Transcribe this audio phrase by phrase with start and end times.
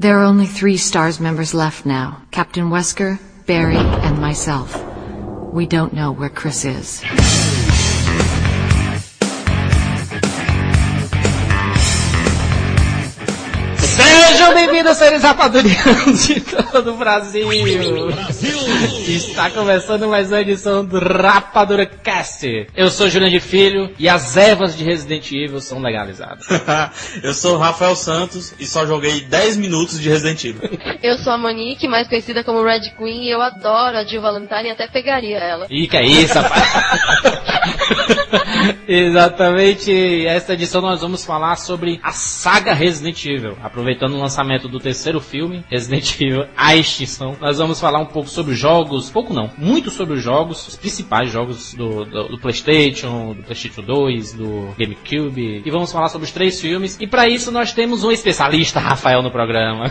[0.00, 2.22] There are only three STARS members left now.
[2.30, 4.80] Captain Wesker, Barry, and myself.
[5.52, 7.02] We don't know where Chris is.
[14.68, 17.48] Sejam bem-vindos, seres rapadurianos de todo o Brasil.
[19.08, 22.66] Está começando mais uma edição do Rapadura Cast.
[22.76, 26.46] Eu sou Juliano de Filho e as ervas de Resident Evil são legalizadas.
[27.24, 30.78] Eu sou o Rafael Santos e só joguei 10 minutos de Resident Evil.
[31.02, 34.68] Eu sou a Monique, mais conhecida como Red Queen, e eu adoro a Jill Valentine
[34.68, 35.66] e até pegaria ela.
[35.70, 36.62] Ih, que é isso, rapaz?
[38.86, 43.56] Exatamente, esta edição nós vamos falar sobre a saga Resident Evil.
[43.62, 48.28] Aproveitando o lançamento do terceiro filme, Resident Evil A Extinção, nós vamos falar um pouco
[48.28, 52.38] sobre os jogos, pouco não, muito sobre os jogos, os principais jogos do, do, do
[52.38, 56.96] PlayStation, do PlayStation 2, do GameCube, e vamos falar sobre os três filmes.
[56.98, 59.90] E para isso nós temos um especialista, Rafael, no programa.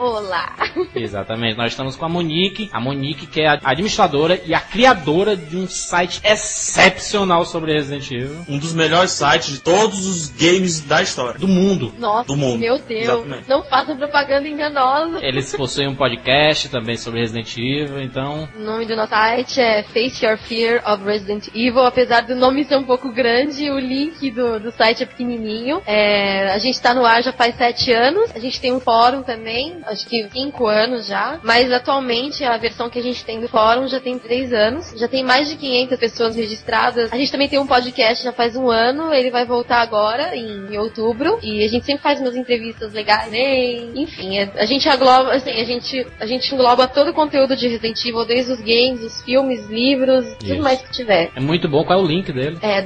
[0.00, 0.56] Olá!
[0.96, 5.36] Exatamente, nós estamos com a Monique, a Monique que é a administradora e a criadora
[5.36, 8.38] de um site excepcional sobre Resident Evil.
[8.48, 11.38] Um dos melhores sites de todos os games da história.
[11.38, 11.92] Do mundo.
[11.98, 12.58] Nossa, Do mundo.
[12.58, 13.02] meu Deus!
[13.02, 13.46] Exatamente.
[13.46, 15.18] Não façam propaganda enganosa.
[15.22, 18.48] Eles possuem um podcast também sobre Resident Evil, então.
[18.56, 21.84] O nome do nosso site é Face Your Fear of Resident Evil.
[21.84, 25.82] Apesar do nome ser um pouco grande, o link do, do site é pequenininho.
[25.86, 28.30] É, a gente tá no ar já faz sete anos.
[28.34, 31.38] A gente tem um fórum também, acho que cinco anos já.
[31.42, 34.92] Mas atualmente a versão que a gente tem do fórum já tem três anos.
[34.96, 37.12] Já tem mais de 500 pessoas registradas.
[37.12, 39.12] A gente também tem um podcast já faz um ano.
[39.12, 41.38] Ele vai voltar agora, em, em outubro.
[41.42, 43.74] E a gente sempre faz umas entrevistas legais, né?
[43.94, 47.68] Enfim, é- a gente agloba, assim, a gente, a gente engloba todo o conteúdo de
[47.68, 50.62] Resident Evil, desde os games, os filmes, livros, tudo Isso.
[50.62, 51.30] mais que tiver.
[51.34, 51.84] É muito bom.
[51.84, 52.58] Qual é o link dele?
[52.62, 52.80] É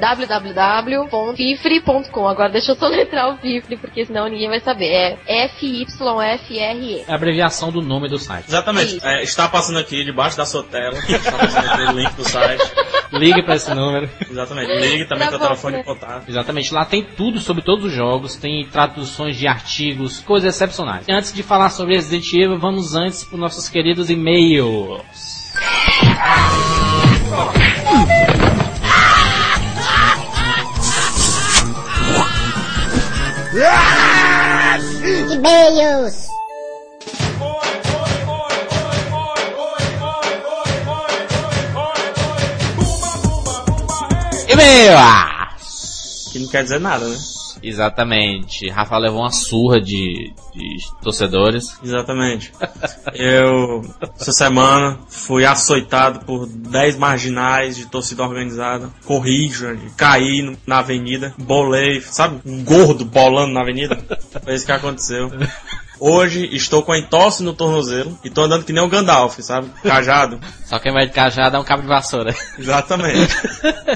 [1.05, 2.27] www.fifre.com.
[2.29, 5.19] Agora deixa eu soletrar o Fifre, porque senão ninguém vai saber.
[5.27, 6.94] É F-Y-F-R-E.
[7.07, 8.47] É a abreviação do nome do site.
[8.49, 8.99] Exatamente.
[9.03, 10.99] É, está passando aqui debaixo da sua tela.
[10.99, 12.73] Está passando aqui o link do site.
[13.13, 14.11] Ligue para esse número.
[14.29, 14.73] Exatamente.
[14.81, 15.83] Ligue também com o telefone né?
[15.83, 16.29] de contato.
[16.29, 21.07] Exatamente, lá tem tudo sobre todos os jogos, tem traduções de artigos, coisas excepcionais.
[21.07, 25.03] E antes de falar sobre Resident Evil, vamos antes para nossos queridos e-mails.
[35.31, 36.29] E-mails.
[44.97, 45.57] Ah!
[46.33, 47.17] Que não quer dizer nada, né?
[47.63, 51.79] Exatamente, Rafa levou uma surra de, de torcedores.
[51.83, 52.53] Exatamente.
[53.15, 53.83] Eu,
[54.21, 58.91] essa semana, fui açoitado por 10 marginais de torcida organizada.
[59.05, 62.41] Corri, Jandir, caí na avenida, bolei, sabe?
[62.45, 63.97] Um gordo bolando na avenida.
[64.45, 65.31] Foi isso que aconteceu.
[66.07, 69.71] Hoje estou com a entorse no tornozelo e tô andando que nem o Gandalf, sabe?
[69.83, 70.39] Cajado.
[70.67, 72.35] Só quem vai de cajado é um cabo de vassoura.
[72.59, 73.35] Exatamente.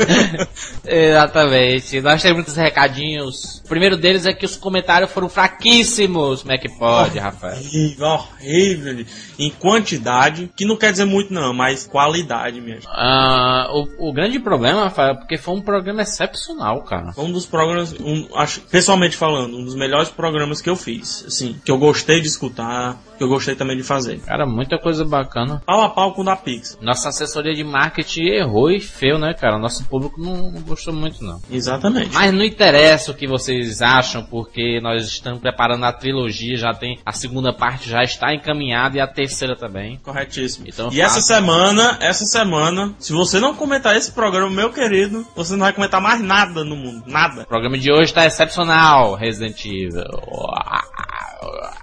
[0.87, 2.01] Exatamente.
[2.01, 3.61] Nós temos muitos recadinhos.
[3.65, 6.41] O primeiro deles é que os comentários foram fraquíssimos.
[6.43, 7.59] Como é que pode, Rafael?
[7.59, 9.07] Horrível, horrível.
[9.39, 12.89] Em quantidade, que não quer dizer muito não, mas qualidade mesmo.
[12.91, 17.13] Ah, o, o grande problema, Rafael, é porque foi um programa excepcional, cara.
[17.13, 21.25] Foi um dos programas, um, acho, pessoalmente falando, um dos melhores programas que eu fiz.
[21.27, 24.21] Assim, que eu gostei de escutar, que eu gostei também de fazer.
[24.21, 25.63] Cara, muita coisa bacana.
[25.67, 26.79] Pau a pau com o da Pix.
[26.81, 29.59] Nossa assessoria de marketing errou e feio, né, cara?
[29.59, 31.41] Nosso público não, gostou muito, não.
[31.51, 32.15] Exatamente.
[32.15, 36.99] Mas não interessa o que vocês acham, porque nós estamos preparando a trilogia, já tem
[37.05, 39.99] a segunda parte já está encaminhada e a terceira também.
[40.03, 40.67] Corretíssimo.
[40.69, 45.53] Então e essa semana, essa semana, se você não comentar esse programa, meu querido, você
[45.53, 47.05] não vai comentar mais nada no mundo.
[47.07, 47.43] Nada.
[47.43, 50.05] O programa de hoje está excepcional, Resident Evil.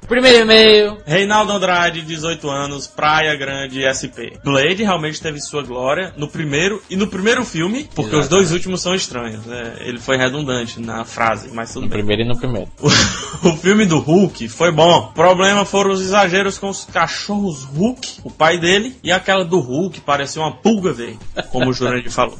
[0.07, 0.97] Primeiro e-mail.
[1.05, 4.37] Reinaldo Andrade, 18 anos, Praia Grande, SP.
[4.43, 8.29] Blade realmente teve sua glória no primeiro e no primeiro filme, porque os Exatamente.
[8.29, 9.45] dois últimos são estranhos.
[9.45, 9.77] né?
[9.79, 11.97] Ele foi redundante na frase, mas tudo No bem.
[11.99, 12.69] primeiro e no primeiro.
[12.79, 12.87] O,
[13.49, 15.09] o filme do Hulk foi bom.
[15.09, 19.59] O problema foram os exageros com os cachorros Hulk, o pai dele, e aquela do
[19.59, 21.19] Hulk parecia uma pulga verde,
[21.51, 22.37] como o Jurandir falou.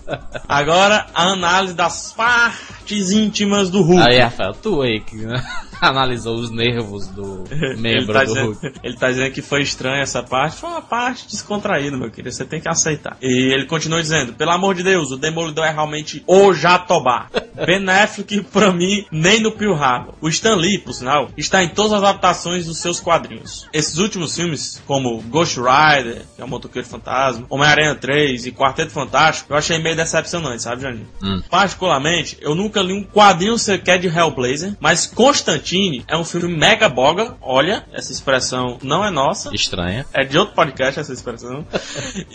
[0.48, 4.02] Agora, a análise das partes íntimas do Hulk.
[4.08, 5.26] Aí, Rafael, tu aí que
[5.82, 7.44] analisou os nervos do
[7.78, 8.72] membro tá do dizendo, Hulk.
[8.84, 10.58] ele tá dizendo que foi estranha essa parte.
[10.58, 12.34] Foi uma parte descontraída, meu querido.
[12.34, 13.18] Você tem que aceitar.
[13.22, 17.28] E ele continua dizendo: pelo amor de Deus, o Demolidor é realmente o Jatobá.
[17.66, 20.14] Ben Affleck, pra mim, nem no Pio Harbor.
[20.20, 23.66] O Stan Lee, por sinal, está em todas as adaptações dos seus quadrinhos.
[23.72, 28.92] Esses últimos filmes, como Ghost Rider, que é o Motoqueiro Fantasma, Homem-Aranha 3 e Quarteto
[28.92, 31.08] Fantástico, eu achei meio decepcionante, sabe, Janine?
[31.24, 31.42] Hum.
[31.50, 36.56] Particularmente, eu nunca nunca li um quadrinho sequer de Hellblazer, mas Constantine é um filme
[36.56, 37.38] mega boga.
[37.46, 39.54] Olha, essa expressão não é nossa.
[39.54, 40.06] Estranha.
[40.12, 41.66] É de outro podcast essa expressão.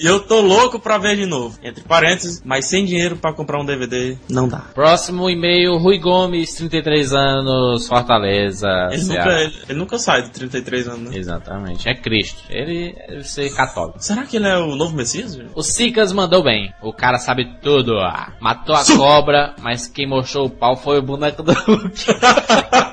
[0.01, 1.59] e eu tô louco pra ver de novo.
[1.63, 4.59] Entre parênteses, mas sem dinheiro pra comprar um DVD, não dá.
[4.73, 8.69] Próximo e-mail, Rui Gomes, 33 anos, Fortaleza.
[8.93, 11.19] Ele nunca, ele, ele nunca sai de 33 anos, né?
[11.19, 12.43] Exatamente, é Cristo.
[12.49, 13.99] Ele deve ser católico.
[14.01, 15.35] Será que ele é o novo Messias?
[15.35, 15.51] gente?
[15.55, 16.73] O Sicas mandou bem.
[16.81, 17.95] O cara sabe tudo.
[18.41, 22.05] Matou a cobra, mas quem mostrou o pau foi o boneco do Hulk.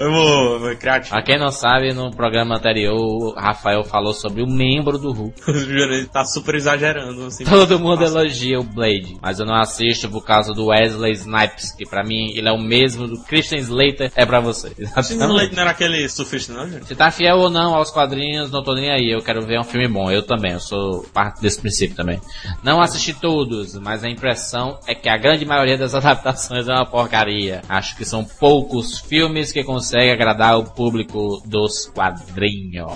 [0.00, 1.10] Eu vou, vou criativo.
[1.10, 5.42] pra quem não sabe, no programa anterior, o Rafael falou sobre o membro do Hulk.
[5.60, 7.44] Jurandir tá super exagerando, assim.
[7.44, 8.18] Todo mundo Nossa.
[8.18, 12.32] elogia o Blade, mas eu não assisto por causa do Wesley Snipes, que pra mim
[12.34, 14.70] ele é o mesmo do Christian Slater, é pra você.
[15.02, 16.86] Sidney Leite não era aquele surfista, não, gente?
[16.86, 19.10] Se tá fiel ou não aos quadrinhos, não tô nem aí.
[19.10, 20.10] Eu quero ver um filme bom.
[20.10, 22.18] Eu também, eu sou parte desse princípio também.
[22.62, 26.86] Não assisti todos, mas a impressão é que a grande maioria das adaptações é uma
[26.86, 27.60] porcaria.
[27.68, 32.90] Acho que são poucos filmes que conseguem agradar o público dos quadrinhos.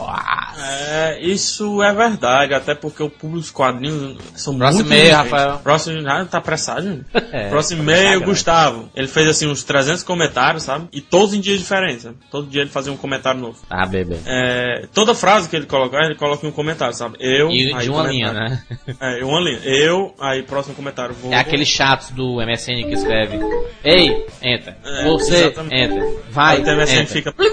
[0.58, 5.31] É, isso é verdade, até porque o público dos quadrinhos são Próximo muito e-mail, exigentes.
[5.32, 5.58] Rafael.
[5.58, 7.05] Próximo, ah, tá apressado, gente?
[7.35, 8.25] É, Próximo tá e-mail, grande.
[8.26, 8.88] Gustavo.
[8.94, 10.87] Ele fez assim uns 300 comentários, sabe?
[10.93, 12.17] E todos em dias diferentes, sabe?
[12.31, 13.58] Todo dia ele fazia um comentário novo.
[13.69, 14.17] Tá, bebê.
[14.25, 17.17] É, toda frase que ele colocar, ele coloca em um comentário, sabe?
[17.19, 18.11] Eu, E aí de uma comentário.
[18.12, 18.62] linha, né?
[19.00, 19.58] É, uma linha.
[19.64, 21.14] Eu, aí próximo comentário.
[21.14, 23.38] Vou, É aquele chato do MSN que escreve
[23.82, 24.76] Ei, entra.
[24.85, 25.75] É, Você, exatamente.
[25.75, 26.06] entra.
[26.31, 26.62] Vai, Aí
[26.93, 27.07] entra.
[27.07, 27.35] fica.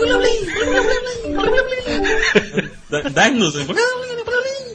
[3.10, 3.68] 10 minutos.
[3.68, 3.75] né?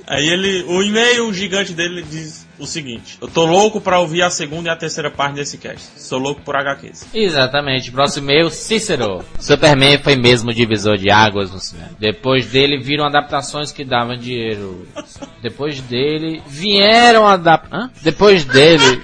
[0.09, 4.31] Aí ele, o e-mail gigante dele diz o seguinte: Eu tô louco pra ouvir a
[4.31, 5.85] segunda e a terceira parte desse cast.
[5.97, 7.09] Sou louco por HQs.
[7.13, 7.91] Exatamente.
[7.91, 9.25] Próximo e-mail, Cícero.
[9.41, 11.91] Superman foi mesmo divisor de águas no cinema.
[11.99, 14.87] Depois dele viram adaptações que davam dinheiro.
[15.43, 17.91] Depois dele vieram adaptar.
[18.01, 19.03] Depois dele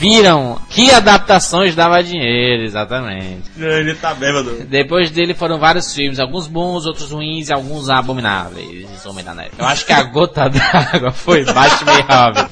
[0.00, 3.50] viram que adaptações davam dinheiro, exatamente.
[3.58, 4.64] Ele tá bêbado.
[4.64, 9.04] Depois dele foram vários filmes, alguns bons, outros ruins e alguns abomináveis.
[9.04, 9.50] Homem da Neve.
[9.58, 12.50] Eu acho que a gota d'água foi Batman e Robin.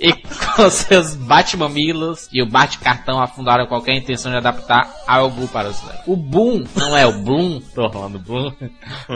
[0.00, 0.12] E
[0.56, 6.00] com seus Batmamilos e o Bate-Cartão afundaram qualquer intenção de adaptar algo para o cinema.
[6.06, 8.52] O Boom não é o Bloom, tô falando Bloom.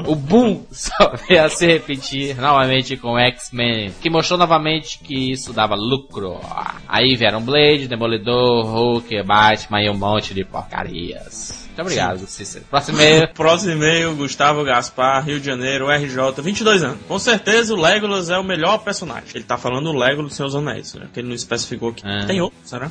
[0.06, 5.52] O Boom só veio a se repetir novamente com X-Men, que mostrou novamente que isso
[5.52, 6.40] dava lucro.
[6.88, 7.55] Aí vieram Blade,
[7.88, 11.66] Demolidor, Hulk, Batman e um monte de porcarias.
[11.76, 12.64] Muito obrigado, Cícero.
[12.70, 13.28] Próximo e-mail.
[13.34, 16.98] Próximo e-mail, Gustavo Gaspar, Rio de Janeiro, RJ, 22 anos.
[17.06, 19.28] Com certeza o Legolas é o melhor personagem.
[19.34, 21.06] Ele tá falando o Legolas dos Seus Anéis, né?
[21.12, 22.02] Que ele não especificou aqui.
[22.02, 22.24] Ah.
[22.26, 22.90] Tem outro, será?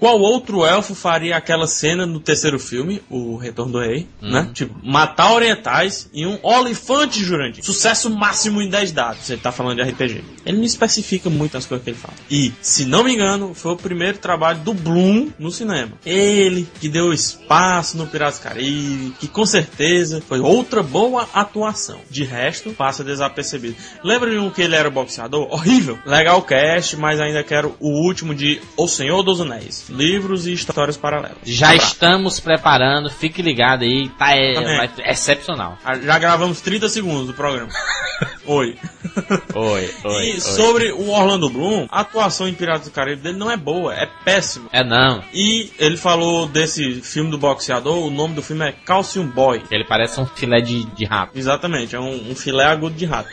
[0.00, 4.50] Qual outro elfo faria aquela cena no terceiro filme, o Retorno do Rei, né?
[4.54, 7.62] Tipo, matar orientais e um olifante, Jurandir.
[7.62, 9.28] Sucesso máximo em 10 dados.
[9.28, 10.24] Ele tá falando de RPG.
[10.46, 12.14] Ele não especifica muito as coisas que ele fala.
[12.30, 15.92] E, se não me engano, foi o primeiro trabalho do Bloom no cinema.
[16.06, 22.00] Ele que deu espaço no Piratas Caribe, que com certeza foi outra boa atuação.
[22.08, 23.76] De resto, passa desapercebido.
[24.02, 25.46] Lembra de um que ele era boxeador?
[25.52, 25.98] Horrível.
[26.06, 29.89] Legal cast, mas ainda quero o último de O Senhor dos Anéis.
[29.90, 31.36] Livros e histórias paralelas.
[31.44, 31.92] Já Abraço.
[31.92, 35.76] estamos preparando, fique ligado aí, tá é, vai- é excepcional.
[35.84, 37.68] Ah, Já gravamos 30 segundos do programa.
[38.46, 38.76] Oi.
[39.54, 40.40] Oi, oi, e oi.
[40.40, 44.06] sobre o Orlando Bloom, a atuação em Piratas do Caribe dele não é boa, é
[44.24, 44.68] péssima.
[44.72, 49.26] É não, E ele falou desse filme do boxeador, o nome do filme é Calcium
[49.26, 49.62] Boy.
[49.70, 51.32] ele parece um filé de, de rato.
[51.38, 53.28] Exatamente, é um, um filé agudo de rato.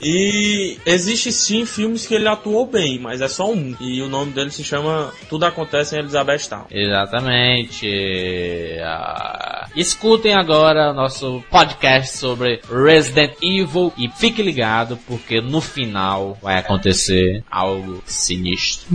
[0.00, 3.74] E existe sim filmes que ele atuou bem, mas é só um.
[3.80, 6.66] E o nome dele se chama Tudo Acontece em Elizabeth Town.
[6.70, 7.88] Exatamente.
[8.82, 16.58] Ah, escutem agora nosso podcast sobre Resident Evil e fique ligado porque no final vai
[16.58, 18.86] acontecer algo sinistro.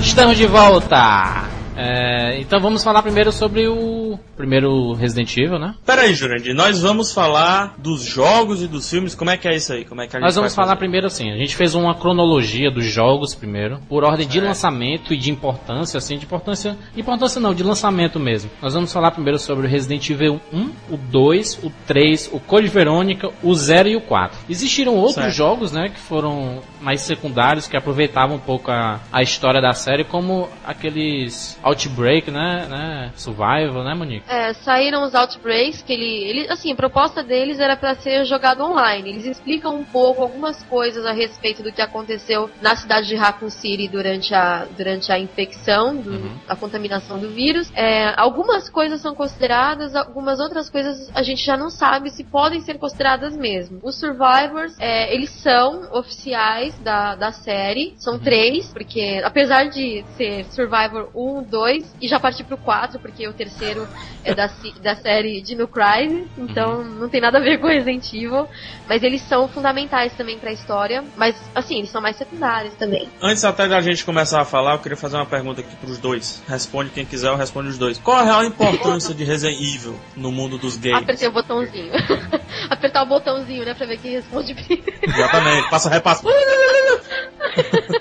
[0.00, 1.49] Estamos de volta!
[1.82, 3.99] É, então vamos falar primeiro sobre o
[4.40, 5.74] primeiro Resident Evil, né?
[5.84, 9.54] Pera aí, Jurandir, nós vamos falar dos jogos e dos filmes, como é que é
[9.54, 9.84] isso aí?
[9.84, 10.78] Como é que a Nós gente vamos vai falar fazer?
[10.78, 15.16] primeiro assim, a gente fez uma cronologia dos jogos primeiro, por ordem de lançamento e
[15.18, 18.50] de importância, assim, de importância, importância não, de lançamento mesmo.
[18.62, 22.68] Nós vamos falar primeiro sobre o Resident Evil 1, o 2, o 3, o Code
[22.68, 24.38] Verônica, o 0 e o 4.
[24.48, 25.34] Existiram outros Certo.
[25.36, 30.04] jogos, né, que foram mais secundários, que aproveitavam um pouco a, a história da série,
[30.04, 34.24] como aqueles Outbreak, né, né, Survival, né, Monique?
[34.30, 36.48] É, saíram os Outbreaks, que ele, ele.
[36.48, 39.10] Assim, a proposta deles era para ser jogado online.
[39.10, 43.50] Eles explicam um pouco, algumas coisas a respeito do que aconteceu na cidade de Raccoon
[43.50, 46.36] City durante a, durante a infecção, do, Uhum.
[46.48, 47.72] a contaminação do vírus.
[47.74, 52.60] É, algumas coisas são consideradas, algumas outras coisas a gente já não sabe se podem
[52.60, 53.80] ser consideradas mesmo.
[53.82, 60.44] Os Survivors, é, eles são oficiais da, da série, são três, porque apesar de ser
[60.50, 63.88] Survivor 1, 2, e já partir pro 4, porque o terceiro
[64.24, 64.50] é da,
[64.82, 68.46] da série Dino Crisis, então não tem nada a ver com Resident Evil,
[68.88, 73.08] mas eles são fundamentais também pra história, mas assim, eles são mais secundários também.
[73.20, 76.42] Antes até da gente começar a falar, eu queria fazer uma pergunta aqui pros dois.
[76.48, 77.98] Responde quem quiser, eu responde os dois.
[77.98, 81.02] Qual a real importância de Resident Evil no mundo dos games?
[81.02, 81.92] Apertei o botãozinho.
[82.68, 84.92] Apertar o botãozinho, né, pra ver quem responde primeiro.
[85.02, 86.24] Exatamente, passa repasso.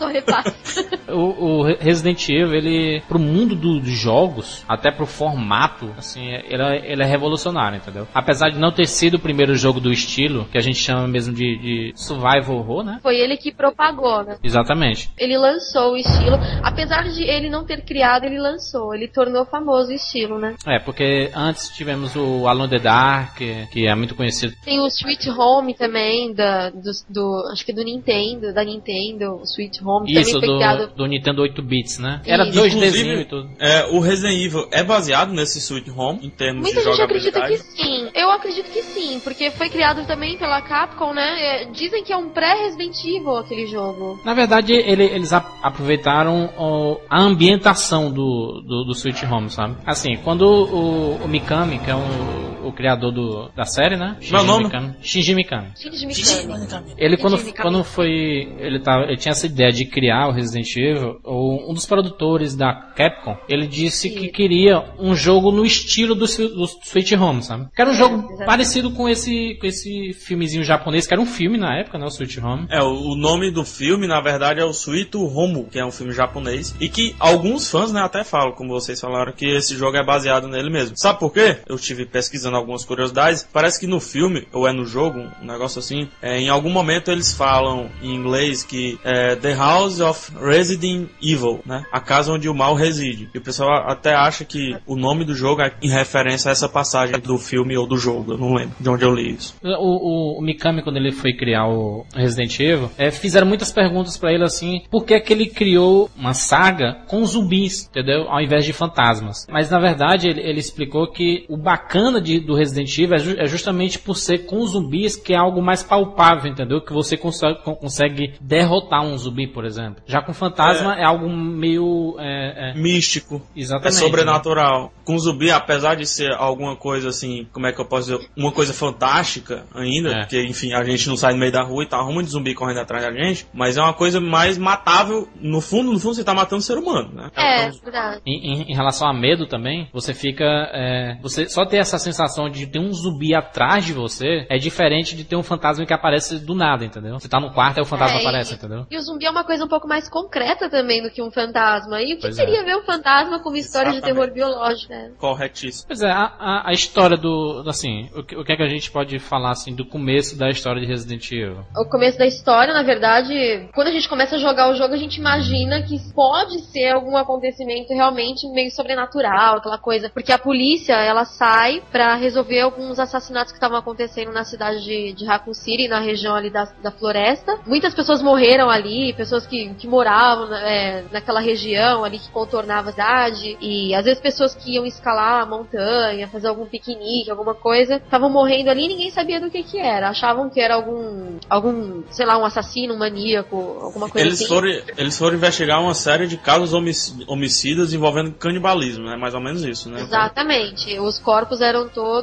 [0.00, 0.56] O repasse.
[1.08, 6.60] O, o Resident Evil, ele, pro mundo do- dos jogos, até pro formato, assim, ele
[6.62, 8.08] é, ele é revolucionário, entendeu?
[8.12, 11.32] Apesar de não ter sido o primeiro jogo do estilo, que a gente chama mesmo
[11.32, 12.98] de, de survival horror, né?
[13.02, 14.36] Foi ele que propagou, né?
[14.42, 15.08] Exatamente.
[15.16, 16.36] Ele lançou o estilo.
[16.62, 18.92] Apesar de ele não ter criado, ele lançou.
[18.92, 20.56] Ele tornou famoso o estilo, né?
[20.66, 23.36] É, porque antes tivemos o Alone the Dark,
[23.70, 24.54] que é muito conhecido.
[24.64, 29.42] Tem o Sweet Home também, da, do, do- acho que do Nintendo, da Nintendo, o
[29.44, 30.94] Sweet Home Isso, também foi do, criado.
[30.96, 32.20] do Nintendo 8 bits, né?
[32.26, 32.58] Era Isso.
[32.60, 33.50] 2Dzinho Inclusive, e tudo.
[33.58, 37.38] É, o Resident Evil é baseado nesse Sweet Home em termos Muita de gente acredita
[37.38, 37.70] jogabilidade.
[37.76, 38.10] que sim.
[38.14, 41.62] Eu acredito que sim, porque foi criado também pela Capcom, né?
[41.62, 44.20] É, dizem que é um pré-Resident Evil aquele jogo.
[44.24, 49.76] Na verdade, ele- eles a- aproveitaram ó, a ambientação do, do, do Sweet Home, sabe?
[49.86, 54.16] Assim, quando o, o Mikami, que é um, o criador do, da série, né?
[54.30, 54.64] Meu nome?
[54.64, 55.68] Mikami, Shinji Mikami.
[55.76, 56.94] Shinji Mikami.
[56.98, 57.62] Ele quando, Shinji Mikami.
[57.70, 58.10] quando foi.
[58.58, 62.54] Ele, tava, ele tinha essa ideia de criar o Resident Evil, o- um dos produtores
[62.56, 67.66] da Capcom, ele disse que queria um jogo no estilo do, do Sweet Home, sabe?
[67.74, 68.46] Que era um jogo exatamente.
[68.46, 72.04] parecido com esse, com esse filmezinho japonês, que era um filme na época, né?
[72.04, 72.66] O Sweet Home.
[72.70, 75.90] É, o o nome do filme, na verdade, é o Suito Homo, que é um
[75.92, 76.74] filme japonês.
[76.80, 80.48] E que alguns fãs, né, até falam, como vocês falaram, que esse jogo é baseado
[80.48, 80.96] nele mesmo.
[80.96, 81.58] Sabe por quê?
[81.68, 83.46] Eu estive pesquisando algumas curiosidades.
[83.52, 87.10] Parece que no filme, ou é no jogo, um negócio assim, é, em algum momento
[87.10, 91.84] eles falam em inglês que é The House of Resident Evil, né?
[91.92, 93.28] A casa onde o mal reside.
[93.34, 96.68] E o pessoal até acha que o nome do jogo é em referência a essa
[96.68, 98.32] passagem do filme ou do jogo.
[98.32, 99.54] Eu não lembro de onde eu li isso.
[99.62, 104.16] O, o, o Mikami, quando ele foi criar o Resident Evil, é, fizeram muitas perguntas
[104.16, 108.28] pra ele assim, por que que ele criou uma saga com zumbis, entendeu?
[108.28, 109.46] Ao invés de fantasmas.
[109.50, 113.36] Mas na verdade ele, ele explicou que o bacana de- do Resident Evil é, ju-
[113.38, 116.80] é justamente por ser com zumbis que é algo mais palpável, entendeu?
[116.80, 120.02] Que você consegue, con- consegue derrotar um zumbi, por exemplo.
[120.06, 122.16] Já com fantasma é, algo meio...
[122.18, 123.42] É, é, Místico.
[123.56, 123.96] É exatamente.
[123.96, 124.92] sobrenatural.
[125.04, 128.28] Com zumbi, apesar de ser alguma coisa assim, como é que eu posso dizer?
[128.36, 130.18] Uma coisa fantástica ainda, É.
[130.20, 132.54] porque enfim, a gente não sai no meio da rua e tá ruim de zumbi
[132.54, 135.28] correndo atrás da gente, mas é uma coisa mais matável.
[135.40, 137.30] No fundo, no fundo, você tá matando ser humano, né?
[137.36, 138.20] É, Então, verdade.
[138.26, 140.44] Em, em- em relação a medo também, você fica.
[140.72, 145.16] é, você só ter essa sensação de ter um zumbi atrás de você é diferente
[145.16, 147.18] de ter um fantasma que aparece do nada, entendeu?
[147.18, 148.86] Você tá no quarto e o fantasma É, e- aparece, entendeu?
[148.90, 152.00] E o zumbi é uma coisa um pouco mais concreta também do que um fantasma.
[152.02, 152.64] E o que Pois seria é.
[152.64, 154.20] ver um fantasma com uma história de Exatamente.
[154.32, 155.10] terror biológico, né?
[155.18, 155.86] corretíssimo.
[155.88, 157.64] Pois é, a, a- a história do.
[157.66, 160.48] Assim, o que, o que é que a gente pode falar assim do começo da
[160.50, 161.64] história de Resident Evil?
[161.76, 164.98] O começo da história, na verdade, quando a gente começa a jogar o jogo, a
[164.98, 170.10] gente imagina que pode ser algum acontecimento realmente meio sobrenatural, aquela coisa.
[170.10, 175.12] Porque a polícia, ela sai pra resolver alguns assassinatos que estavam acontecendo na cidade de,
[175.12, 177.58] de Raccoon City, na região ali da, da floresta.
[177.66, 182.92] Muitas pessoas morreram ali, pessoas que, que moravam é, naquela região ali que contornava a
[182.92, 183.56] cidade.
[183.60, 188.28] E às vezes pessoas que iam escalar a montanha, fazer algum piquenique, alguma coisa, estavam
[188.28, 190.08] morrendo ali e ninguém sabia do que que era.
[190.08, 194.48] Achavam que era algum, algum, sei lá, um assassino, um maníaco, alguma coisa Eles assim.
[194.48, 199.16] foram, eles foram investigar uma série de casos homic- homicidas envolvendo canibalismo, né?
[199.16, 200.00] Mais ou menos isso, né?
[200.00, 200.98] Exatamente.
[200.98, 202.15] Os corpos eram todos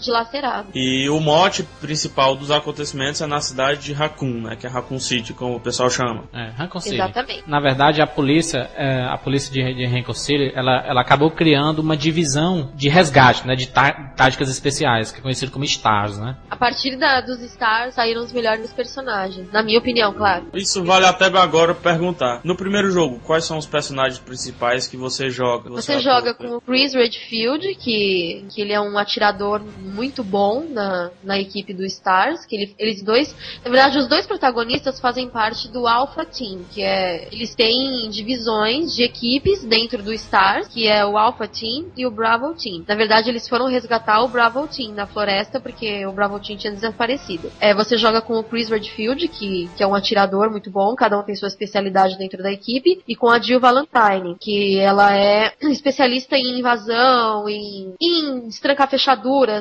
[0.00, 0.70] dilacerados.
[0.74, 4.56] E o mote principal dos acontecimentos é na cidade de Raccoon, né?
[4.56, 6.24] Que é Raccoon City, como o pessoal chama.
[6.32, 6.96] É, Raccoon City.
[6.96, 7.44] Exatamente.
[7.46, 11.80] Na verdade, a polícia, é, a polícia de, de Raccoon City, ela, ela acabou criando
[11.80, 16.36] uma divisão de resgate, né, de tá- táticas especiais, que é conhecido como STARS, né?
[16.50, 19.50] A partir da, dos Stars saíram os melhores personagens.
[19.52, 20.46] Na minha opinião, claro.
[20.54, 22.40] Isso vale até agora perguntar.
[22.44, 25.70] No primeiro jogo, quais são os personagens principais que você joga?
[25.70, 30.64] Você joga com o Chris Redfield, que, que ele é um atirador atirador muito bom
[30.68, 33.34] na, na equipe do Stars, que ele, eles dois,
[33.64, 38.94] na verdade, os dois protagonistas fazem parte do Alpha Team, que é, eles têm divisões
[38.94, 42.84] de equipes dentro do Stars, que é o Alpha Team e o Bravo Team.
[42.86, 46.72] Na verdade, eles foram resgatar o Bravo Team na floresta, porque o Bravo Team tinha
[46.72, 47.50] desaparecido.
[47.60, 51.18] É, você joga com o Chris Redfield, que, que é um atirador muito bom, cada
[51.18, 55.52] um tem sua especialidade dentro da equipe, e com a Jill Valentine, que ela é
[55.70, 58.88] especialista em invasão, em, em destrancar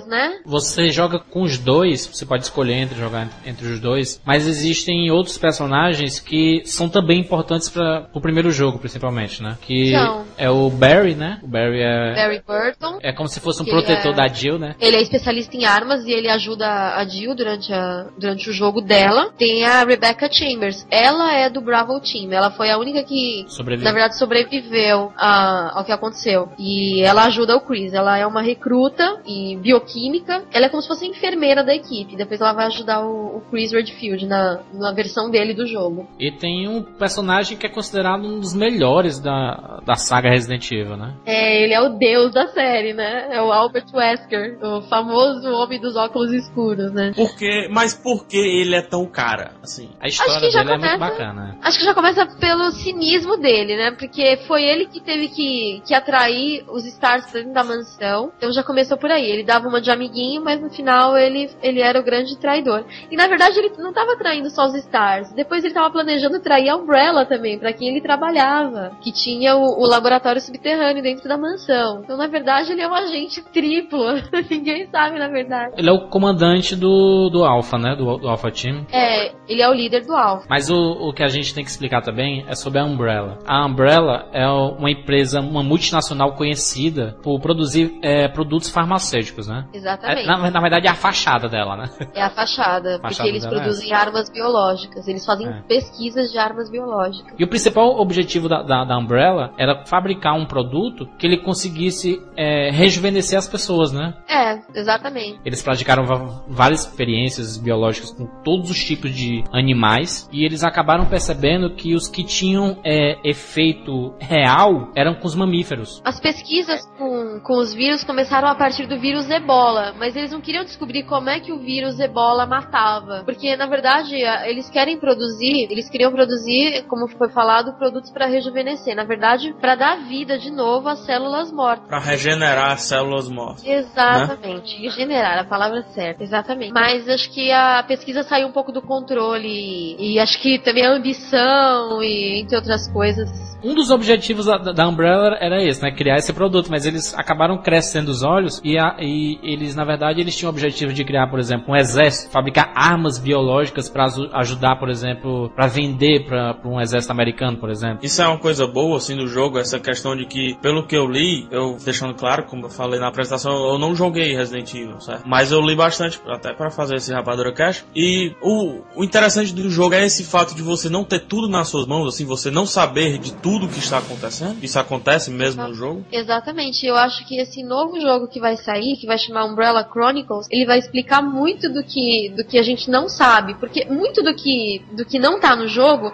[0.08, 0.40] né?
[0.46, 5.10] Você joga com os dois, você pode escolher entre jogar entre os dois, mas existem
[5.12, 9.58] outros personagens que são também importantes para o primeiro jogo, principalmente, né?
[9.62, 10.26] Que São.
[10.38, 11.40] é o Barry, né?
[11.44, 13.00] O Barry é Barry Burton.
[13.02, 14.76] é como se fosse um protetor é- da Jill, né?
[14.80, 18.82] Ele é especialista em armas e ele ajuda a Jill durante, a, durante o jogo
[18.82, 19.32] dela.
[19.38, 20.86] Tem a Rebecca Chambers.
[20.90, 22.32] Ela é do Bravo Team.
[22.32, 23.84] Ela foi a única que, Sobrevive.
[23.86, 26.50] na verdade, sobreviveu a- ao que aconteceu.
[26.58, 27.94] E ela ajuda o Chris.
[27.94, 30.44] Ela é uma recruta e bioquímica.
[30.52, 32.16] Ela é como se fosse a enfermeira da equipe.
[32.16, 36.08] Depois ela vai ajudar o, o Chris Redfield na, na versão dele do jogo.
[36.20, 40.98] E tem um personagem que é considerado um dos melhores da, da saga Resident Evil,
[40.98, 41.14] né?
[41.26, 43.28] É, ele é o deus da série, né?
[43.32, 47.12] É o Albert Wesker, o famoso homem dos óculos escuros, né?
[47.16, 49.90] Por que, mas por que ele é tão cara, assim?
[50.00, 51.42] A história que já dele é muito começa- bacana.
[51.46, 51.58] né?
[51.62, 53.92] Acho que já começa pelo cinismo dele, né?
[53.92, 58.32] Porque foi ele que teve que, que atrair os Stars dentro da mansão.
[58.38, 59.29] Então já começou por aí.
[59.30, 62.86] Ele dava uma de amiguinho, mas no final ele, ele era o grande traidor.
[63.12, 65.32] E na verdade ele não tava traindo só os Stars.
[65.34, 68.92] Depois ele tava planejando trair a Umbrella também, pra quem ele trabalhava.
[69.02, 72.02] Que tinha o, o laboratório subterrâneo dentro da mansão.
[72.04, 74.06] Então na verdade ele é um agente triplo.
[74.50, 75.74] Ninguém sabe na verdade.
[75.78, 77.96] Ele é o comandante do, do Alpha, né?
[77.96, 78.86] Do, do Alpha Team.
[78.92, 80.46] É, ele é o líder do Alpha.
[80.50, 83.40] Mas o, o que a gente tem que explicar também é sobre a Umbrella.
[83.46, 89.66] A Umbrella é uma empresa, uma multinacional conhecida por produzir é, produtos farmacêuticos, né?
[89.74, 90.28] É, Exatamente.
[90.28, 91.90] na, na verdade é a fachada dela, né?
[92.14, 95.62] É a fachada, porque Fachada eles dela é produzem armas biológicas, eles fazem É.
[95.68, 97.34] pesquisas de armas biológicas.
[97.38, 102.22] E o principal objetivo da, da, da Umbrella era fabricar um produto que ele conseguisse
[102.38, 104.14] é, rejuvenescer as pessoas, né?
[104.28, 105.40] É, exatamente.
[105.46, 106.04] Eles praticaram
[106.48, 112.08] várias experiências biológicas com todos os tipos de animais e eles acabaram percebendo que os
[112.08, 116.02] que tinham é, efeito real eram com os mamíferos.
[116.06, 120.42] As pesquisas com, com os vírus começaram a partir do vírus ebola, mas eles não
[120.42, 123.24] queriam descobrir como é que o vírus ebola matava.
[123.26, 128.96] Porque, na verdade, eles querem produzir, eles queriam produzir, como foi falado, produtos para rejuvenescer.
[128.96, 131.88] Na verdade, para dar vida de novo às células mortas.
[131.88, 133.64] Pra regenerar as células mortas.
[133.66, 136.72] Exatamente, regenerar, a palavra certa, exatamente.
[136.74, 140.86] Mas acho que a pesquisa saiu um pouco do controle e, e acho que também
[140.86, 143.30] a ambição e entre outras coisas.
[143.64, 145.92] Um dos objetivos da, da Umbrella era esse, né?
[145.92, 150.22] Criar esse produto, mas eles acabaram crescendo os olhos e, a- e eles, na verdade,
[150.22, 154.78] eles tinham o objetivo de criar, por exemplo, um exército, fabricar armas biológicas para ajudar,
[154.78, 158.00] por exemplo, para vender para um exército americano, por exemplo.
[158.04, 161.08] Isso é uma coisa boa, assim, do jogo, essa questão de que, pelo que eu
[161.08, 165.28] li, eu deixando claro, como eu falei na apresentação, eu não joguei Resident Evil, certo?
[165.28, 167.86] Mas eu li bastante, até para fazer esse Rapadura Cash.
[167.96, 171.68] E o, o interessante do jogo é esse fato de você não ter tudo nas
[171.68, 174.58] suas mãos, assim, você não saber de tudo que está acontecendo.
[174.62, 176.06] Isso acontece mesmo no jogo.
[176.12, 180.48] Exatamente, eu acho que esse novo jogo que vai sair, que vai chamar Umbrella Chronicles,
[180.52, 184.34] ele vai explicar muito do que, do que a gente não sabe, porque muito do
[184.34, 186.12] que, do que não tá no jogo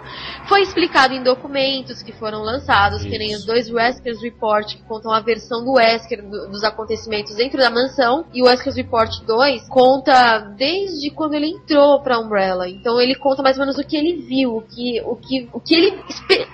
[0.48, 5.12] foi explicado em documentos que foram lançados, que nem os dois Wesker's Report, que contam
[5.12, 9.68] a versão do Wesker do- dos acontecimentos dentro da mansão, e o Wesker's Report 2
[9.68, 12.68] conta desde quando ele entrou pra Umbrella.
[12.68, 15.60] Então ele conta mais ou menos o que ele viu, o que, o que, o
[15.60, 15.98] que ele,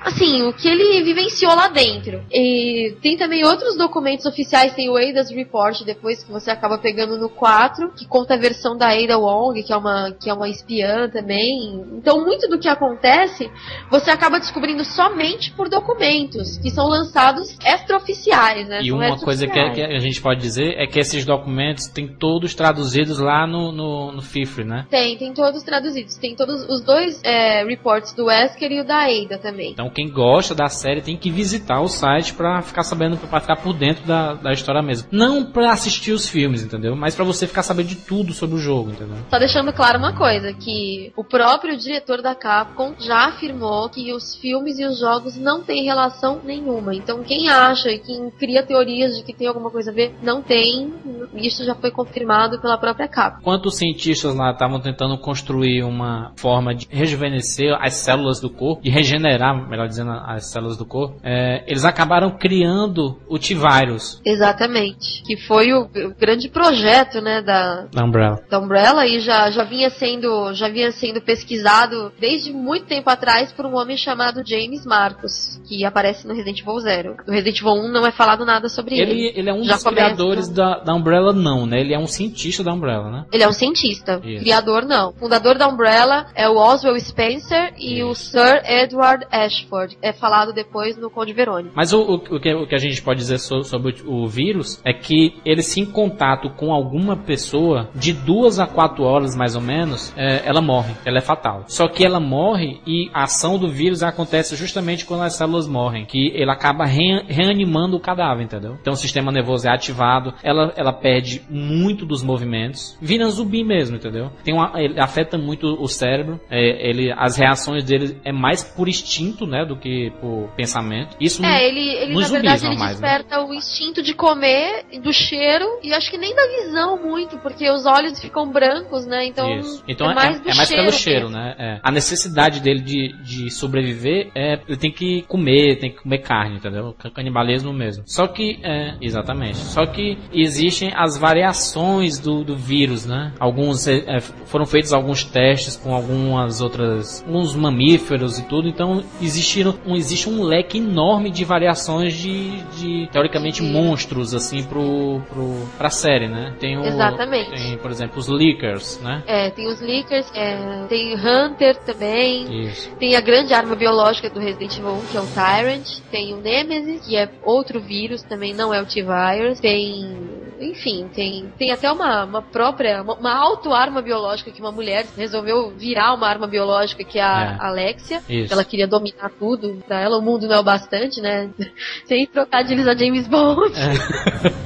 [0.03, 2.23] assim, o que ele vivenciou lá dentro.
[2.31, 7.16] E tem também outros documentos oficiais, tem o Ada's Report depois que você acaba pegando
[7.16, 10.48] no 4, que conta a versão da Ada Wong, que é uma, que é uma
[10.48, 11.85] espiã também.
[11.92, 13.51] Então muito do que acontece,
[13.90, 18.81] você acaba descobrindo somente por documentos, que são lançados extraoficiais, né?
[18.83, 19.90] E São uma coisa que, extraoficiais.
[19.90, 24.12] que a gente pode dizer é que esses documentos têm todos traduzidos lá no, no,
[24.12, 24.87] no FIFRE, né?
[24.90, 26.16] Tem, tem todos traduzidos.
[26.16, 29.72] Tem todos os dois é, reports do Wesker e o da Ada também.
[29.72, 33.57] Então quem gosta da série tem que visitar o site pra ficar sabendo, pra ficar
[33.57, 35.09] por dentro da, da história mesmo.
[35.12, 36.96] Não pra assistir os filmes, entendeu?
[36.96, 39.16] Mas pra você ficar sabendo de tudo sobre o jogo, entendeu?
[39.31, 44.35] Só deixando claro uma coisa, que o próprio diretor da Capcom já afirmou que os
[44.37, 46.94] filmes e os jogos não têm relação nenhuma.
[46.94, 50.42] Então quem acha e quem cria teorias de que tem alguma coisa a ver, não
[50.42, 50.92] tem.
[51.35, 53.40] Isso já foi confirmado pela própria Capcom.
[53.40, 58.83] Enquanto os cientistas lá estavam tentando construir uma forma de rejuvenescer as células do corpo,
[58.83, 64.20] de regenerar, melhor dizendo, as células do corpo, é, eles acabaram criando o T-Virus.
[64.24, 65.22] Exatamente.
[65.24, 68.40] Que foi o, o, o grande projeto, né, da, Da Umbrella.
[68.49, 73.53] da Umbrella e já, já vinha sendo já vinha sendo pesquisado desde muito tempo atrás
[73.53, 77.16] por um homem chamado James Marcos, que aparece no Resident Evil Zero.
[77.27, 79.11] No Resident Evil 1 não é falado nada sobre ele.
[79.12, 81.81] Ele, ele é um Já dos começa- criadores da, da Umbrella, não, né?
[81.81, 83.25] Ele é um cientista da Umbrella, né?
[83.33, 84.21] Ele é um cientista.
[84.25, 84.42] Isso.
[84.42, 85.12] Criador, não.
[85.12, 88.31] Fundador da Umbrella é o Oswald Spencer e o Isso.
[88.33, 89.97] Sir Edward Ashford.
[90.03, 91.73] É falado depois no Conde Verônica.
[91.75, 94.29] Mas o, o, o que, o que a gente pode dizer so- sobre o, o
[94.29, 99.37] vírus é que ele se em contato com alguma pessoa de duas a quatro horas
[99.37, 101.65] mais ou menos, é, ela morre, ela é fatal.
[101.69, 106.05] Só que ela morre e a ação do vírus acontece justamente quando as células morrem,
[106.05, 108.77] que ele acaba re- reanimando o cadáver, entendeu?
[108.81, 113.97] Então o sistema nervoso é ativado, ela, ela perde muito dos movimentos, vira zumbi mesmo,
[113.97, 114.31] entendeu?
[114.45, 118.89] Tem uma, ele afeta muito o cérebro, é, ele, as reações dele é mais por
[118.89, 121.17] instinto, né, do que por pensamento.
[121.21, 123.09] Isso É, ele, ele nos na verdade, zumbis, ele mais, né?
[123.19, 127.70] desperta o instinto de comer, do cheiro, e acho que nem da visão muito, porque
[127.70, 129.27] os olhos ficam brancos, né?
[129.27, 129.83] Então, Isso.
[129.88, 131.37] Então é, é mais, do é mais cheiro pelo cheiro, mesmo.
[131.42, 131.55] né?
[131.59, 131.81] É.
[131.83, 136.57] A necessidade dele de, de sobreviver é ele tem que comer, tem que comer carne,
[136.57, 136.94] entendeu?
[136.98, 138.05] Ca- Canibalismo mesmo.
[138.07, 139.57] Só que é, exatamente.
[139.57, 143.33] Só que existem as variações do, do vírus, né?
[143.38, 148.68] Alguns é, é, foram feitos alguns testes com algumas outras, alguns mamíferos e tudo.
[148.68, 155.20] Então existiram, um, existe um leque enorme de variações de, de teoricamente monstros assim pro,
[155.29, 156.55] pro pra série, né?
[156.59, 157.51] Tem o, Exatamente.
[157.51, 159.23] tem, por exemplo, os Lickers, né?
[159.27, 162.67] É, tem os Lickers, é, tem Hunter também.
[162.69, 162.91] Isso.
[162.97, 166.01] Tem a grande arma biológica do Resident Evil 1, que é o Tyrant.
[166.11, 169.61] Tem o Nemesis, que é outro vírus, também não é o T-Virus.
[169.61, 170.52] Tem.
[170.62, 175.72] Enfim, tem, tem até uma, uma própria, uma, uma auto-arma biológica que uma mulher resolveu
[175.77, 177.66] virar uma arma biológica, que é a É.
[177.66, 178.22] Alexia.
[178.29, 178.53] Isso.
[178.53, 179.83] Ela queria dominar tudo.
[179.87, 181.51] Pra ela, o mundo não é o bastante, né?
[182.07, 183.72] Sem trocadilhos a James Bond.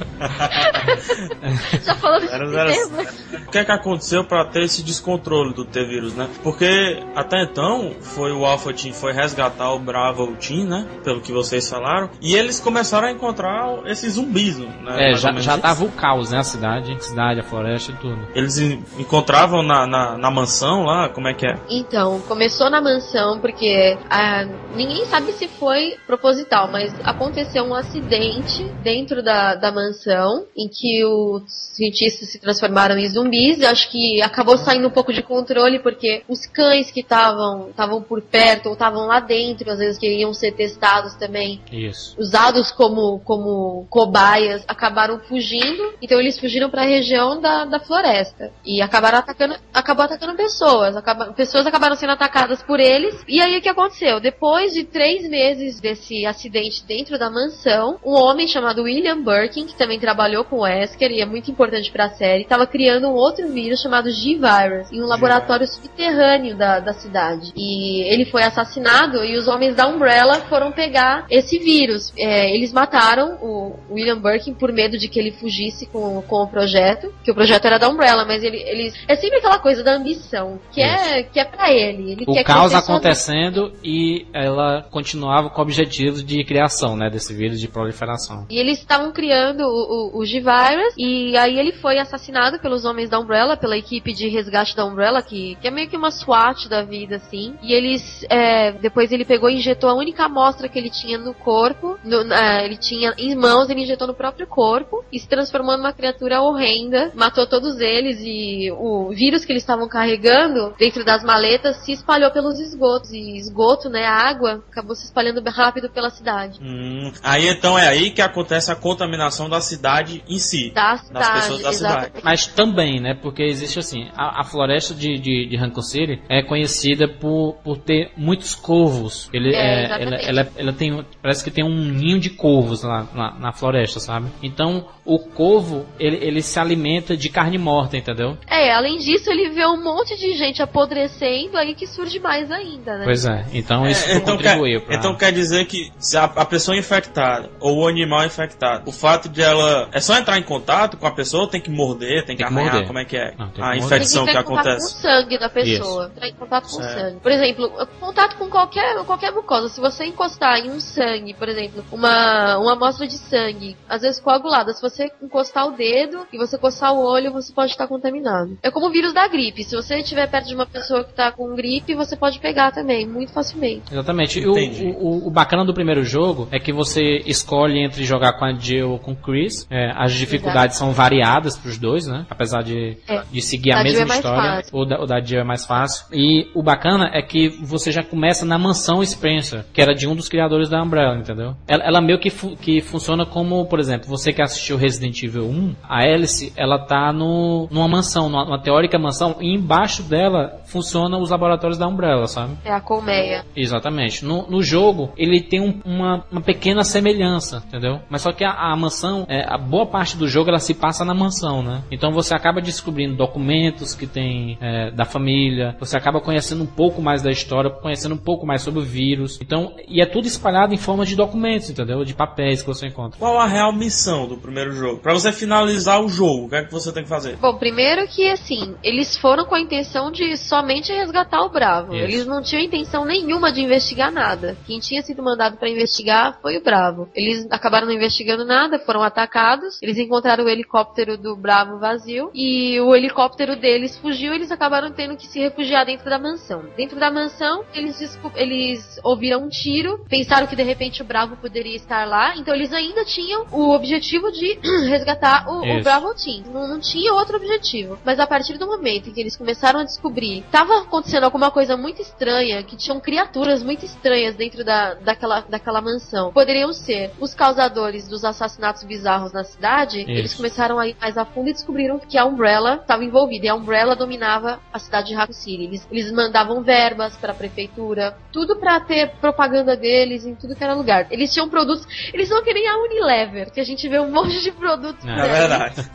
[1.83, 3.37] Já falando de.
[3.47, 6.27] O que é que aconteceu pra ter esse descontrole do T-Vírus, né?
[6.43, 10.85] Porque até então foi o Alpha Team foi resgatar o Bravo Team, né?
[11.03, 12.09] Pelo que vocês falaram.
[12.21, 15.11] E eles começaram a encontrar esses zumbis, né?
[15.11, 16.39] É, já, já tava o caos, né?
[16.39, 18.19] A cidade, a cidade, a floresta e tudo.
[18.35, 21.57] Eles en- encontravam na, na, na mansão lá, como é que é?
[21.69, 24.45] Então, começou na mansão porque ah,
[24.75, 31.03] ninguém sabe se foi proposital, mas aconteceu um acidente dentro da, da mansão em que
[31.05, 33.59] os cientistas se transformaram em zumbis.
[33.61, 38.01] Eu acho que acabou saindo um pouco de controle porque os cães que estavam estavam
[38.01, 42.15] por perto ou estavam lá dentro, às vezes que iam ser testados também, Isso.
[42.19, 45.66] usados como, como cobaias, acabaram fugindo.
[46.01, 50.95] Então eles fugiram para a região da, da floresta e acabaram atacando, acabou atacando pessoas.
[50.95, 53.23] Acaba, pessoas acabaram sendo atacadas por eles.
[53.27, 54.19] E aí o que aconteceu?
[54.19, 59.75] Depois de três meses desse acidente dentro da mansão, um homem chamado William Birkin, que
[59.75, 63.13] também trabalhou com o Wesker e é muito importante para a série, estava criando um
[63.13, 67.51] outro vírus chamado G-Virus em um laboratório subterrâneo da, da cidade.
[67.55, 72.13] E ele foi assassinado e os homens da Umbrella foram pegar esse vírus.
[72.17, 75.56] É, eles mataram o William Birkin por medo de que ele fugisse
[75.91, 79.37] com, com o projeto, que o projeto era da Umbrella, mas ele, eles é sempre
[79.39, 82.11] aquela coisa da ambição, que é que é para ele.
[82.11, 87.09] ele O caos acontecendo e ela continuava com objetivos de criação, né?
[87.09, 88.45] Desse vírus de proliferação.
[88.49, 93.09] E eles estavam criando o, o, o G-Virus, e aí ele foi assassinado pelos homens
[93.09, 96.67] da Umbrella, pela equipe de resgate da Umbrella, que, que é meio que uma SWAT
[96.69, 97.55] da vida, assim.
[97.61, 101.33] E eles, é, depois ele pegou e injetou a única amostra que ele tinha no
[101.33, 105.77] corpo, no- na- ele tinha em mãos, ele injetou no próprio corpo, e se transformou
[105.77, 111.23] numa criatura horrenda, matou todos eles, e o vírus que eles estavam carregando dentro das
[111.23, 116.09] maletas se espalhou pelos esgotos, e esgoto, né, a água, acabou se espalhando rápido pela
[116.09, 116.59] cidade.
[116.61, 120.71] Hum, aí então é aí que acontece a contaminação da cidade em si.
[120.71, 121.93] Da cidade, pessoas da cidade.
[121.95, 122.25] exatamente.
[122.25, 123.13] Mas também, né?
[123.13, 127.77] Porque existe assim, a, a floresta de, de, de Raccoon City é conhecida por, por
[127.77, 129.29] ter muitos corvos.
[129.31, 133.07] Ele, É, é, ela, ela, ela tem, parece que tem um ninho de corvos lá
[133.13, 134.27] na, na floresta, sabe?
[134.43, 138.35] Então, o corvo, ele, ele se alimenta de carne morta, entendeu?
[138.49, 142.97] É, além disso, ele vê um monte de gente apodrecendo, aí que surge mais ainda,
[142.97, 143.05] né?
[143.05, 143.45] Pois é.
[143.53, 144.95] Então, isso É, então, contribuiu quer, pra...
[144.95, 149.29] então quer dizer que se a, a pessoa infectada ou o animal infectado, o fato
[149.29, 149.87] de ela.
[149.93, 152.37] É só entrar em contato com a pessoa ou tem que morder, tem que, Tem
[152.37, 152.71] que arranhar?
[152.73, 152.87] morder.
[152.87, 153.35] Como é que é?
[153.37, 153.83] Não, tem que a morder.
[153.85, 154.95] infecção tem que que entrar em contato acontece.
[154.95, 156.05] com sangue da pessoa.
[156.07, 156.99] Entrar em contato com o Certo.
[156.99, 157.19] sangue.
[157.21, 159.69] Por exemplo, contato com qualquer, qualquer mucosa.
[159.69, 164.19] Se você encostar em um sangue, por exemplo, uma, uma amostra de sangue, às vezes
[164.19, 168.57] coagulada, se você encostar o dedo e você coçar o olho, você pode estar contaminado.
[168.63, 169.63] É como o vírus da gripe.
[169.63, 173.05] Se você estiver perto de uma pessoa que está com gripe, você pode pegar também,
[173.07, 173.83] muito facilmente.
[173.91, 174.39] Exatamente.
[174.39, 174.53] E o,
[174.97, 178.91] o, o bacana do primeiro jogo é que você escolhe entre jogar com a Jill
[178.91, 179.37] ou com o Chris.
[179.37, 179.67] 2.
[179.69, 182.25] É, as dificuldades são variadas pros dois, né?
[182.29, 183.21] Apesar de, É.
[183.31, 184.63] de seguir a mesma é história.
[184.71, 186.05] O da, o da Jill é mais fácil.
[186.11, 190.15] E o bacana é que você já começa na mansão Spencer, que era de um
[190.15, 191.55] dos criadores da Umbrella, entendeu?
[191.67, 195.45] Ela, ela meio que, fu- que funciona como, por exemplo, você que assistiu Resident Evil
[195.45, 200.61] 1, a Alice, ela tá no, numa mansão, numa, numa teórica mansão, e embaixo dela
[200.65, 202.57] funcionam os laboratórios da Umbrella, sabe?
[202.63, 203.45] É a colmeia.
[203.55, 204.23] Exatamente.
[204.25, 207.99] No, no jogo, ele tem um- uma, uma pequena semelhança, entendeu?
[208.09, 211.03] Mas só que a, a mansão, é, a boa parte do jogo, ela se passa
[211.05, 211.83] na mansão, né?
[211.91, 217.01] Então você acaba descobrindo documentos que tem é, da família, você acaba conhecendo um pouco
[217.01, 219.39] mais da história, conhecendo um pouco mais sobre o vírus.
[219.41, 222.03] Então, e é tudo espalhado em forma de documentos, entendeu?
[222.03, 223.17] De papéis que você encontra.
[223.19, 224.99] Qual a real missão do primeiro jogo?
[225.07, 227.37] Pra você finalizar o jogo, o que é que você tem que fazer?
[227.37, 231.95] Bom, primeiro que assim, eles foram com a intenção de somente resgatar o Bravo.
[231.95, 232.03] Isso.
[232.03, 234.57] Eles não tinham intenção nenhuma de investigar nada.
[234.65, 237.07] Quem tinha sido mandado pra investigar foi o Bravo.
[237.15, 239.81] Eles acabaram não investigando nada, foram atacados.
[239.81, 244.33] Eles encontraram o helicóptero do Bravo vazio e o helicóptero deles fugiu.
[244.33, 246.65] Eles acabaram tendo que se refugiar dentro da mansão.
[246.75, 251.77] Dentro da mansão, eles, eles ouviram um tiro, pensaram que de repente o Bravo poderia
[251.77, 252.35] estar lá.
[252.35, 254.59] Então eles ainda tinham o objetivo de
[254.97, 255.83] resgatar o, o.
[255.83, 256.43] Bravo Team.
[256.51, 257.97] Não, não tinha outro objetivo.
[258.03, 261.77] Mas a partir do momento em que eles começaram a descobrir, tava acontecendo alguma coisa
[261.77, 266.31] muito estranha, que tinham criaturas muito estranhas dentro da, daquela, daquela mansão.
[266.31, 270.01] Poderiam ser os causadores dos assassinatos bizarros na cidade.
[270.01, 270.11] Isso.
[270.11, 273.45] Eles começaram a ir mais a fundo e descobriram que a Umbrella estava envolvida.
[273.45, 275.63] E a Umbrella dominava a cidade de Raccoon City.
[275.63, 280.63] Eles, eles mandavam verbas para a prefeitura, tudo para ter propaganda deles em tudo que
[280.63, 281.07] era lugar.
[281.11, 281.85] Eles tinham produtos.
[282.13, 284.86] Eles não queriam a Unilever, que a gente vê um monte de produtos.
[285.05, 285.27] É É dela.
[285.37, 285.89] verdade.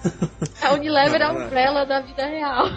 [0.63, 1.45] A Unilever é a não.
[1.47, 2.69] Umbrella da vida real.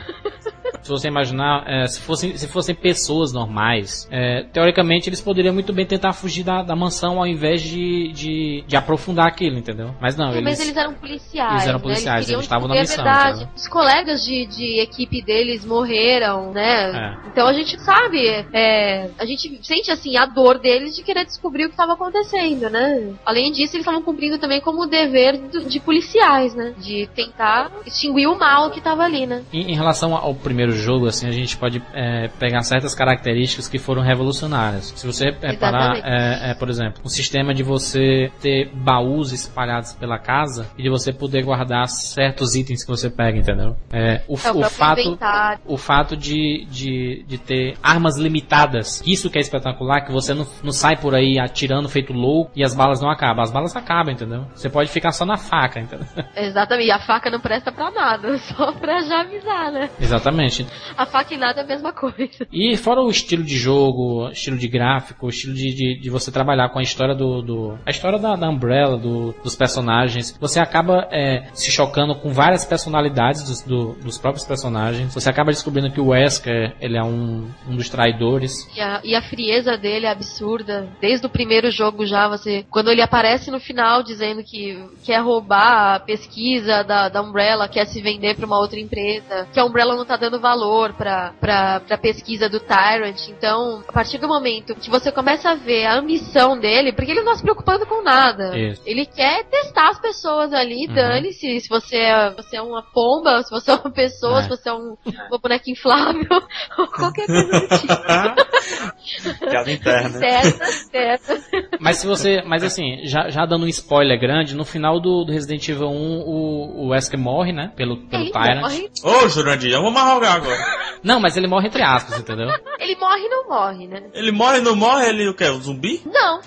[0.82, 5.74] Se você imaginar, é, se, fossem, se fossem pessoas normais, é, teoricamente eles poderiam muito
[5.74, 9.96] bem tentar fugir da, da mansão ao invés de, de, de aprofundar aquilo, entendeu?
[10.00, 10.44] Mas não, É, eles.
[10.44, 11.52] mas eles eram policiais.
[11.52, 11.84] Eles eram né?
[11.84, 13.50] policiais, queriam eles estavam na missão, a verdade.
[13.56, 16.92] Os colegas de, de equipe deles morreram, né?
[16.92, 17.28] É.
[17.30, 21.66] Então a gente sabe, é, a gente sente assim a dor deles de querer descobrir
[21.66, 23.14] o que estava acontecendo, né?
[23.26, 26.74] Além disso, eles estavam cumprindo também como o dever do- de policiais, né?
[26.78, 29.44] De tentar extinguir o mal que estava ali, né?
[29.54, 33.80] Em, em relação ao primeiro jogo, assim, a gente pode é, pegar certas características que
[33.80, 34.94] foram revolucionárias.
[34.96, 36.04] Se você reparar, Exatamente.
[36.06, 40.90] é, é, por exemplo, o sistema de você ter baús espalhados pela casa e de
[40.90, 43.76] você poder guardar certos itens que você pega, entendeu?
[43.94, 45.60] É, o, É, o o fato, inventário.
[45.66, 50.46] o fato de, de, de ter armas limitadas, isso que é espetacular, que você não,
[50.64, 53.42] não sai por aí atirando feito louco e as balas não acabam.
[53.44, 54.46] As balas acabam, entendeu?
[54.54, 56.06] Você pode ficar só na faca, entendeu?
[56.36, 56.88] Exatamente.
[56.88, 59.90] E a faca não presta pra nada, só pra já avisar, né?
[60.00, 60.66] Exatamente.
[60.98, 62.46] A faca e nada é a mesma coisa.
[62.52, 66.70] E fora o estilo de jogo, estilo de gráfico, estilo de, de, de você trabalhar
[66.70, 67.42] com a história do.
[67.42, 72.32] do- a história da, da Umbrella, do- dos personagens, você acaba é, se chocando com
[72.34, 75.14] várias personalidades dos, do- dos próprios personagens.
[75.14, 78.68] Você acaba descobrindo que o Wesker, ele é um, um dos traidores.
[78.76, 80.88] E a, e a frieza dele é absurda.
[81.02, 82.66] Desde o primeiro jogo já, você.
[82.70, 87.86] Quando ele aparece no final dizendo que quer roubar a pesquisa da, da Umbrella, quer
[87.86, 91.80] se vender pra uma outra empresa, que a Umbrella não tá dando valor pra, pra,
[91.82, 93.28] pra pesquisa do Tyrant.
[93.30, 97.22] Então, a partir do momento que você começa a ver a ambição dele, porque ele
[97.22, 98.58] não tá se preocupando com nada.
[98.58, 98.82] Isso.
[98.86, 100.94] Ele quer testar as pessoas ali, Uhum.
[100.96, 104.44] dane-se se você é, você é uma pomba, se você é uma pessoa, É.
[104.44, 104.96] se você é um,
[105.30, 106.22] uma boneca inflável,
[106.78, 107.96] ou qualquer coisa do tipo.
[109.50, 110.10] Piada interna.
[110.20, 111.38] Certa, certa.
[111.80, 112.42] Mas se você.
[112.46, 116.22] Mas assim, já, já dando um spoiler grande, no final do, do Resident Evil 1,
[116.22, 117.72] o, o Wesker morre, né?
[117.76, 118.62] Pelo, pelo Ele Tyrant.
[118.62, 120.58] morre, Ô, Jurandir, eu vou me arrogar agora.
[121.04, 122.48] Não, mas ele morre entre aspas, entendeu?
[122.80, 124.04] ele morre e não morre, né?
[124.14, 125.48] Ele morre, não morre, ele o quê?
[125.52, 126.02] Um zumbi?
[126.04, 126.42] Não.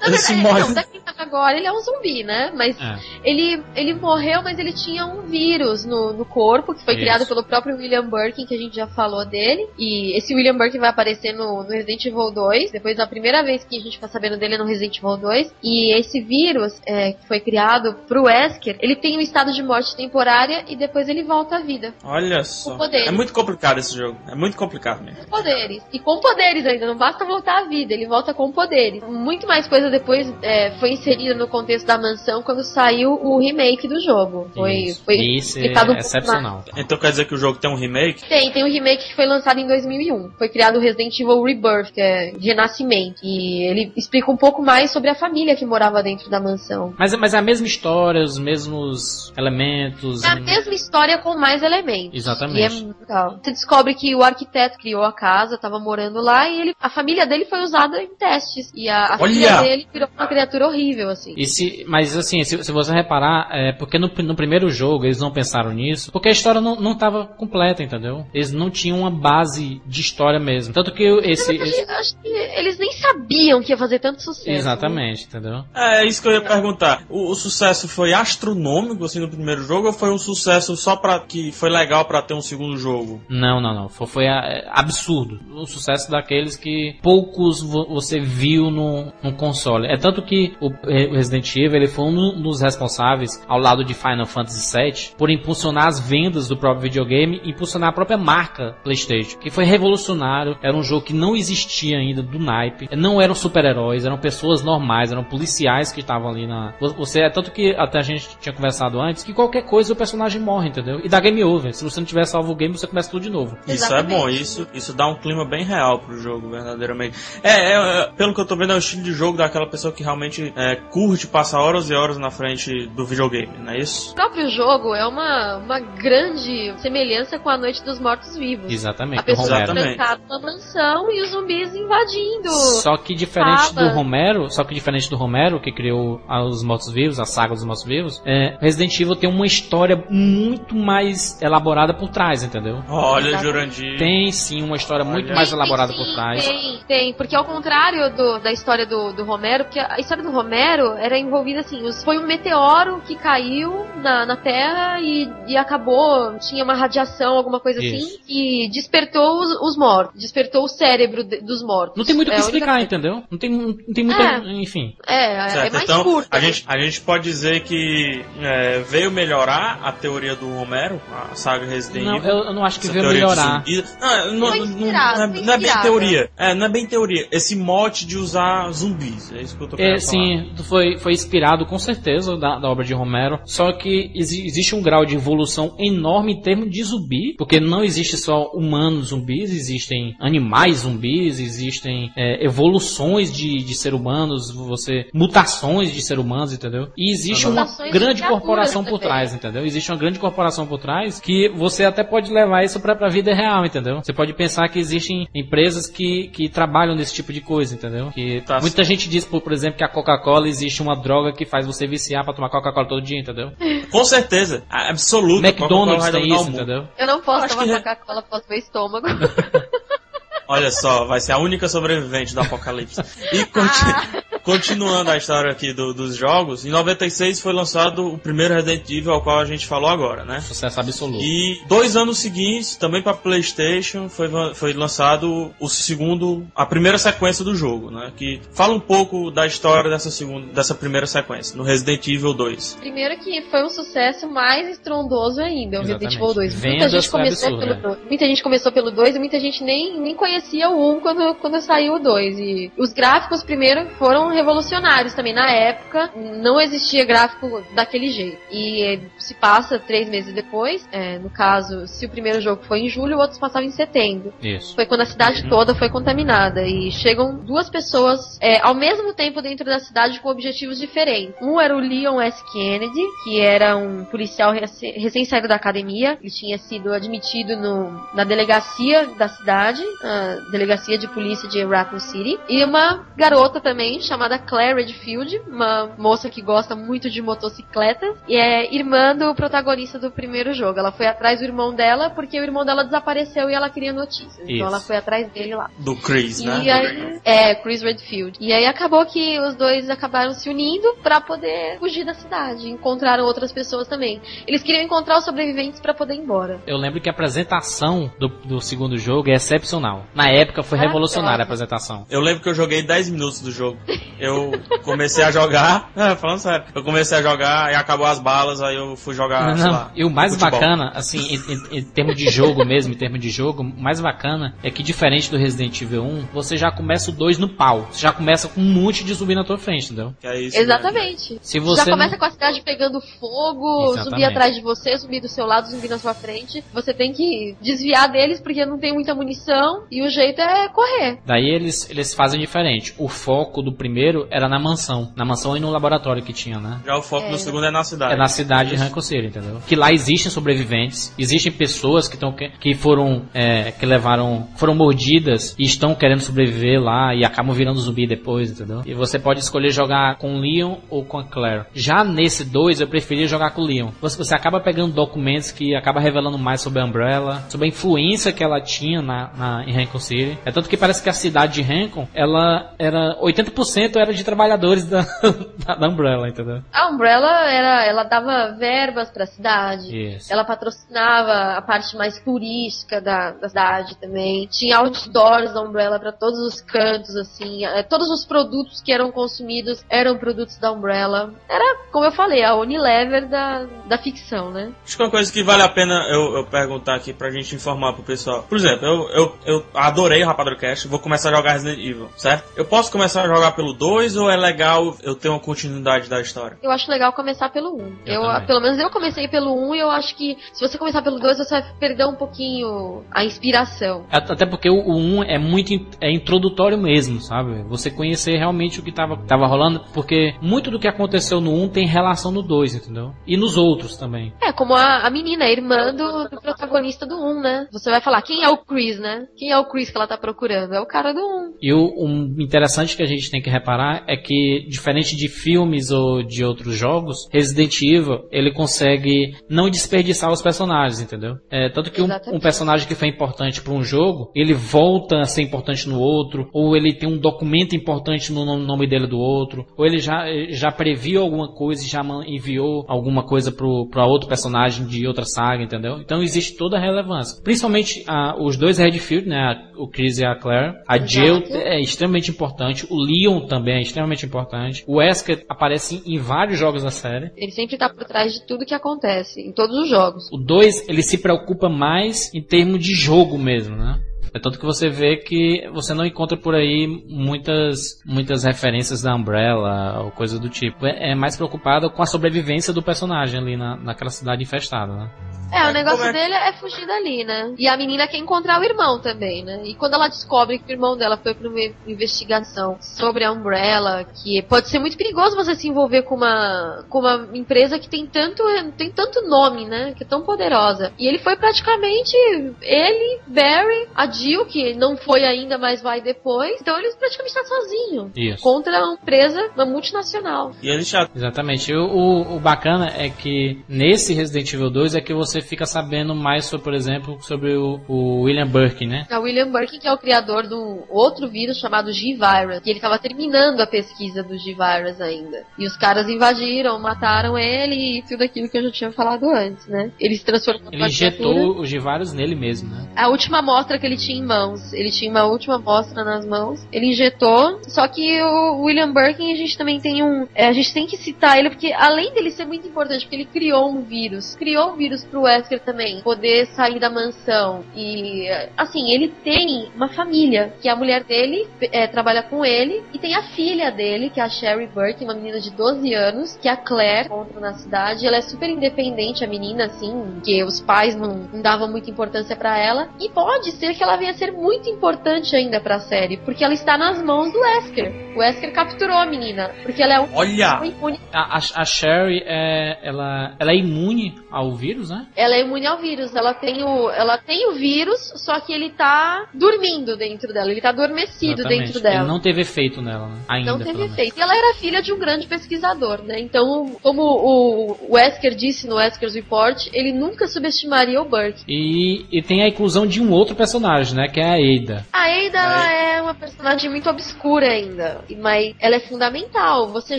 [0.00, 0.60] Na Ele se morre.
[0.60, 2.52] não, daqui agora ele é um zumbi, né?
[2.54, 2.98] Mas É.
[3.24, 7.02] ele, ele morreu, mas ele tinha um vírus no, no corpo, que foi Isso.
[7.02, 9.68] criado pelo próprio William Birkin, que a gente já falou dele.
[9.78, 12.70] E esse William Birkin vai aparecer no, no Resident Evil 2.
[12.70, 15.54] Depois da primeira vez que a gente fica sabendo dele é no Resident Evil 2.
[15.62, 19.96] E esse vírus, é, que foi criado pro Wesker, ele tem um estado de morte
[19.96, 21.92] temporária e depois ele volta à vida.
[22.04, 22.72] Olha só.
[22.72, 23.08] Com poderes.
[23.08, 24.16] É muito complicado esse jogo.
[24.28, 25.26] É muito complicado mesmo.
[25.26, 25.82] poderes.
[25.92, 29.02] E com poderes ainda, não basta voltar à vida, ele volta com poderes.
[29.02, 33.88] Muito mais coisa depois é, foi inserida no contexto da mansão quando saiu o remake
[33.88, 34.50] do jogo.
[34.54, 35.04] Foi, Isso.
[35.04, 36.64] foi Isso explicado é excepcional.
[36.76, 38.28] Então quer dizer que o jogo tem um remake?
[38.28, 40.30] Tem, tem um remake que foi lançado em 2001.
[40.38, 43.20] Foi criado o Resident Evil Rebirth, que é Renascimento.
[43.22, 46.94] E ele explica um pouco mais sobre a família que morava dentro da mansão.
[46.98, 50.24] Mas, mas é a mesma história, os mesmos elementos.
[50.24, 52.14] É a mesma história com mais elementos.
[52.14, 52.58] Exatamente.
[52.58, 53.38] E é muito legal.
[53.42, 57.26] Você descobre que o arquiteto criou a casa, tava morando lá, e ele, a família
[57.26, 58.72] dele foi usada em testes.
[58.74, 60.97] E a, a filha dele virou uma criatura horrível.
[60.98, 61.34] Horrível, assim.
[61.36, 65.20] E se, mas assim, se, se você reparar, é porque no, no primeiro jogo eles
[65.20, 68.26] não pensaram nisso, porque a história não, não tava completa, entendeu?
[68.34, 70.72] Eles não tinham uma base de história mesmo.
[70.74, 71.58] Tanto que esse.
[71.58, 74.48] Mas esse- acho que eles nem sabiam que ia fazer tanto sucesso.
[74.48, 74.54] né?
[74.56, 75.64] exatamente, entendeu?
[75.74, 77.02] É, é isso que eu ia perguntar.
[77.08, 81.20] O, o sucesso foi astronômico, assim, no primeiro jogo, ou foi um sucesso só pra
[81.20, 83.20] que foi legal pra ter um segundo jogo?
[83.28, 83.88] Não, não, não.
[83.88, 85.40] Foi, foi, é, absurdo.
[85.54, 89.86] O sucesso daqueles que poucos vo- você viu no, no console.
[89.86, 94.26] É tanto que o Resident Evil ele foi um dos responsáveis, ao lado de Final
[94.26, 99.38] Fantasy VII, por impulsionar as vendas do próprio videogame e impulsionar a própria marca PlayStation,
[99.38, 100.56] que foi revolucionário.
[100.62, 102.88] Era um jogo que não existia ainda do naipe.
[102.96, 106.74] Não eram super-heróis, eram pessoas normais, eram policiais que estavam ali na.
[106.96, 110.40] Você é tanto que até a gente tinha conversado antes que qualquer coisa o personagem
[110.40, 111.00] morre, entendeu?
[111.04, 111.74] E dá game over.
[111.74, 113.56] Se você não tiver salvo o game, você começa tudo de novo.
[113.66, 114.14] Isso Exatamente.
[114.14, 117.16] é bom, isso, isso dá um clima bem real pro jogo, verdadeiramente.
[117.42, 119.92] É, é, é, pelo que eu tô vendo, é o estilo de jogo daquela pessoa
[119.92, 124.12] que realmente é, curte passar horas e horas na frente do videogame, não é isso?
[124.12, 128.72] O próprio jogo é uma, uma grande semelhança com a Noite dos Mortos-Vivos.
[128.72, 132.50] Exatamente, A pessoa trancada numa mansão e os zumbis invadindo.
[132.82, 133.88] Só que diferente Fala.
[133.90, 137.64] do Romero, só que diferente do Romero, que criou a- os Mortos-Vivos, a saga dos
[137.64, 142.82] Mortos-Vivos, é, Resident Evil tem uma história muito mais elaborada por trás, entendeu?
[142.88, 143.42] Olha, Exatamente.
[143.44, 143.98] Jurandir.
[143.98, 145.34] Tem sim uma história muito Olha.
[145.34, 146.46] mais Tem, elaborada tem, por trás.
[146.48, 150.30] Tem, tem, porque ao contrário do- da história do, do Romero, porque a história do
[150.30, 150.57] Romero
[150.98, 156.64] era envolvida assim, foi um meteoro que caiu na, na Terra e, e acabou, tinha
[156.64, 158.06] uma radiação, alguma coisa Isso.
[158.06, 161.96] assim, e despertou os, os mortos, despertou o cérebro de- dos mortos.
[161.96, 162.84] Não tem muito o É que a única explicar, coisa.
[162.86, 163.22] entendeu?
[163.30, 164.22] Não tem, não tem muita.
[164.22, 164.38] É.
[164.60, 164.94] Enfim.
[165.06, 166.28] É, é Certo, mais então curto.
[166.30, 171.34] a gente, a gente pode dizer que é, veio melhorar a teoria do Romero, a
[171.34, 172.30] saga Resident Não, Evil.
[172.30, 173.64] eu, eu não acho que veio melhorar.
[174.00, 176.30] Não, não, não- não é, não é bem teoria.
[176.36, 177.26] É, não é bem teoria.
[177.30, 179.32] Esse mote de usar zumbis.
[179.32, 180.12] É isso que eu tô querendo É, falar.
[180.56, 183.38] Sim, foi, foi inspirado com certeza da, da obra de Romero.
[183.44, 187.82] Só que exi- existe um grau de evolução enorme em termos de zumbi, porque não
[187.84, 195.06] existe só humanos zumbis, existem animais zumbis, existem é, evoluções de, de ser humanos, você
[195.14, 196.88] mutações de ser humanos, entendeu?
[196.96, 199.08] E existe uma grande corporação por também.
[199.08, 199.64] trás, entendeu?
[199.64, 203.34] Existe uma grande corporação por trás que você até pode levar isso pra, pra vida
[203.34, 204.00] real, entendeu?
[204.02, 208.10] Você pode pensar que existem empresas que, que trabalham nesse tipo de coisa, entendeu?
[208.10, 211.44] Que Tá muita gente diz, por, por exemplo, que a Coca-Cola existe uma droga que
[211.46, 213.52] faz você viciar pra tomar Coca-Cola todo dia, entendeu?
[213.90, 214.62] Com certeza.
[214.70, 215.48] A- Absoluta.
[215.48, 216.88] McDonald's Coca-Cola tem isso, entendeu?
[216.98, 219.06] Eu não posso Acho tomar Coca-Cola, posso meu estômago.
[220.50, 223.02] Olha só, vai ser a única sobrevivente do apocalipse.
[223.32, 223.68] E conti-
[224.48, 229.12] continuando a história aqui do- dos jogos, em 96 foi lançado o primeiro Resident Evil
[229.12, 230.40] ao qual a gente falou agora, né?
[230.40, 231.22] Sucesso absoluto.
[231.22, 237.44] E dois anos seguintes, também para PlayStation, foi, foi lançado o segundo, a primeira sequência
[237.44, 238.10] do jogo, né?
[238.16, 242.78] Que fala um pouco da história dessa segunda, dessa primeira sequência, no Resident Evil 2.
[242.80, 246.16] Primeiro que foi um sucesso mais estrondoso ainda, o Resident Exatamente.
[246.16, 246.54] Evil 2.
[246.54, 247.80] Vendas muita gente começou absurdo, pelo né?
[247.82, 248.08] dois.
[248.08, 251.60] Muita gente começou pelo 2 e muita gente nem, nem conhecia o 1 quando, quando
[251.60, 252.38] saiu o 2.
[252.38, 255.32] E os gráficos primeiro foram revolucionários também.
[255.34, 258.38] Na época, não existia gráfico daquele jeito.
[258.50, 262.88] E se passa três meses depois, eh, no caso, se o primeiro jogo foi em
[262.88, 264.32] julho, o outro se passava em setembro.
[264.42, 264.74] Isso.
[264.74, 265.48] Foi quando a cidade Uhum.
[265.48, 266.62] toda foi contaminada.
[266.62, 271.34] E chegam duas pessoas é, ao mesmo tempo dentro da cidade com objetivos diferentes.
[271.42, 272.42] Um era o Leon S.
[272.52, 276.18] Kennedy, que era um policial recém-saído da academia.
[276.20, 281.98] Ele tinha sido admitido no, na delegacia da cidade, a delegacia de polícia de Raccoon
[282.00, 282.38] City.
[282.48, 288.16] E uma garota também, chamada Claire Redfield, uma moça que gosta muito de motocicletas.
[288.26, 290.78] E é irmã do protagonista do primeiro jogo.
[290.78, 294.38] Ela foi atrás do irmão dela porque o irmão dela desapareceu e ela queria notícias.
[294.38, 294.52] Isso.
[294.52, 295.70] Então ela foi atrás dele lá.
[295.78, 296.62] Do Chris, né?
[296.64, 298.38] E aí, é, Chris Redfield.
[298.40, 302.68] E aí acabou que os dois acabaram se unindo pra poder fugir da cidade.
[302.68, 304.20] Encontraram outras pessoas também.
[304.46, 306.60] Eles queriam encontrar os sobreviventes pra poder ir embora.
[306.66, 310.04] Eu lembro que a apresentação do, do segundo jogo é excepcional.
[310.14, 312.06] Na época foi revolucionária a apresentação.
[312.10, 313.78] Eu lembro que eu joguei 10 minutos do jogo.
[314.18, 314.52] Eu
[314.84, 318.76] comecei a jogar, é, falando sério, eu comecei a jogar e acabou as balas, aí
[318.76, 320.50] eu fui jogar, sei Não, lá, e o mais futebol.
[320.60, 324.00] bacana, assim, em, em- em termos de jogo mesmo, em termos de jogo, o mais
[324.00, 327.88] bacana é que diferente do Resident Evil 1, você já começa o 2 no pau.
[327.90, 330.14] Você já começa com um monte de zumbi na tua frente, entendeu?
[330.20, 330.62] Que é isso, né?
[330.62, 331.38] Exatamente.
[331.42, 334.24] Se você Já começa não- com a cidade pegando fogo, zumbi Exatamente.
[334.24, 336.62] atrás de você, zumbi do seu lado, zumbi na sua frente.
[336.72, 341.18] Você tem que desviar deles porque não tem muita munição e o jeito é correr.
[341.26, 342.94] Daí eles, eles fazem diferente.
[342.98, 345.12] O foco do primeiro primeiro era na mansão.
[345.16, 346.80] Na mansão e no laboratório que tinha, né?
[346.86, 347.30] Já o foco É.
[347.30, 348.14] do segundo é na cidade.
[348.14, 348.76] É na cidade de.
[348.76, 349.60] Rancor City, entendeu?
[349.66, 355.56] Que lá existem sobreviventes, existem pessoas que estão que foram é, que levaram foram mordidas
[355.58, 358.82] e estão querendo sobreviver lá e acabam virando zumbi depois, entendeu?
[358.86, 361.64] E você pode escolher jogar com o Leon ou com a Claire.
[361.74, 363.90] Já nesse 2 eu preferia jogar com o Leon.
[364.00, 368.32] Você, você acaba pegando documentos que acaba revelando mais sobre a Umbrella, sobre a influência
[368.32, 370.38] que ela tinha na, na em Rancor City.
[370.44, 374.84] É tanto que parece que a cidade de Rancor, ela era 80% era de trabalhadores
[374.84, 375.02] da,
[375.64, 376.62] da, da Umbrella, entendeu?
[376.72, 379.96] A Umbrella era, ela dava verbas pra cidade.
[379.96, 380.32] Isso.
[380.32, 384.46] Ela patrocinava a parte mais turística da, da cidade também.
[384.46, 387.64] Tinha outdoors da Umbrella pra todos os cantos, assim.
[387.64, 391.32] Eh, Todos os produtos que eram consumidos eram produtos da Umbrella.
[391.48, 394.72] Era, como eu falei, a Unilever da, da ficção, né?
[394.84, 397.92] Acho que uma coisa que vale a pena eu, eu perguntar aqui pra gente informar
[397.94, 398.42] pro pessoal.
[398.42, 402.08] Por exemplo, eu, eu, eu adorei o Rapadura Cast, vou começar a jogar Resident Evil,
[402.16, 402.44] certo?
[402.56, 406.20] Eu posso começar a jogar pelo 2 ou é legal eu ter uma continuidade da
[406.20, 406.58] história?
[406.62, 407.96] Eu acho legal começar pelo 1.
[408.06, 408.46] Eu Eu, também.
[408.46, 411.38] pelo menos eu comecei pelo 1 e eu acho que se você começar pelo 2,
[411.38, 414.04] você vai perder um pouquinho a inspiração.
[414.10, 417.62] At- Até porque o 1 é muito é introdutório mesmo, sabe?
[417.68, 421.68] Você conhecer realmente o que tava, tava rolando, porque muito do que aconteceu no 1
[421.70, 423.12] tem relação no 2, entendeu?
[423.26, 424.32] E nos outros também.
[424.42, 427.66] É, como a, a menina, a irmã do, do protagonista do 1, né?
[427.72, 429.26] Você vai falar, quem é o Chris, né?
[429.36, 430.74] Quem é o Chris que ela tá procurando?
[430.74, 431.54] É o cara do 1.
[431.62, 433.67] E o um interessante que a gente tem que reparar
[434.06, 440.30] é que, diferente de filmes ou de outros jogos, Resident Evil, ele consegue não desperdiçar
[440.30, 441.36] os personagens, entendeu?
[441.50, 445.24] É, tanto que um, um personagem que foi importante para um jogo, ele volta a
[445.24, 449.66] ser importante no outro, ou ele tem um documento importante no nome- dele do outro,
[449.76, 454.86] ou ele já, já previu alguma coisa e já enviou alguma coisa para outro personagem
[454.86, 455.98] de outra saga, entendeu?
[456.00, 457.42] Então existe toda a relevância.
[457.42, 459.36] Principalmente ah, os dois Redfield, né?
[459.36, 460.74] a- O Chris e a Claire.
[460.88, 461.10] A Exato.
[461.12, 462.86] Jill é extremamente importante.
[462.90, 464.84] O Leon também é extremamente importante.
[464.86, 467.30] O Wesker aparece em vários jogos da série.
[467.36, 470.28] Ele sempre tá por trás de tudo que acontece, em todos os jogos.
[470.32, 474.00] O 2, ele se preocupa mais em termos de jogo mesmo, né?
[474.32, 479.14] É tanto que você vê que você não encontra por aí muitas, muitas referências da
[479.14, 480.86] Umbrella ou coisa do tipo.
[480.86, 485.10] É, é mais preocupado com a sobrevivência do personagem ali na, naquela cidade infestada, né?
[485.52, 487.54] É, o É, negócio é- dele é fugir dali, né?
[487.58, 489.62] E a menina quer encontrar o irmão também, né?
[489.64, 494.04] E quando ela descobre que o irmão dela foi pra uma investigação sobre a Umbrella,
[494.22, 498.06] que pode ser muito perigoso você se envolver com uma, com uma empresa que tem
[498.06, 498.42] tanto,
[498.76, 499.94] tem tanto nome, né?
[499.96, 500.92] Que é tão poderosa.
[500.98, 502.16] E ele foi praticamente
[502.62, 506.60] ele, Barry, a Jill, que não foi ainda, mas vai depois.
[506.60, 508.12] Então ele praticamente tá sozinho.
[508.16, 508.42] Isso.
[508.42, 510.52] Contra uma empresa, uma multinacional.
[510.62, 511.74] E ele já Exatamente.
[511.74, 516.14] O, o, o bacana é que nesse Resident Evil 2 é que você fica sabendo
[516.14, 519.06] mais sobre, por exemplo, sobre o, o William Burke, né?
[519.10, 522.60] A William Burke, que é o criador do outro vírus chamado G-Virus.
[522.64, 525.44] E ele estava terminando a pesquisa do G-Virus ainda.
[525.58, 529.66] E os caras invadiram, mataram ele e tudo aquilo que eu já tinha falado antes,
[529.66, 529.90] né?
[529.98, 532.88] Ele se transformou Ele injetou os Givários nele mesmo, né?
[532.96, 534.72] A última amostra que ele tinha em mãos.
[534.72, 536.66] Ele tinha uma última amostra nas mãos.
[536.72, 537.60] Ele injetou.
[537.62, 540.26] Só que o William Birkin, a gente também tem um.
[540.34, 543.24] é, a gente tem que citar ele, porque além dele ser muito importante, porque ele
[543.26, 544.34] criou um vírus.
[544.36, 546.00] Criou um vírus pro Wesker também.
[546.00, 547.64] Poder sair da mansão.
[547.74, 550.52] E assim, ele tem uma família.
[550.60, 552.82] Que a mulher dele é, trabalha com ele.
[552.92, 556.36] E tem a filha dele, que é a Sherry Birkin, uma menina de 12 anos.
[556.36, 558.06] Que é a Claire encontra na cidade.
[558.06, 560.20] Ela é super independente, a menina, assim.
[560.24, 562.88] Que os pais não, não davam muita importância pra ela.
[563.00, 566.54] E pode ser que ela venha a ser muito importante ainda pra série, porque ela
[566.54, 568.14] está nas mãos do Wesker.
[568.14, 570.60] O Wesker capturou a menina, porque ela é um Olha!
[570.64, 575.06] imune, A, a, a Sherry é, ela, ela é imune ao vírus, né?
[575.18, 576.14] Ela é imune ao vírus.
[576.14, 580.60] Ela tem o, ela tem o vírus, só que ele tá dormindo dentro dela, ele
[580.60, 581.64] tá adormecido Exatamente.
[581.64, 581.96] dentro dela.
[582.02, 583.18] Ele não teve efeito nela, né?
[583.28, 584.16] Ainda, Não teve efeito.
[584.16, 586.20] E ela era filha de um grande pesquisador, né?
[586.20, 591.42] Então, como o Wesker disse no Wesker's Report, ele nunca subestimaria o Burke.
[591.48, 594.06] E, e tem a inclusão de um outro personagem, né?
[594.06, 594.86] Que é a Ada.
[594.92, 599.66] A Ada ela é uma personagem muito obscura ainda, mas ela é fundamental.
[599.68, 599.98] Você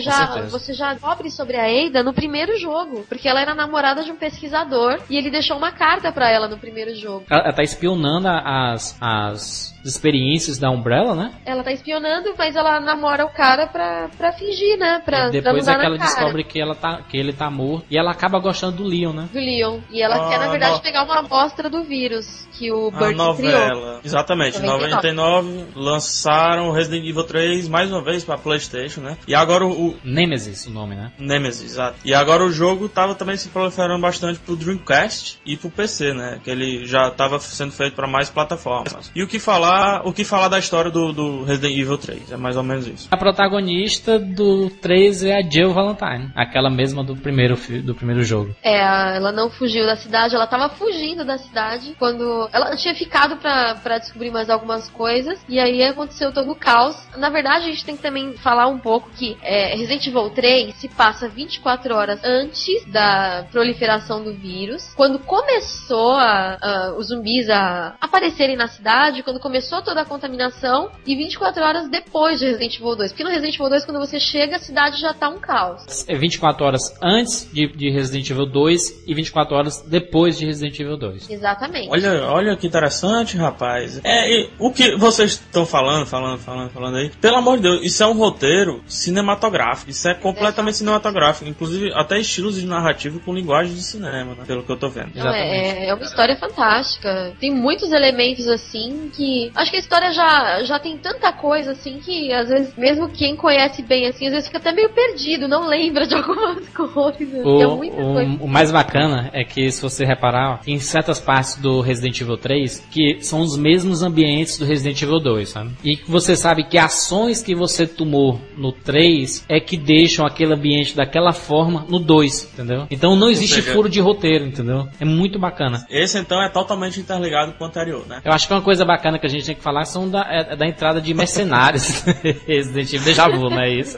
[0.00, 4.10] já, você já descobre sobre a Ada no primeiro jogo, porque ela era namorada de
[4.10, 7.24] um pesquisador e ele deixou uma carta pra ela no primeiro jogo.
[7.28, 11.32] Ela, ela tá espionando as, as experiências da Umbrella, né?
[11.44, 15.00] Ela tá espionando, mas ela namora o cara pra, pra fingir, né?
[15.04, 17.32] Pra, e pra depois dar é que ela cara descobre que, ela tá, que ele
[17.32, 17.86] tá morto.
[17.90, 19.28] E ela acaba gostando do Leon, né?
[19.32, 19.80] do Leon.
[19.90, 22.90] E ela Ah, quer, na verdade, no- pegar uma amostra do vírus que o A
[22.90, 23.14] Burke criou.
[23.26, 24.00] novela.
[24.04, 24.90] Exatamente, em 99.
[25.14, 29.16] 99 lançaram Resident Evil 3 mais uma vez pra Playstation, né?
[29.26, 31.12] E agora o, o Nemesis, o nome, né?
[31.18, 31.96] Nemesis, exato.
[32.04, 36.40] E agora o jogo tava também se proliferando bastante pro Dreamcast e pro PC, né?
[36.42, 39.10] Que ele já tava sendo feito pra mais plataformas.
[39.14, 42.32] E o que falar falar, o que falar da história do, do Resident Evil 3.
[42.32, 43.08] É mais ou menos isso.
[43.10, 48.54] A protagonista do 3 é a Jill Valentine, aquela mesma do primeiro, do primeiro jogo.
[48.62, 53.36] É, ela não fugiu da cidade, ela tava fugindo da cidade quando ela tinha ficado
[53.36, 56.96] pra, pra descobrir mais algumas coisas e aí aconteceu todo o caos.
[57.16, 60.74] Na verdade, a gente tem que também falar um pouco que é, Resident Evil 3
[60.74, 67.48] se passa 24 horas antes da proliferação do vírus, quando começou a- a- os zumbis
[67.50, 72.76] a aparecerem na cidade, quando começou toda a contaminação e 24 horas depois de Resident
[72.76, 73.12] Evil 2.
[73.12, 76.06] Porque no Resident Evil 2, quando você chega, a cidade já tá um caos.
[76.08, 80.78] É 24 horas antes de, de Resident Evil 2 e 24 horas depois de Resident
[80.78, 81.30] Evil 2.
[81.30, 81.88] Exatamente.
[81.90, 84.00] Olha, olha que interessante, rapaz.
[84.04, 87.10] É, e o que vocês estão falando, falando, falando, falando aí.
[87.20, 89.90] Pelo amor de Deus, isso é um roteiro cinematográfico.
[89.90, 91.48] Isso é completamente cinematográfico.
[91.48, 94.44] Inclusive, até estilos de narrativo com linguagem de cinema, né?
[94.46, 95.14] Pelo que eu tô vendo.
[95.14, 97.34] Não, é, é uma história fantástica.
[97.40, 99.49] Tem muitos elementos assim que.
[99.54, 103.36] Acho que a história já, já tem tanta coisa assim que às vezes, mesmo quem
[103.36, 107.44] conhece bem assim, às vezes fica até meio perdido, não lembra de algumas coisas.
[107.44, 108.30] O, é coisa.
[108.40, 112.36] o, o mais bacana é que, se você reparar, tem certas partes do Resident Evil
[112.36, 115.70] 3 que são os mesmos ambientes do Resident Evil 2, sabe?
[115.84, 120.54] E que você sabe que ações que você tomou no 3 é que deixam aquele
[120.54, 122.86] ambiente daquela forma no 2, entendeu?
[122.90, 124.88] Então não existe seja- furo de roteiro, entendeu?
[125.00, 125.86] É muito bacana.
[125.90, 128.20] Esse então é totalmente interligado com o anterior, né?
[128.24, 130.52] Eu acho que uma coisa bacana que a gente tem que falar são da, é-
[130.52, 132.02] é da entrada de mercenários.
[132.46, 133.96] Resident Evil Deja Vu, não é isso?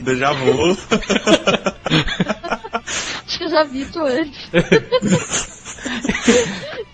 [0.00, 0.76] Déjà vu.
[3.26, 4.50] Acho que eu já vi isso antes.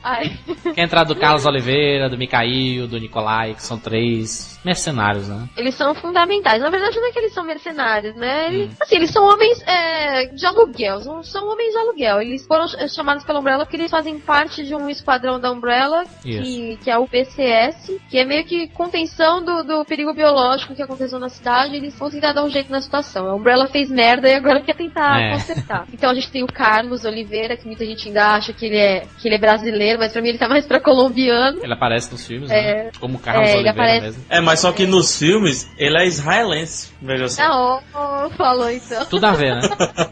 [0.02, 0.32] Ai.
[0.74, 5.48] Que a entrada do Carlos Oliveira, do Mikael, do Nicolai, que são três mercenários, né?
[5.56, 6.60] Eles são fundamentais.
[6.62, 8.48] Na verdade, não é que eles são mercenários, né?
[8.48, 11.00] Eles, assim, eles são homens é, de aluguel.
[11.00, 12.20] São, são homens de aluguel.
[12.22, 16.04] Eles foram ch- chamados pela Umbrella porque eles fazem parte de um esquadrão da Umbrella,
[16.22, 20.82] que, que é o PCS, que é meio que contenção do, do perigo biológico que
[20.82, 21.76] aconteceu na cidade.
[21.76, 23.28] Eles vão tentar dar um jeito na situação.
[23.28, 25.32] A Umbrella fez merda e agora quer tentar É.
[25.32, 25.86] consertar.
[25.92, 28.83] Então a gente tem o Carlos Oliveira, que muita gente ainda acha que ele é,
[29.20, 31.60] que ele é brasileiro, mas pra mim ele tá mais pra colombiano.
[31.62, 32.84] Ele aparece nos filmes, É.
[32.84, 32.90] né?
[33.00, 34.24] Como Carlos É, ele Oliveira aparece- mesmo.
[34.28, 36.92] É, mas só que nos filmes ele é israelense.
[37.02, 37.42] Veja só.
[37.42, 39.04] Ah, ó, falou então.
[39.06, 39.60] Tudo a ver, né?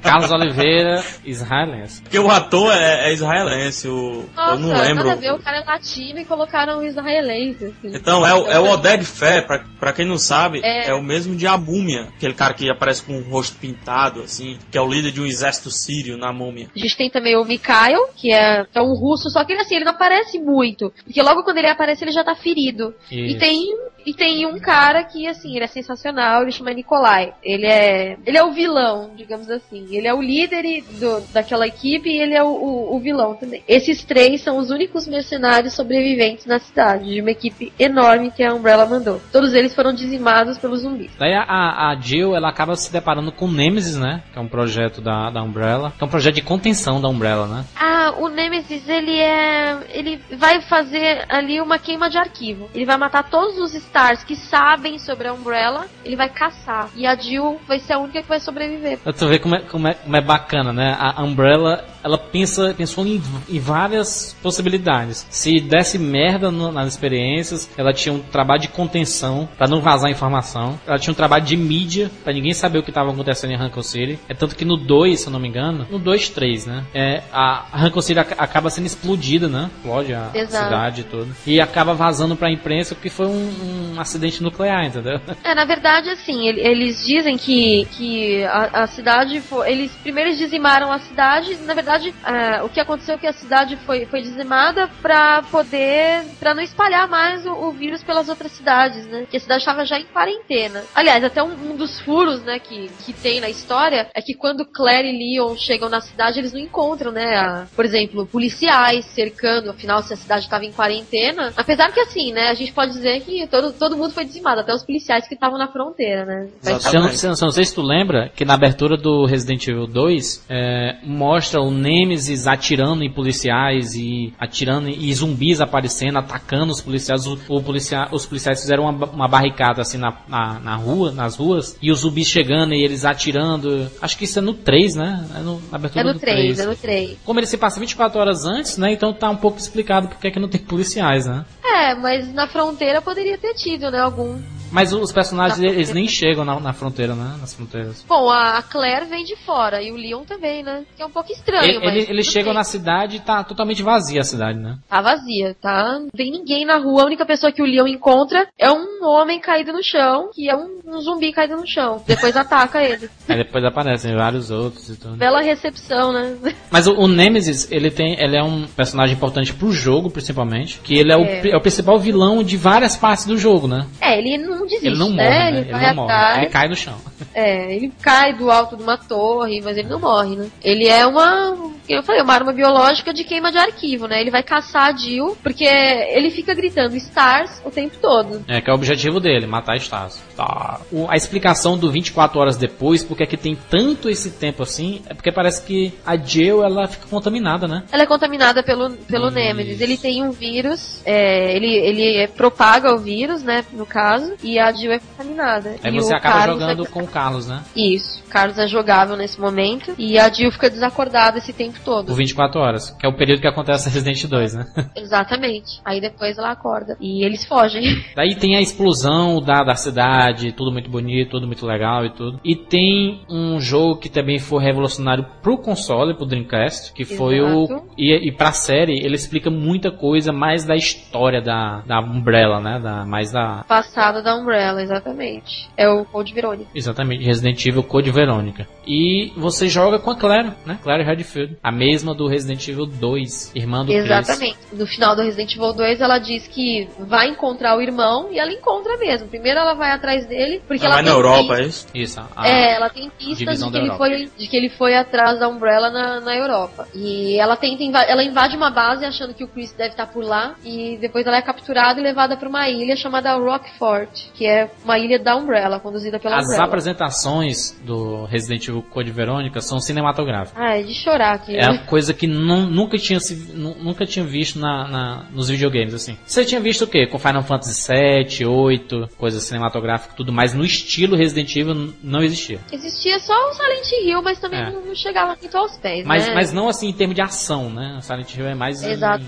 [0.02, 2.02] Carlos Oliveira, israelense.
[2.02, 3.88] Porque o ator é, é israelense.
[3.88, 5.04] O, Nossa, eu não lembro.
[5.04, 7.94] nada a ver, o cara é latino e colocaram o israelense, assim.
[7.96, 10.88] Então, é, o- é o Oded Fé, pra, pra quem não sabe, é.
[10.90, 10.94] É.
[10.94, 14.76] o mesmo de A Múmia, aquele cara que aparece com o rosto pintado, assim, que
[14.76, 16.66] é o líder de um exército sírio na múmia.
[16.74, 19.62] A gente tem também o Mikhail, que é, que é um russo, só que ele
[19.62, 20.92] assim, ele não aparece muito.
[21.04, 22.94] Porque logo quando ele aparece, ele já tá ferido.
[23.10, 23.38] E Isso.
[23.38, 27.32] tem, e tem um cara que, assim, ele é sensacional, ele chama Nikolai.
[27.42, 28.16] Ele é.
[28.24, 29.86] Ele é o vilão, digamos assim.
[29.90, 30.62] Ele é o líder
[30.98, 33.62] do, daquela equipe e ele é o, o, o vilão também.
[33.66, 38.54] Esses três são os únicos mercenários sobreviventes na cidade, de uma equipe enorme que a
[38.54, 39.20] Umbrella mandou.
[39.32, 41.10] Todos eles foram dizimados pelos zumbis.
[41.18, 44.22] Daí a, a Jill, ela acaba se deparando com o Nemesis, né?
[44.32, 45.92] Que é um projeto da, da Umbrella.
[45.96, 47.64] Que é um projeto de contenção da Umbrella, né?
[47.76, 49.78] Ah, o Nemesis, ele é.
[49.90, 52.70] Ele vai fazer ali uma queima de arquivo.
[52.74, 56.88] Ele vai matar todos os Stars que sabem sobre a Umbrella, ele vai caçar.
[56.96, 58.98] E a Jill vai ser a única que vai sobreviver.
[58.98, 60.96] Tu ver como é, como é, como é bacana, né?
[60.98, 65.26] A Umbrella, ela pensa, pensou em, em várias possibilidades.
[65.30, 70.10] Se desse merda no- nas experiências, ela tinha um trabalho de contenção pra não vazar
[70.10, 70.78] informação.
[70.86, 73.82] Ela tinha um trabalho de mídia pra ninguém saber o que estava acontecendo em Rancor
[73.82, 74.18] City.
[74.28, 76.84] É tanto que no 2, se eu não me engano, no 2, 3, né?
[76.94, 79.70] É, a a Rancor City ac- acaba sendo explodida, né?
[79.76, 80.64] Explode a Exato.
[80.64, 81.34] cidade e tudo.
[81.46, 85.20] E acaba vazando pra imprensa porque foi um, um acidente nuclear, entendeu?
[85.44, 89.70] É, na verdade, assim, ele- eles dizem que, que a, a cidade foi.
[89.70, 91.56] Eles primeiro eles dizimaram a cidade.
[91.66, 91.91] Na verdade,
[92.24, 96.24] ah, o que aconteceu é que a cidade foi, foi dizimada pra poder.
[96.38, 99.26] pra não espalhar mais o, o vírus pelas outras cidades, né?
[99.30, 100.82] Que a cidade estava já em quarentena.
[100.94, 104.64] Aliás, até um, um dos furos, né, que, que tem na história é que quando
[104.64, 107.36] Claire e Leon chegam na cidade, eles não encontram, né?
[107.36, 111.52] a- por exemplo, policiais cercando, afinal, se a cidade estava em quarentena.
[111.56, 114.72] Apesar que assim, né, a gente pode dizer que todo, todo mundo foi dizimado, até
[114.74, 116.48] os policiais que estavam na fronteira, né?
[116.60, 119.66] Se eu, se se eu não sei se tu lembra que na abertura do Resident
[119.66, 126.72] Evil 2 é, mostra o Nemesis atirando em policiais e atirando e zumbis aparecendo, atacando
[126.72, 127.26] os policiais.
[127.26, 131.36] O, o policia- os policiais fizeram uma, uma barricada assim na, na, na rua, nas
[131.36, 133.90] ruas, e os zumbis chegando e eles atirando.
[134.00, 135.26] Acho que isso é no 3, né?
[135.36, 137.18] É no, na abertura É no do 3, é no 3.
[137.24, 138.92] Como ele se passa 24 horas antes, né?
[138.92, 141.44] Então tá um pouco explicado porque é que não tem policiais, né?
[141.64, 144.38] É, mas na fronteira poderia ter tido, né, algum.
[144.72, 147.36] Mas os personagens, eles nem chegam na, na fronteira, né?
[147.40, 148.04] Nas fronteiras.
[148.08, 150.82] Bom, a Claire vem de fora e o Leon também, né?
[150.96, 153.44] Que é um pouco estranho, Ele- mas ele- eles tudo chegam na cidade e tá
[153.44, 154.78] totalmente vazia a cidade, né?
[154.88, 155.98] Tá vazia, tá?
[156.00, 157.02] Não tem ninguém na rua.
[157.02, 160.56] A única pessoa que o Leon encontra é um homem caído no chão, que é
[160.56, 162.02] um, um zumbi caído no chão.
[162.06, 163.08] Depois ataca ele.
[163.28, 165.16] Aí depois aparecem vários outros e tudo.
[165.16, 166.36] Bela recepção, né?
[166.70, 170.94] Mas o, o Nemesis, ele tem, ele é um personagem importante pro jogo, principalmente, que
[170.98, 171.40] ele é, O, É.
[171.40, 173.86] pri- é o principal vilão de várias partes do jogo, né?
[174.00, 175.28] É, ele não desiste, Ele não morre, né?
[175.28, 175.48] né?
[175.50, 176.38] Ele, Ele vai não morre, atrás.
[176.38, 176.94] ele cai no chão.
[177.34, 180.48] É, ele cai do alto de uma torre, mas ele não morre, né?
[180.62, 181.56] Ele é uma,
[181.94, 184.20] eu falei, uma arma biológica de queima de arquivo, né?
[184.20, 188.44] Ele vai caçar a Jill, porque ele fica gritando Stars o tempo todo.
[188.48, 190.20] É, que é o objetivo dele, matar Stars.
[190.36, 190.80] Tá.
[190.90, 195.02] O- a explicação do 24 horas depois, porque é que tem tanto esse tempo assim,
[195.08, 197.84] é porque parece que a Jill, ela fica contaminada, né?
[197.92, 199.34] Ela é contaminada pelo, pelo Isso.
[199.34, 199.80] Nemesis.
[199.80, 204.58] Ele tem um vírus, é, ele, ele é- propaga o vírus, né, no caso, e
[204.58, 205.76] a Jill é contaminada.
[205.82, 207.62] Aí E você acaba Carlos jogando é- com o Carlos, né?
[207.76, 212.06] Isso, o Carlos é jogável nesse momento, e a Jill fica desacordada esse tempo todo.
[212.06, 214.66] Por 24 horas, que é o período que acontece Resident 2, né?
[214.96, 215.80] Exatamente.
[215.84, 216.96] Aí depois ela acorda.
[217.00, 217.82] E eles fogem.
[218.14, 222.40] Daí tem a explosão da, da cidade, tudo muito bonito, tudo muito legal e tudo.
[222.44, 227.74] E tem um jogo que também foi revolucionário pro console, pro Dreamcast, que foi Exato.
[227.74, 227.86] o.
[227.96, 232.80] E, e pra série, ele explica muita coisa mais da história da, da Umbrella, né?
[232.80, 233.64] Da, mais da.
[233.66, 235.68] Passada da Umbrella, exatamente.
[235.76, 236.70] É o Code Verônica.
[236.74, 238.66] Exatamente, Resident Evil Code Verônica.
[238.86, 240.78] E você joga com a Claire, né?
[240.82, 241.56] Claire Redfield.
[241.62, 244.04] A mesma do Resident Evil 2, irmã do Chris.
[244.04, 244.58] Exatamente.
[244.72, 248.50] No final do Resident Evil 2, ela diz que vai encontrar o irmão e ela
[248.52, 249.28] encontra mesmo.
[249.28, 251.86] Primeiro ela vai atrás dele, porque Ela ela, vai na Europa, pista- é isso?
[251.94, 252.20] Isso.
[252.42, 253.96] É, ela tem pistas de que, ele Europa.
[253.98, 256.88] foi, de que ele foi atrás da Umbrella na, na Europa.
[256.94, 260.24] E ela tenta inva- ela invade uma base achando que o Chris deve estar por
[260.24, 260.56] lá.
[260.64, 264.98] E depois ela é capturada e levada para uma ilha chamada Rockfort, que é uma
[264.98, 266.64] ilha da Umbrella, conduzida pela As Umbrella.
[266.64, 270.60] apresentações do Resident Evil Code Verônica são cinematográficas.
[270.60, 271.51] Ah, é de chorar aqui.
[271.56, 275.48] É uma coisa que nu- nunca tinha, se, nu- nunca tinha visto na, na- nos
[275.48, 276.16] videogames, assim.
[276.24, 277.06] Você tinha visto o quê?
[277.06, 282.58] Com Final Fantasy VII, 8, coisa cinematográfica tudo mais, no estilo Resident Evil não existia.
[282.72, 284.70] Existia só o Silent Hill, mas também É.
[284.70, 286.34] não, não chegava muito aos pés, Mas, né?
[286.34, 287.96] mas não assim em termos de ação, né?
[287.98, 288.80] O Silent Hill é mais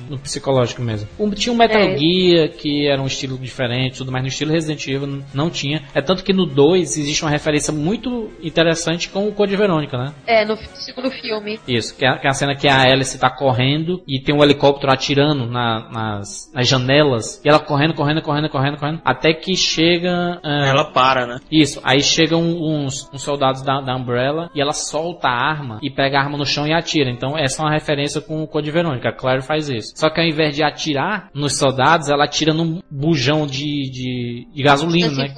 [0.08, 1.08] no psicológico mesmo.
[1.18, 1.96] Um- tinha um Metal É.
[1.98, 5.82] Gear, que era um estilo diferente, tudo mais no estilo Resident Evil n- não tinha.
[5.94, 10.14] É tanto que no 2 existe uma referência muito interessante com o Code Verônica, né?
[10.26, 11.58] É, no segundo filme.
[11.66, 14.42] Isso, que é, que é a cena que a Alice tá correndo e tem um
[14.42, 17.40] helicóptero atirando na- nas, nas janelas.
[17.44, 19.00] E ela correndo, correndo, correndo, correndo, correndo.
[19.04, 20.40] Até que chega.
[20.42, 21.36] ah, Ela para, né?
[21.50, 25.90] Isso, aí chegam uns, uns soldados da, da Umbrella e ela solta a arma e
[25.90, 27.10] pega a arma no chão e atira.
[27.10, 29.08] Então essa é uma referência com o Code Verônica.
[29.08, 29.92] A Claire faz isso.
[29.96, 34.62] Só que ao invés de atirar nos soldados, ela atira num bujão de, de, de
[34.62, 35.34] gasolina, né?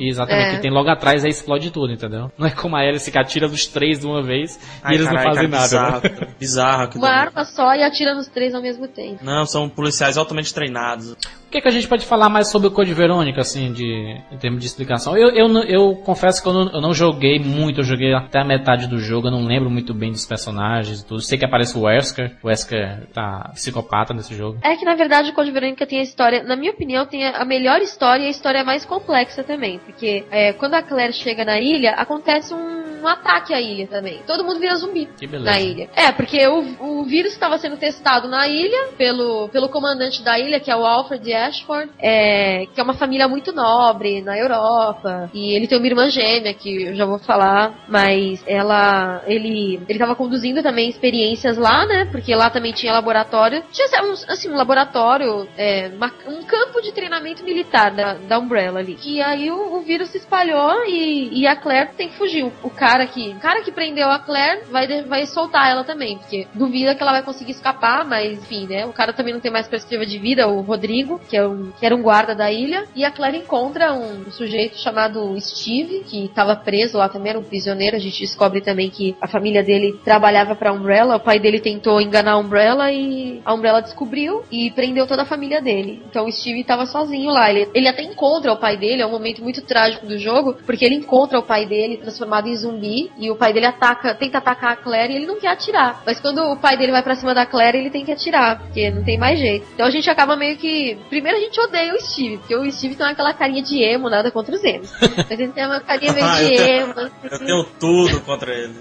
[0.00, 0.54] Exatamente, É.
[0.56, 2.30] que tem logo atrás aí explode tudo, entendeu?
[2.38, 5.14] Não é como a Alice que atira nos três de uma vez e eles não
[5.14, 5.90] carai, fazem cara, nada.
[5.91, 5.91] né?
[6.38, 9.24] Bizarro aquilo Uma arma só e atira nos três ao mesmo tempo.
[9.24, 11.16] Não, são policiais altamente treinados.
[11.52, 14.38] O que, que a gente pode falar mais sobre o Code Verônica, assim, de, em
[14.38, 15.14] termos de explicação?
[15.14, 18.44] Eu, eu, eu confesso que eu não, eu não joguei muito, eu joguei até a
[18.44, 21.20] metade do jogo, eu não lembro muito bem dos personagens e tudo.
[21.20, 24.60] Sei que aparece o Wesker, o Wesker tá psicopata nesse jogo.
[24.62, 27.44] É que na verdade o Code Verônica tem a história, na minha opinião, tem a
[27.44, 29.78] melhor história e a história mais complexa também.
[29.78, 34.22] Porque é, quando a Claire chega na ilha, acontece um, um ataque à ilha também.
[34.26, 35.06] Todo mundo vira zumbi
[35.42, 35.90] na ilha.
[35.94, 40.58] É, porque o, o vírus estava sendo testado na ilha pelo, pelo comandante da ilha,
[40.58, 45.30] que é o Alfred Ashford, é, que é uma família muito nobre na Europa.
[45.34, 49.22] E ele tem uma irmã gêmea, que eu já vou falar, mas ela.
[49.26, 49.80] Ele.
[49.88, 52.06] Ele tava conduzindo também experiências lá, né?
[52.10, 53.62] Porque lá também tinha laboratório.
[53.72, 53.88] Tinha
[54.28, 58.98] assim, um laboratório, é, uma- um campo de treinamento militar da, da Umbrella ali.
[59.04, 62.44] E aí o, o vírus se espalhou e, e a Claire tem que fugir.
[62.44, 63.30] O, o cara que.
[63.30, 67.12] O cara que prendeu a Claire vai, vai soltar ela também, porque duvida que ela
[67.12, 68.86] vai conseguir escapar, mas enfim, né?
[68.86, 71.86] O cara também não tem mais perspectiva de vida, o Rodrigo, que, é um, que
[71.86, 72.84] era um guarda da ilha.
[72.94, 77.42] E a Claire encontra um sujeito chamado Steve, que estava preso lá também, era um
[77.42, 77.96] prisioneiro.
[77.96, 81.16] A gente descobre também que a família dele trabalhava pra Umbrella.
[81.16, 85.24] O pai dele tentou enganar a Umbrella e a Umbrella descobriu e prendeu toda a
[85.24, 86.02] família dele.
[86.06, 87.50] Então o Steve estava sozinho lá.
[87.50, 90.84] Ele, ele até encontra o pai dele, é um momento muito trágico do jogo, porque
[90.84, 94.72] ele encontra o pai dele transformado em zumbi e o pai dele ataca, tenta atacar
[94.72, 96.02] a Claire e ele não quer atirar.
[96.04, 98.90] Mas quando o pai dele vai pra cima da Claire, ele tem que atirar, porque
[98.90, 99.66] não tem mais jeito.
[99.72, 100.98] Então a gente acaba meio que.
[101.22, 104.28] Primeiro a gente odeia o Steve, porque o Steve tem aquela carinha de emo, nada
[104.32, 104.90] contra os emos.
[105.16, 106.94] Mas ele tem uma carinha meio Ah, de eu tenho- emo.
[107.00, 107.12] assim.
[107.30, 108.74] Eu tenho tudo contra ele.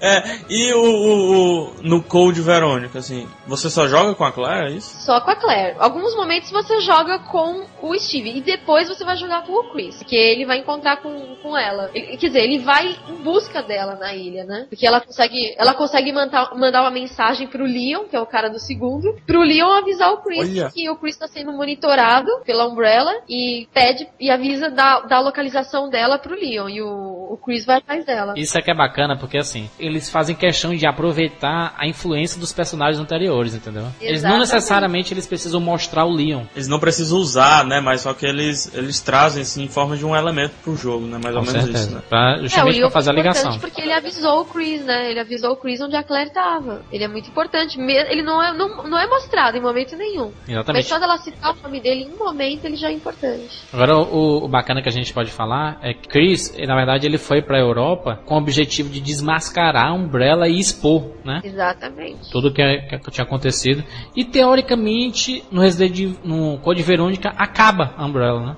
[0.00, 4.72] É, e o, o, o, no Code Verônica, assim, você só joga com a Claire,
[4.72, 4.96] é isso?
[5.04, 5.76] Só com a Claire.
[5.78, 10.02] Alguns momentos você joga com o Steve e depois você vai jogar com o Chris,
[10.02, 11.90] que ele vai encontrar com, com ela.
[11.94, 14.66] Ele, quer dizer, ele vai em busca dela na ilha, né?
[14.68, 18.48] Porque ela consegue, ela consegue mandar, mandar uma mensagem pro Leon, que é o cara
[18.48, 20.70] do segundo, pro Leon avisar o Chris Olha.
[20.70, 25.88] que o Chris tá sendo monitorado pela Umbrella e pede e avisa da, da localização
[25.88, 26.68] dela pro Leon.
[26.68, 28.13] E o, o Chris vai atrás dela.
[28.36, 32.52] Isso é que é bacana, porque assim, eles fazem questão de aproveitar a influência dos
[32.52, 33.82] personagens anteriores, entendeu?
[33.82, 34.06] Exatamente.
[34.06, 36.44] Eles não necessariamente eles precisam mostrar o Leon.
[36.54, 37.80] Eles não precisam usar, né?
[37.80, 41.18] Mas só que eles, eles trazem assim, em forma de um elemento pro jogo, né?
[41.22, 41.84] Mais Com ou menos certeza.
[41.84, 42.02] isso, né?
[42.08, 43.58] Pra, justamente é, pra fazer a ligação.
[43.58, 45.10] porque ele avisou o Chris, né?
[45.10, 46.82] Ele avisou o Chris onde a Claire tava.
[46.92, 47.78] Ele é muito importante.
[47.80, 50.32] Ele não é, não, não é mostrado em momento nenhum.
[50.48, 50.84] Exatamente.
[50.84, 53.62] Mas só dela citar o nome dele em um momento, ele já é importante.
[53.72, 57.18] Agora, o, o bacana que a gente pode falar é que Chris, na verdade, ele
[57.18, 61.40] foi pra Europa com o objetivo de desmascarar a Umbrella e expor, né?
[61.42, 62.30] Exatamente.
[62.30, 63.82] Tudo que, que tinha acontecido.
[64.14, 68.56] E teoricamente, no Resident no Code Verônica acaba a Umbrella, né?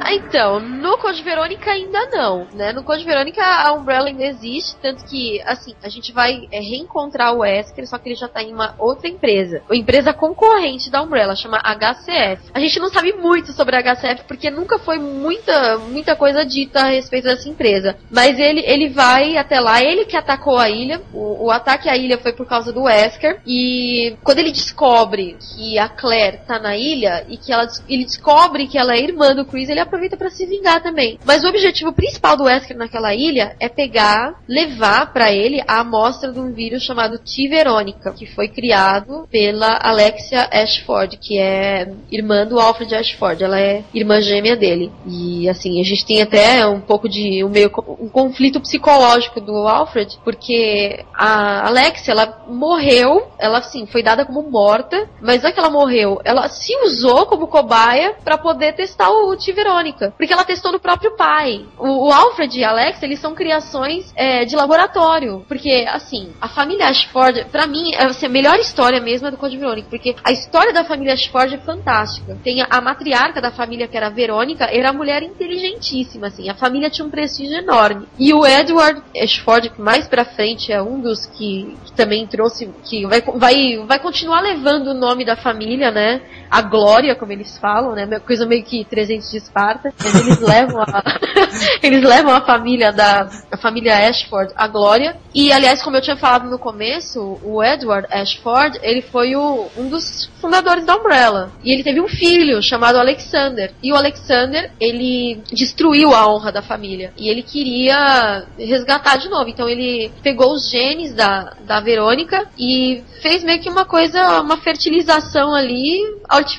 [0.00, 2.72] Ah, então, no Code Verônica ainda não, né?
[2.72, 7.34] No Code Verônica a Umbrella ainda existe, tanto que, assim, a gente vai é, reencontrar
[7.34, 9.62] o Wesker, só que ele já tá em uma outra empresa.
[9.68, 12.50] Uma empresa concorrente da Umbrella, chama HCF.
[12.54, 16.80] A gente não sabe muito sobre a HCF porque nunca foi muita, muita coisa dita
[16.80, 17.96] a respeito dessa empresa.
[18.10, 21.00] Mas ele, ele vai até lá, ele que atacou a ilha.
[21.12, 23.40] O, o ataque à ilha foi por causa do Wesker.
[23.46, 28.66] E quando ele descobre que a Claire tá na ilha e que ela, ele descobre
[28.66, 31.18] que ela é irmã do Chris, ele aproveita para se vingar também.
[31.24, 36.32] Mas o objetivo principal do Wesker naquela ilha é pegar, levar para ele a amostra
[36.32, 37.48] de um vírus chamado T.
[37.48, 43.42] Verônica, que foi criado pela Alexia Ashford, que é irmã do Alfred Ashford.
[43.42, 44.92] Ela é irmã gêmea dele.
[45.06, 47.70] E assim, a gente tem até um pouco de um meio
[48.00, 54.42] um conflito psicológico do Alfred, porque a Alexia, ela morreu, ela assim, foi dada como
[54.50, 59.10] morta, mas não é que ela morreu, ela se usou como cobaia para poder testar
[59.10, 59.52] o T.
[59.52, 61.64] Verônica, porque ela testou no próprio pai.
[61.78, 66.48] O, o Alfred e a Alexia, eles são criações é, de laboratório, porque assim, a
[66.48, 70.16] família Ashford, para mim, é assim, a melhor história mesmo é do Code Verônica, porque
[70.24, 72.36] a história da família Ashford é fantástica.
[72.42, 76.48] Tem a, a matriarca da família, que era a Verônica, era uma mulher inteligentíssima, assim,
[76.48, 78.06] a família tinha um prestígio enorme.
[78.18, 82.70] E o Edward Ashford, que mais pra frente é um dos que, que também trouxe,
[82.84, 86.20] que vai, vai, vai continuar levando o nome da família, né?
[86.50, 88.06] A glória, como eles falam, né?
[88.20, 89.92] Coisa meio que 300 de Esparta.
[90.02, 91.02] Mas eles levam a,
[91.82, 95.16] eles levam a família da, a família Ashford à glória.
[95.34, 99.88] E, aliás, como eu tinha falado no começo, o Edward Ashford, ele foi o, um
[99.88, 101.50] dos fundadores da Umbrella.
[101.62, 103.72] E ele teve um filho chamado Alexander.
[103.82, 107.12] E o Alexander, ele destruiu a honra da família.
[107.16, 109.48] E ele queria resgatar de novo.
[109.48, 114.56] Então ele pegou os genes da, da Verônica e fez meio que uma coisa, uma
[114.58, 116.00] fertilização ali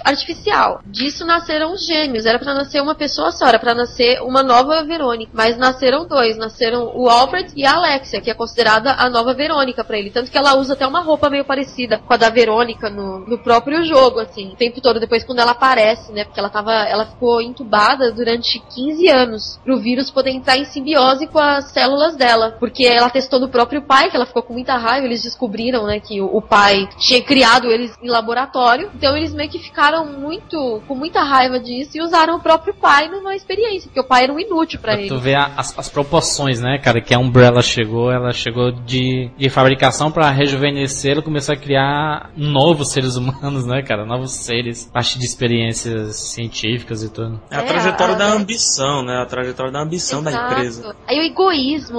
[0.04, 0.82] artificial.
[0.86, 2.26] Disso nasceram os gêmeos.
[2.26, 5.32] Era para nascer uma pessoa só, era para nascer uma nova Verônica.
[5.34, 6.38] Mas nasceram dois.
[6.38, 10.10] Nasceram o Alfred e a Alexia, que é considerada a nova Verônica para ele.
[10.10, 13.38] Tanto que ela usa até uma roupa meio parecida com a da Verônica no, no
[13.38, 14.54] próprio jogo, assim.
[14.54, 16.24] O tempo todo, depois quando ela aparece, né?
[16.24, 16.74] Porque ela tava.
[16.74, 19.60] Ela ficou entubada durante 15 anos.
[19.64, 22.56] Pro vírus poder entrar em simbiose com as células dela.
[22.60, 25.06] Porque ela testou no próprio pai, que ela ficou com muita raiva.
[25.06, 28.90] Eles descobriram, né, que o, o pai tinha criado eles em laboratório.
[28.96, 30.82] Então eles meio que ficaram muito.
[30.88, 33.88] com muita raiva disso e usaram o próprio pai numa experiência.
[33.88, 35.08] Porque o pai era um inútil para ele.
[35.08, 38.12] Tu vê a, as, as, proporções, né, cara, que a Umbrella chegou.
[38.12, 41.14] Ela chegou de, de fabricação para rejuvenescer.
[41.14, 44.06] Ela começou a criar novos seres humanos, né, cara?
[44.06, 44.90] Novos seres.
[44.94, 47.40] Parte de experiências científicas e tudo.
[47.52, 49.22] É a trajetória é, a, da ambição, né?
[49.22, 50.36] A trajetória da ambição Exato.
[50.36, 50.96] da empresa.
[51.08, 51.57] Aí o egoísmo,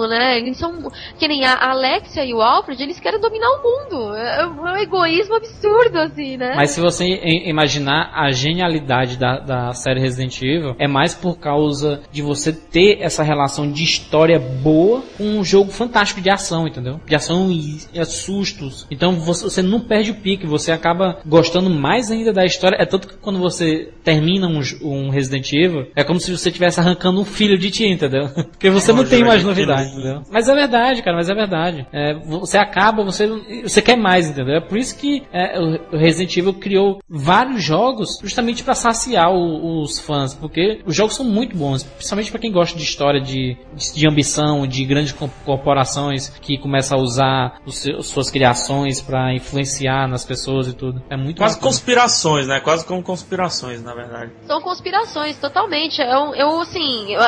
[0.09, 0.39] né?
[0.39, 0.91] Eles são.
[1.19, 4.15] Que nem a Alexia e o Alfred, eles querem dominar o mundo.
[4.15, 6.55] É, é um egoísmo absurdo, assim, né?
[6.57, 7.05] Mas se você
[7.47, 12.99] imaginar a genialidade da, da série Resident Evil, é mais por causa de você ter
[13.01, 17.01] essa relação de história boa com um jogo fantástico de ação, entendeu?
[17.07, 18.87] De ação e, e sustos.
[18.91, 22.77] Então você, você não perde o pique, você acaba gostando mais ainda da história.
[22.81, 26.81] É tanto que quando você termina um, um Resident Evil, é como se você estivesse
[26.81, 28.29] arrancando um filho de ti, entendeu?
[28.51, 30.23] Porque você não tem mais novidade, entendeu?
[30.31, 31.87] Mas é verdade, cara, mas é verdade.
[31.93, 33.27] É, você acaba, você,
[33.63, 34.57] você quer mais, entendeu?
[34.57, 39.83] É por isso que é, o Resident Evil criou vários jogos justamente para saciar o,
[39.83, 43.57] os fãs, porque os jogos são muito bons, principalmente para quem gosta de história de,
[43.95, 50.25] de ambição, de grandes corporações que começam a usar os, suas criações para influenciar nas
[50.25, 51.03] pessoas e tudo.
[51.11, 51.73] É muito Quase bacana.
[51.73, 52.61] conspirações, né?
[52.61, 54.33] Quase como conspirações, na verdade.
[54.47, 56.01] São conspirações, totalmente.
[56.01, 57.21] Eu, eu assim, eu,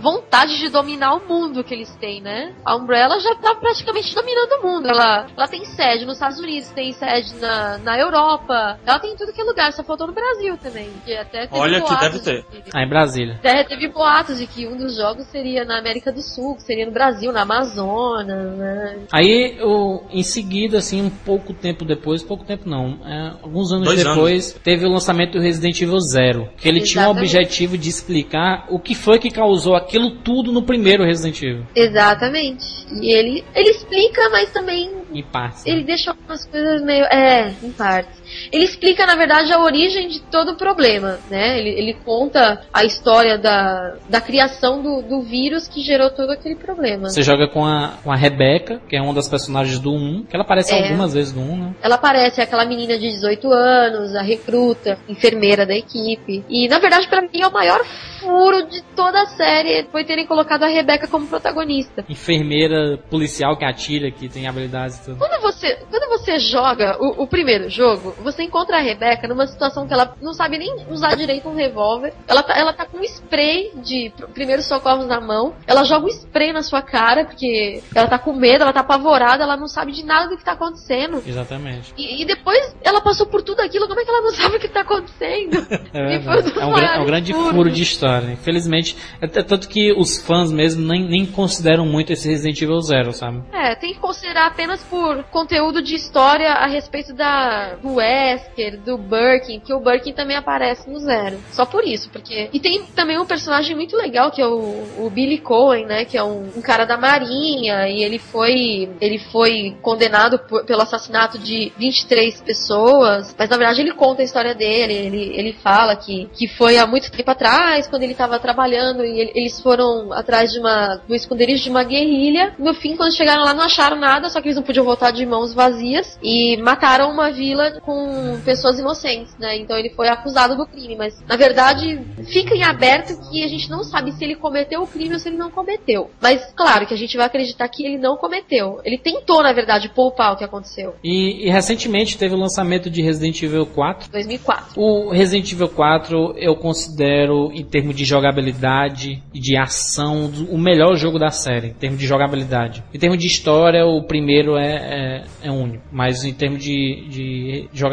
[0.00, 2.54] vontade de dominar o mundo que eles têm, né?
[2.64, 4.88] A Umbrella já tá praticamente dominando o mundo.
[4.88, 9.32] Ela, ela tem sede nos Estados Unidos, tem sede na, na Europa, ela tem tudo
[9.32, 10.90] que é lugar, só faltou no Brasil também.
[11.04, 12.42] Que até Olha que deve ter.
[12.42, 13.34] De, ah, em Brasília.
[13.34, 16.86] Até teve boatos de que um dos jogos seria na América do Sul, que seria
[16.86, 18.98] no Brasil, na Amazonas, né?
[19.12, 23.86] Aí, o, em seguida, assim, um pouco tempo depois, pouco tempo não, é, alguns anos
[23.86, 24.62] Dois depois, anos.
[24.62, 26.90] teve o lançamento do Resident Evil Zero, que ele Exatamente.
[26.90, 31.42] tinha o objetivo de explicar o que foi que causou aquilo tudo no primeiro Resident
[31.42, 31.66] Evil.
[31.74, 32.86] Exatamente.
[33.00, 34.90] E ele, ele explica, mas também.
[35.12, 35.66] Em partes.
[35.66, 35.86] Ele né?
[35.86, 37.04] deixa algumas coisas meio.
[37.04, 38.21] É, em partes.
[38.50, 41.58] Ele explica, na verdade, a origem de todo o problema, né?
[41.58, 46.56] Ele, ele conta a história da, da criação do, do vírus que gerou todo aquele
[46.56, 47.08] problema.
[47.08, 50.36] Você joga com a, com a Rebeca, que é uma das personagens do 1, que
[50.36, 50.82] ela aparece é.
[50.82, 51.74] algumas vezes no 1, né?
[51.82, 56.44] Ela aparece, é aquela menina de 18 anos, a recruta, enfermeira da equipe.
[56.48, 57.84] E, na verdade, para mim é o maior
[58.22, 62.04] furo de toda a série foi terem colocado a Rebeca como protagonista.
[62.08, 65.18] Enfermeira policial que atira, que tem habilidades e tudo.
[65.18, 69.86] Quando você, quando você joga o, o primeiro jogo, você encontra a Rebeca numa situação
[69.86, 72.14] que ela não sabe nem usar direito um revólver.
[72.26, 75.54] Ela tá, ela tá com um spray de primeiros socorros na mão.
[75.66, 79.42] Ela joga um spray na sua cara, porque ela tá com medo, ela tá apavorada,
[79.42, 81.22] ela não sabe de nada do que tá acontecendo.
[81.26, 81.92] Exatamente.
[81.96, 84.60] E, e depois ela passou por tudo aquilo, como é que ela não sabe o
[84.60, 85.66] que tá acontecendo?
[85.92, 87.54] é, é, um, é um grande furo.
[87.54, 88.30] furo de história.
[88.32, 92.80] Infelizmente, é, é tanto que os fãs mesmo nem, nem consideram muito esse Resident Evil
[92.80, 93.42] Zero, sabe?
[93.52, 98.98] É, tem que considerar apenas por conteúdo de história a respeito da do Wesker, do
[98.98, 101.38] Birkin, que o Birkin também aparece no Zero.
[101.50, 102.50] Só por isso, porque...
[102.52, 106.16] E tem também um personagem muito legal, que é o, o Billy Cohen, né, que
[106.16, 111.38] é um, um, cara da marinha, e ele foi ele foi condenado por, pelo assassinato
[111.38, 116.28] de 23 pessoas, mas na verdade ele conta a história dele, ele, ele fala que,
[116.34, 120.52] que foi há muito tempo atrás, quando ele estava trabalhando, e ele, eles foram atrás
[120.52, 124.28] de uma, do esconderijo de uma guerrilha, no fim, quando chegaram lá, não acharam nada,
[124.28, 128.01] só que eles não podiam voltar de mãos vazias, e mataram uma vila com
[128.44, 129.56] pessoas inocentes, né?
[129.58, 133.70] Então ele foi acusado do crime, mas na verdade fica em aberto que a gente
[133.70, 136.10] não sabe se ele cometeu o crime ou se ele não cometeu.
[136.20, 138.80] Mas claro que a gente vai acreditar que ele não cometeu.
[138.84, 140.94] Ele tentou, na verdade, poupar o que aconteceu.
[141.02, 144.10] E, e recentemente teve o lançamento de Resident Evil 4.
[144.10, 144.80] 2004.
[144.80, 150.96] O Resident Evil 4 eu considero, em termos de jogabilidade e de ação, o melhor
[150.96, 152.82] jogo da série, em termos de jogabilidade.
[152.92, 155.84] Em termos de história, o primeiro é, é, é único.
[155.90, 157.91] Mas em termos de, de jogabilidade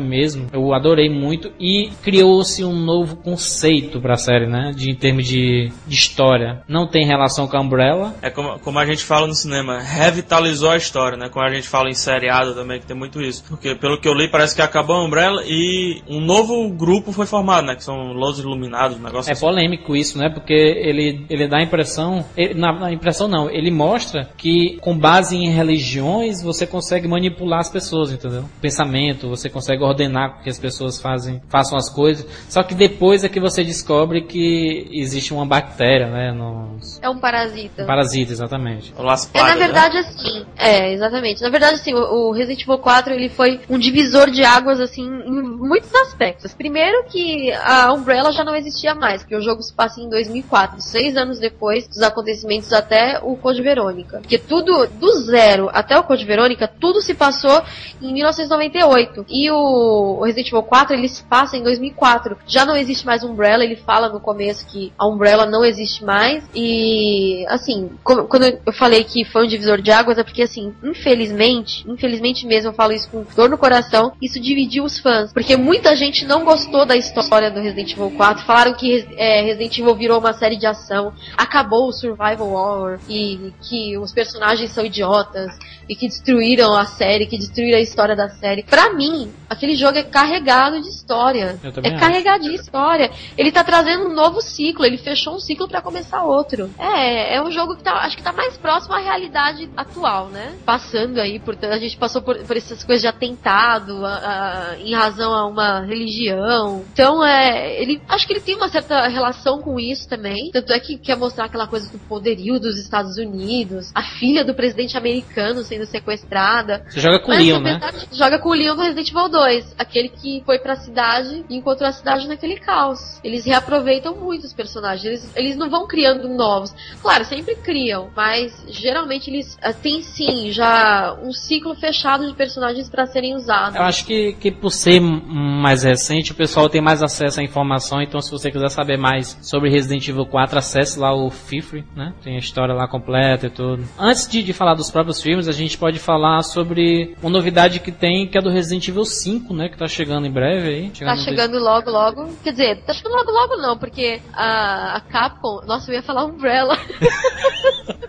[0.00, 4.72] mesmo, eu adorei muito e criou-se um novo conceito para a série, né?
[4.74, 6.62] De, em termos de, de história.
[6.68, 8.14] Não tem relação com a Umbrella.
[8.22, 11.28] É como, como a gente fala no cinema, revitalizou a história, né?
[11.28, 13.44] Como a gente fala em seriado também, que tem muito isso.
[13.48, 17.26] Porque pelo que eu li, parece que acabou a Umbrella e um novo grupo foi
[17.26, 17.76] formado, né?
[17.76, 19.40] Que são Los Iluminados, um negócio É assim.
[19.40, 20.28] polêmico isso, né?
[20.28, 22.24] Porque ele, ele dá a impressão.
[22.36, 27.60] Ele, na, na impressão não, ele mostra que com base em religiões você consegue manipular
[27.60, 28.44] as pessoas, entendeu?
[28.60, 32.26] Pensamento, você consegue ordenar que as pessoas fazem, façam as coisas.
[32.48, 36.32] Só que depois é que você descobre que existe uma bactéria, né?
[36.32, 37.00] Nos...
[37.02, 37.84] É um parasita.
[37.84, 38.92] Um parasita, exatamente.
[39.34, 40.00] é, na verdade, né?
[40.00, 40.46] assim.
[40.56, 41.42] É, exatamente.
[41.42, 45.02] Na verdade, assim, o, o Resident Evil 4 ele foi um divisor de águas, assim,
[45.02, 46.54] em muitos aspectos.
[46.54, 50.80] Primeiro que a Umbrella já não existia mais, porque o jogo se passa em 2004,
[50.80, 54.18] seis anos depois dos acontecimentos até o Code Verônica.
[54.18, 57.62] Porque tudo, do zero até o Code Verônica, tudo se passou
[58.00, 59.26] em 1998.
[59.28, 62.36] E o Resident Evil 4, ele se passa em 2004.
[62.46, 66.44] Já não existe mais Umbrella, ele fala no começo que a Umbrella não existe mais.
[66.54, 71.84] E, assim, quando eu falei que foi um divisor de águas, é porque, assim, infelizmente,
[71.88, 75.32] infelizmente mesmo, eu falo isso com dor no coração, isso dividiu os fãs.
[75.32, 79.78] Porque muita gente não gostou da história do Resident Evil 4, falaram que é, Resident
[79.78, 84.84] Evil virou uma série de ação, acabou o Survival Horror e que os personagens são
[84.84, 85.56] idiotas
[85.88, 88.62] e que destruíram a série, que destruíram a história da série.
[88.62, 91.58] Para mim, aquele jogo é carregado de história.
[91.62, 91.98] é acho.
[91.98, 93.10] carregado de história.
[93.36, 96.70] Ele tá trazendo um novo ciclo, ele fechou um ciclo para começar outro.
[96.78, 100.54] É, é um jogo que tá, acho que tá mais próximo à realidade atual, né?
[100.64, 104.94] Passando aí, por, a gente passou por, por essas coisas de atentado, a, a, em
[104.94, 106.84] razão a uma religião.
[106.92, 110.50] Então, é, ele, acho que ele tem uma certa relação com isso também.
[110.52, 114.54] Tanto é que quer mostrar aquela coisa do poderio dos Estados Unidos, a filha do
[114.54, 116.84] presidente americano sendo sequestrada.
[116.88, 117.80] Você joga com o Leon, né?
[118.12, 121.88] Joga com o Leon do Resident Evil 2, aquele que foi pra cidade e encontrou
[121.88, 123.20] a cidade naquele caos.
[123.22, 126.74] Eles reaproveitam muito os personagens, eles, eles não vão criando novos.
[127.02, 132.88] Claro, sempre criam, mas geralmente eles uh, têm sim já um ciclo fechado de personagens
[132.88, 133.74] para serem usados.
[133.74, 138.00] Eu acho que, que por ser mais recente, o pessoal tem mais acesso à informação,
[138.00, 142.14] então se você quiser saber mais sobre Resident Evil 4, acesse lá o FIFRE, né?
[142.22, 143.84] Tem a história lá completa e tudo.
[143.98, 147.90] Antes de, de falar dos próprios filmes, a gente pode falar sobre uma novidade que
[147.92, 149.68] tem, que é do Resident Evil 5, né?
[149.68, 150.90] Que tá chegando em breve aí.
[150.94, 152.28] Chegando tá chegando logo, logo.
[152.42, 155.60] Quer dizer, tá chegando logo, logo não, porque a, a Capcom...
[155.66, 156.78] Nossa, eu ia falar Umbrella.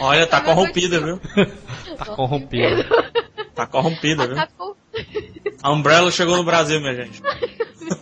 [0.00, 1.20] Olha, tá corrompida, viu?
[1.96, 2.86] tá corrompida.
[3.58, 4.36] Tá corrompida, viu?
[5.60, 7.20] A Umbrella chegou no Brasil, minha gente.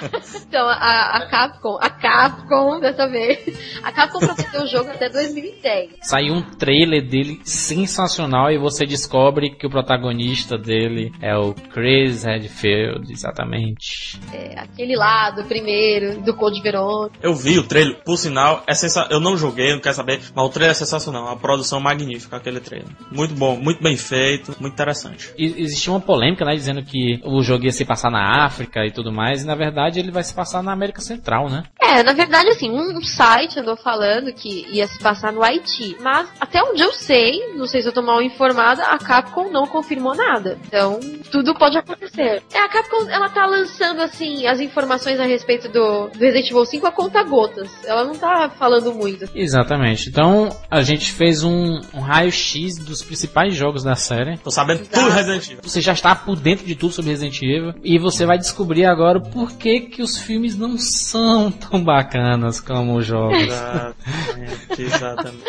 [0.50, 3.38] Então, a, a, Capcom, a Capcom dessa vez,
[3.84, 5.90] a Capcom prometeu o jogo até 2010.
[6.02, 12.24] Saiu um trailer dele sensacional e você descobre que o protagonista dele é o Chris
[12.24, 14.18] Redfield, exatamente.
[14.32, 17.18] É, aquele lá do primeiro, do Code Verônica.
[17.22, 19.06] Eu vi o trailer, por sinal, é sensa...
[19.10, 22.60] eu não joguei, não quero saber, mas o trailer é sensacional, uma produção magnífica aquele
[22.60, 22.88] trailer.
[23.10, 25.32] Muito bom, muito bem feito, muito interessante.
[25.38, 28.90] E, existia uma polêmica, né, dizendo que o jogo ia se passar na África e
[28.90, 31.64] tudo mais, e na verdade ele vai se passar na América Central, né?
[31.80, 35.96] É, na verdade, assim, um site andou falando que ia se passar no Haiti.
[36.00, 39.66] Mas até onde eu sei, não sei se eu tô mal informada, a Capcom não
[39.66, 40.58] confirmou nada.
[40.66, 42.42] Então, tudo pode acontecer.
[42.52, 46.64] É, a Capcom, ela tá lançando, assim, as informações a respeito do, do Resident Evil
[46.64, 47.70] 5 a conta gotas.
[47.84, 49.28] Ela não tá falando muito.
[49.34, 50.08] Exatamente.
[50.08, 54.38] Então, a gente fez um, um raio-x dos principais jogos da série.
[54.38, 55.00] Tô sabendo Exato.
[55.00, 55.60] tudo Resident Evil.
[55.62, 57.74] Você já está por dentro de tudo sobre Resident Evil.
[57.82, 62.96] E você vai descobrir agora o porquê que os filmes não são tão bacanas como
[62.96, 63.40] os jogos.
[63.40, 65.44] Exatamente, exatamente.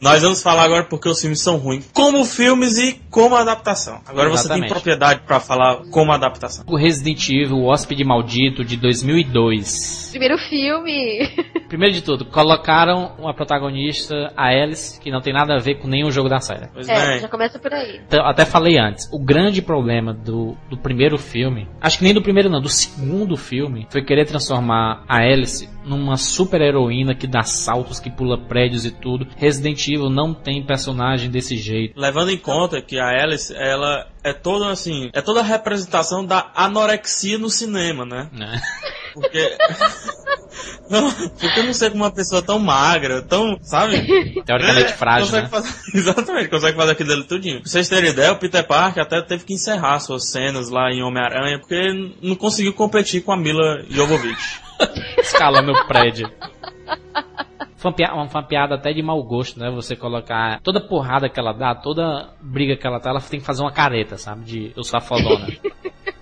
[0.00, 4.00] Nós vamos falar agora porque os filmes são ruins, como filmes e como adaptação.
[4.06, 4.60] Agora exatamente.
[4.60, 6.64] você tem propriedade para falar como adaptação.
[6.68, 10.08] O Resident Evil, o Hóspede Maldito, de 2002.
[10.10, 11.28] Primeiro filme.
[11.68, 15.88] Primeiro de tudo, colocaram uma protagonista, a Alice, que não tem nada a ver com
[15.88, 16.68] nenhum jogo da série.
[16.72, 17.20] Pois é, bem.
[17.20, 18.00] já começa por aí.
[18.06, 22.22] Então, até falei antes, o grande problema do, do primeiro filme, acho que nem do
[22.22, 27.42] primeiro não, do segundo filme, foi querer transformar a Alice numa super heroína que dá
[27.42, 29.26] saltos, que pula prédios e tudo.
[29.36, 31.98] Resident Evil não tem personagem desse jeito.
[31.98, 36.50] Levando em conta que a Alice, ela é toda assim, é toda a representação da
[36.54, 38.28] anorexia no cinema, né?
[38.40, 38.86] É.
[39.16, 39.56] Porque
[40.90, 44.06] Não, porque eu não sei como uma pessoa tão magra, tão, sabe?
[44.44, 45.48] Teoricamente é, frágil, né?
[45.48, 47.60] fazer, Exatamente, consegue fazer aquilo dele tudinho.
[47.60, 51.02] Pra vocês terem ideia, o Peter Parker até teve que encerrar suas cenas lá em
[51.02, 54.60] Homem-Aranha, porque não conseguiu competir com a Mila Jovovich.
[55.18, 56.30] Escalando o prédio.
[57.76, 59.70] Foi uma, uma piada até de mau gosto, né?
[59.70, 63.46] Você colocar toda porrada que ela dá, toda briga que ela tá, ela tem que
[63.46, 64.44] fazer uma careta, sabe?
[64.44, 65.46] De eu sou a fodona.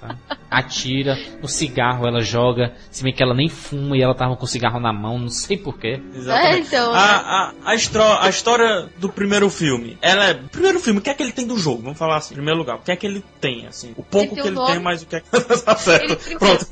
[0.00, 0.16] Tá?
[0.58, 4.44] Atira, no cigarro ela joga, se bem que ela nem fuma e ela tava com
[4.44, 6.00] o cigarro na mão, não sei porquê.
[6.14, 6.54] Exatamente.
[6.54, 10.34] É, então, a, a, a, história, a história do primeiro filme, ela é.
[10.34, 11.82] Primeiro filme, o que é que ele tem do jogo?
[11.82, 13.92] Vamos falar assim, em primeiro lugar, o que é que ele tem, assim?
[13.96, 14.72] O pouco ele que ele nome...
[14.72, 15.30] tem, mas o que é que
[15.64, 16.04] tá certo.
[16.04, 16.66] Ele, Pronto.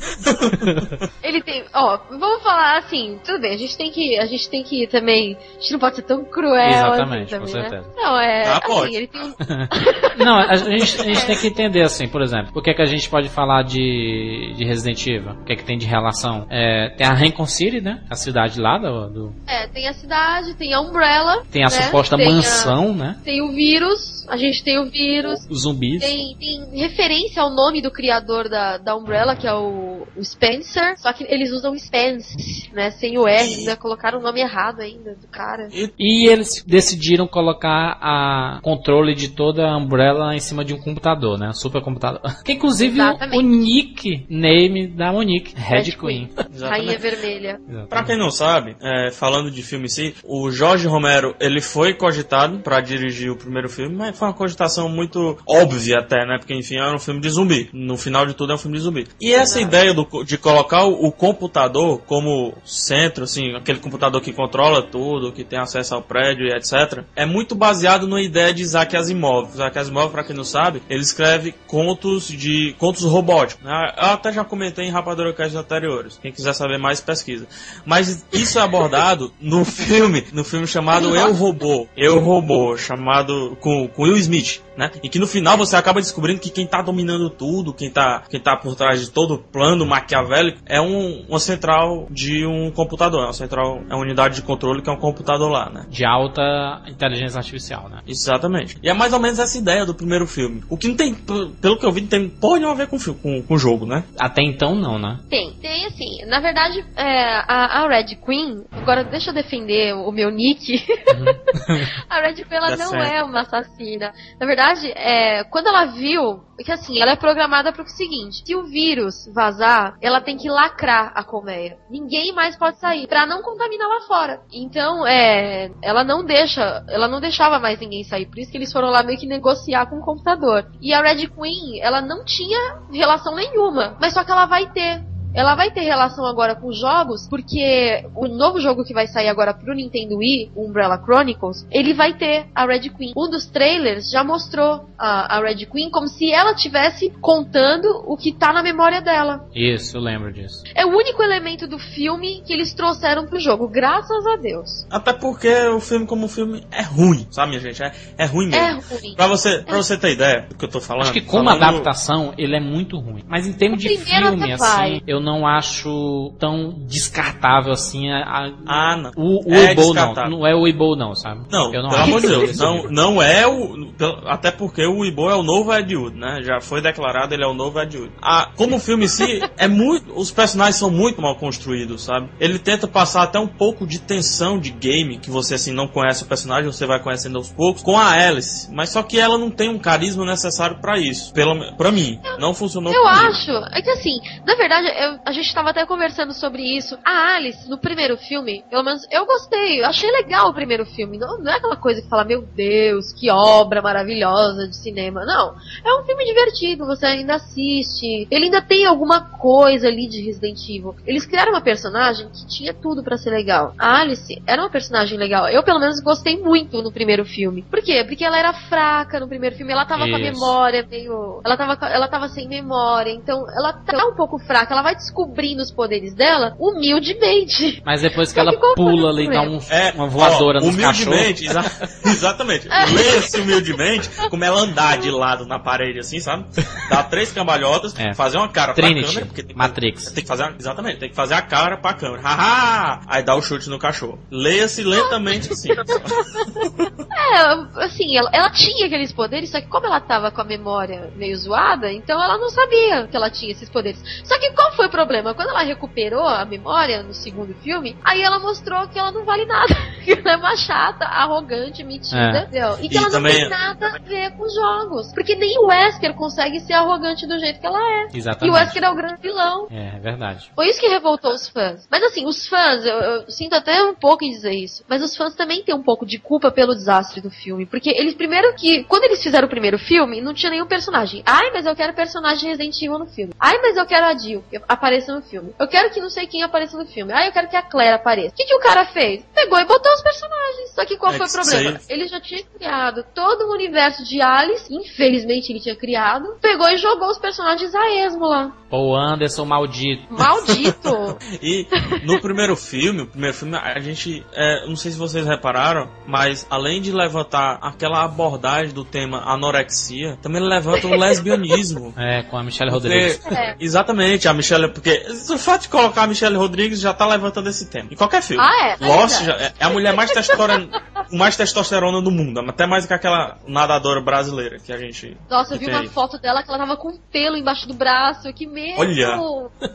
[1.22, 1.64] ele tem.
[1.74, 4.18] Ó, vamos falar assim, tudo bem, a gente tem que.
[4.18, 5.36] A gente tem que também.
[5.36, 6.68] A gente não pode ser tão cruel.
[6.68, 7.68] Exatamente, assim, também, com né?
[7.68, 7.88] certeza.
[7.88, 7.94] Né?
[7.96, 8.46] Não, é.
[8.46, 8.94] Ah, assim, pode.
[8.94, 9.22] ele tem
[10.18, 12.82] Não, a gente, a gente tem que entender assim, por exemplo, o que é que
[12.82, 15.32] a gente pode falar de de, Resident Evil?
[15.32, 16.46] O que é que tem de relação?
[16.50, 18.02] É, tem a Rincon City, né?
[18.10, 19.34] A cidade lá do, do...
[19.46, 21.42] É, tem a cidade, tem a Umbrella.
[21.50, 21.70] Tem a né?
[21.70, 22.94] suposta tem mansão, a...
[22.94, 23.16] né?
[23.24, 25.46] Tem o vírus, a gente tem o vírus.
[25.50, 26.00] Os zumbis.
[26.00, 30.98] Tem, tem referência ao nome do criador da, da Umbrella, que é o, o Spencer.
[30.98, 32.90] Só que eles usam Spence, né?
[32.90, 35.68] Sem o R, ainda colocaram o nome errado ainda do cara.
[35.98, 41.38] E eles decidiram colocar a controle de toda a Umbrella em cima de um computador,
[41.38, 41.48] né?
[41.48, 42.20] Um supercomputador.
[42.44, 46.28] Que inclusive o, o Nick name da Monique, Red, Red Queen.
[46.28, 46.30] Queen.
[46.60, 47.60] Rainha Vermelha.
[47.60, 47.88] Exatamente.
[47.88, 51.94] Pra quem não sabe, é, falando de filme em si, o Jorge Romero, ele foi
[51.94, 56.38] cogitado para dirigir o primeiro filme, mas foi uma cogitação muito óbvia até, né?
[56.38, 57.70] Porque, enfim, era um filme de zumbi.
[57.72, 59.06] No final de tudo é um filme de zumbi.
[59.20, 64.32] E essa ideia do, de colocar o, o, computador como centro, assim, aquele computador que
[64.32, 68.62] controla tudo, que tem acesso ao prédio e etc., é muito baseado na ideia de
[68.62, 69.50] Isaac Asimov.
[69.52, 73.64] Isaac Asimov, pra quem não sabe, ele escreve contos de contos robóticos.
[73.64, 73.72] Né?
[73.96, 76.18] Eu até já comentei em Rapadura Cast anteriores.
[76.20, 77.46] Quem quiser quiser saber mais, pesquisa.
[77.84, 81.88] Mas isso é abordado no filme, no filme chamado Eu Robô.
[81.96, 84.90] Eu Robô, chamado com, com Will Smith né?
[85.02, 88.40] E que no final você acaba descobrindo que quem tá dominando tudo, quem tá, quem
[88.40, 93.22] tá por trás de todo o plano maquiavélico é um, uma central de um computador,
[93.22, 95.86] é uma central, é uma unidade de controle que é um computador lá, né?
[95.88, 98.00] De alta inteligência artificial, né?
[98.06, 98.78] Exatamente.
[98.82, 100.62] E é mais ou menos essa ideia do primeiro filme.
[100.68, 102.98] O que não tem, pelo que eu vi, não tem porra nenhuma a ver com,
[102.98, 104.04] com, com o jogo, né?
[104.18, 105.18] Até então não, né?
[105.28, 106.24] Tem, tem assim.
[106.26, 110.74] Na verdade, é, a, a, Red Queen, agora deixa eu defender o meu nick.
[110.74, 111.78] Uhum.
[112.08, 113.12] a Red Queen ela Dá não certo.
[113.12, 114.12] é uma assassina.
[114.40, 118.42] Na verdade, verdade, é, quando ela viu, que assim, ela é programada para o seguinte:
[118.46, 121.78] se o vírus vazar, ela tem que lacrar a colmeia.
[121.90, 124.40] Ninguém mais pode sair para não contaminar lá fora.
[124.52, 128.26] Então, é, ela não deixa, ela não deixava mais ninguém sair.
[128.26, 130.70] Por isso que eles foram lá meio que negociar com o computador.
[130.80, 135.11] E a Red Queen, ela não tinha relação nenhuma, mas só que ela vai ter
[135.34, 139.54] ela vai ter relação agora com jogos, porque o novo jogo que vai sair agora
[139.54, 143.12] pro Nintendo Wii, Umbrella Chronicles, ele vai ter a Red Queen.
[143.16, 148.16] Um dos trailers já mostrou a, a Red Queen como se ela tivesse contando o
[148.16, 149.46] que tá na memória dela.
[149.54, 150.62] Isso, eu lembro disso.
[150.74, 154.86] É o único elemento do filme que eles trouxeram pro jogo, graças a Deus.
[154.90, 157.82] Até porque o filme como filme é ruim, sabe, minha gente?
[157.82, 158.66] É, é ruim mesmo.
[158.66, 159.14] É ruim.
[159.16, 159.82] Pra você, pra é.
[159.82, 161.04] você ter ideia do que eu tô falando.
[161.04, 161.62] Acho que como falando...
[161.62, 163.24] adaptação, ele é muito ruim.
[163.26, 168.96] Mas em termos de filme, assim, eu não acho tão descartável assim a, a ah,
[168.96, 169.10] não.
[169.16, 170.14] o, o é não.
[170.30, 171.46] Não é o Weibo não, sabe?
[171.50, 172.58] Não, eu não pelo amor de Deus.
[172.58, 173.92] Não, não é o.
[174.26, 176.40] Até porque o Weibo é o novo Ed Wood, né?
[176.42, 178.12] Já foi declarado, ele é o novo Ed Wood.
[178.20, 180.12] Ah, como o filme em si, é muito.
[180.14, 182.28] Os personagens são muito mal construídos, sabe?
[182.40, 186.24] Ele tenta passar até um pouco de tensão de game, que você assim não conhece
[186.24, 188.72] o personagem, você vai conhecendo aos poucos, com a Alice.
[188.72, 191.32] Mas só que ela não tem um carisma necessário para isso.
[191.32, 192.20] Pelo, pra mim.
[192.38, 193.26] Não funcionou Eu comigo.
[193.28, 193.50] acho.
[193.72, 196.98] É que assim, na verdade, eu, a gente estava até conversando sobre isso.
[197.04, 201.18] A Alice, no primeiro filme, pelo menos eu gostei, eu achei legal o primeiro filme.
[201.18, 205.24] Não, não é aquela coisa que fala, meu Deus, que obra maravilhosa de cinema.
[205.24, 205.54] Não.
[205.84, 208.26] É um filme divertido, você ainda assiste.
[208.30, 210.94] Ele ainda tem alguma coisa ali de Resident Evil.
[211.06, 213.74] Eles criaram uma personagem que tinha tudo para ser legal.
[213.78, 215.48] A Alice era uma personagem legal.
[215.48, 217.62] Eu, pelo menos, gostei muito no primeiro filme.
[217.62, 218.04] Por quê?
[218.04, 219.72] Porque ela era fraca no primeiro filme.
[219.72, 220.10] Ela tava Isso.
[220.10, 221.40] com a memória meio.
[221.44, 223.10] Ela tava, ela tava sem memória.
[223.10, 224.72] Então, ela tá um pouco fraca.
[224.72, 227.82] Ela vai descobrindo os poderes dela humildemente.
[227.84, 231.64] Mas depois que ela pula ali, dá um, é, uma voadora ó, Humildemente, exa
[232.06, 232.68] exatamente.
[232.68, 236.46] Leia-se humildemente, como ela andar de lado na parede assim, sabe?
[236.88, 238.14] Dá três cambalhotas, é.
[238.14, 239.26] fazer uma cara Trinity, pra câmera.
[239.26, 240.12] Porque tem Matrix.
[240.12, 242.22] Tem que fazer, exatamente, tem que fazer a cara pra câmera.
[242.22, 243.00] Haha!
[243.06, 244.18] Aí dá o chute no cachorro.
[244.30, 245.72] Leia-se lentamente assim.
[245.72, 251.12] é, assim, ela, ela tinha aqueles poderes, só que como ela tava com a memória
[251.16, 254.00] meio zoada, então ela não sabia que ela tinha esses poderes.
[254.24, 255.34] Só que qual foi o problema?
[255.34, 259.44] Quando ela recuperou a memória no segundo filme, aí ela mostrou que ela não vale
[259.46, 259.74] nada.
[260.04, 262.84] que ela é uma chata, arrogante, metida, é.
[262.84, 263.32] E que e ela também...
[263.32, 265.12] não tem nada a ver com os jogos.
[265.12, 268.08] Porque nem o Wesker consegue ser arrogante do jeito que ela é.
[268.14, 268.46] Exatamente.
[268.46, 269.66] E o Wesker é o grande vilão.
[269.70, 270.50] É, é verdade.
[270.54, 271.88] Foi isso que revoltou os fãs.
[271.90, 275.16] Mas assim, os fãs, eu, eu sinto até um pouco em dizer isso, mas os
[275.16, 277.66] fãs também têm um pouco de culpa pelo desastre do filme.
[277.66, 281.22] Porque eles, primeiro que, quando eles fizeram o primeiro filme, não tinha nenhum personagem.
[281.24, 283.32] Ai, mas eu quero personagem Resident Evil no filme.
[283.38, 284.44] Ai, mas eu quero a Jill
[284.82, 285.54] apareça no filme.
[285.60, 287.12] Eu quero que não sei quem apareça no filme.
[287.12, 288.30] Ah, eu quero que a Claire apareça.
[288.30, 289.24] O que, que o cara fez?
[289.32, 290.74] Pegou e botou os personagens.
[290.74, 291.78] Só que qual é foi o problema?
[291.78, 291.96] Sei.
[291.96, 296.76] Ele já tinha criado todo o universo de Alice, infelizmente ele tinha criado, pegou e
[296.76, 298.52] jogou os personagens a esmo lá.
[298.70, 300.02] O Anderson maldito.
[300.10, 301.18] Maldito!
[301.40, 301.66] e
[302.04, 306.46] no primeiro filme, o primeiro filme, a gente, é, não sei se vocês repararam, mas
[306.50, 311.92] além de levantar aquela abordagem do tema anorexia, também levanta o lesbianismo.
[312.02, 313.18] É, com a Michelle Rodrigues.
[313.18, 313.54] Porque, é.
[313.60, 317.66] Exatamente, a Michelle, porque o fato de colocar a Michelle Rodrigues já tá levantando esse
[317.66, 317.88] tema.
[317.90, 318.42] Em qualquer filme.
[318.42, 318.86] Ah, é?
[318.86, 320.82] Lost já, é, é a mulher mais testosterona,
[321.12, 325.16] mais testosterona do mundo, até mais que aquela nadadora brasileira que a gente.
[325.28, 325.88] Nossa, eu vi uma aí.
[325.88, 328.80] foto dela que ela tava com um pelo embaixo do braço, que medo!
[328.80, 329.18] Olha!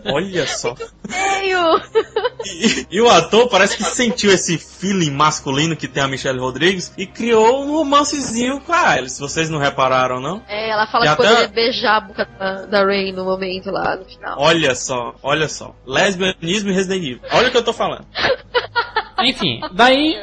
[0.06, 0.76] Olha só!
[0.76, 1.82] Feio!
[2.46, 6.94] E, e, o ator parece que sentiu esse feeling masculino que tem a Michelle Rodrigues
[6.98, 9.20] e criou um romancezinho com a Alice.
[9.20, 10.42] Vocês não repararam, não?
[10.48, 11.28] É, ela fala e que até...
[11.28, 14.38] poderia beijar a boca da, da Ray no momento lá, no final.
[14.40, 15.76] Olha só, olha só.
[15.86, 17.20] Lesbianismo e Resident Evil.
[17.34, 18.06] Olha o que eu tô falando.
[19.20, 20.16] Enfim, daí,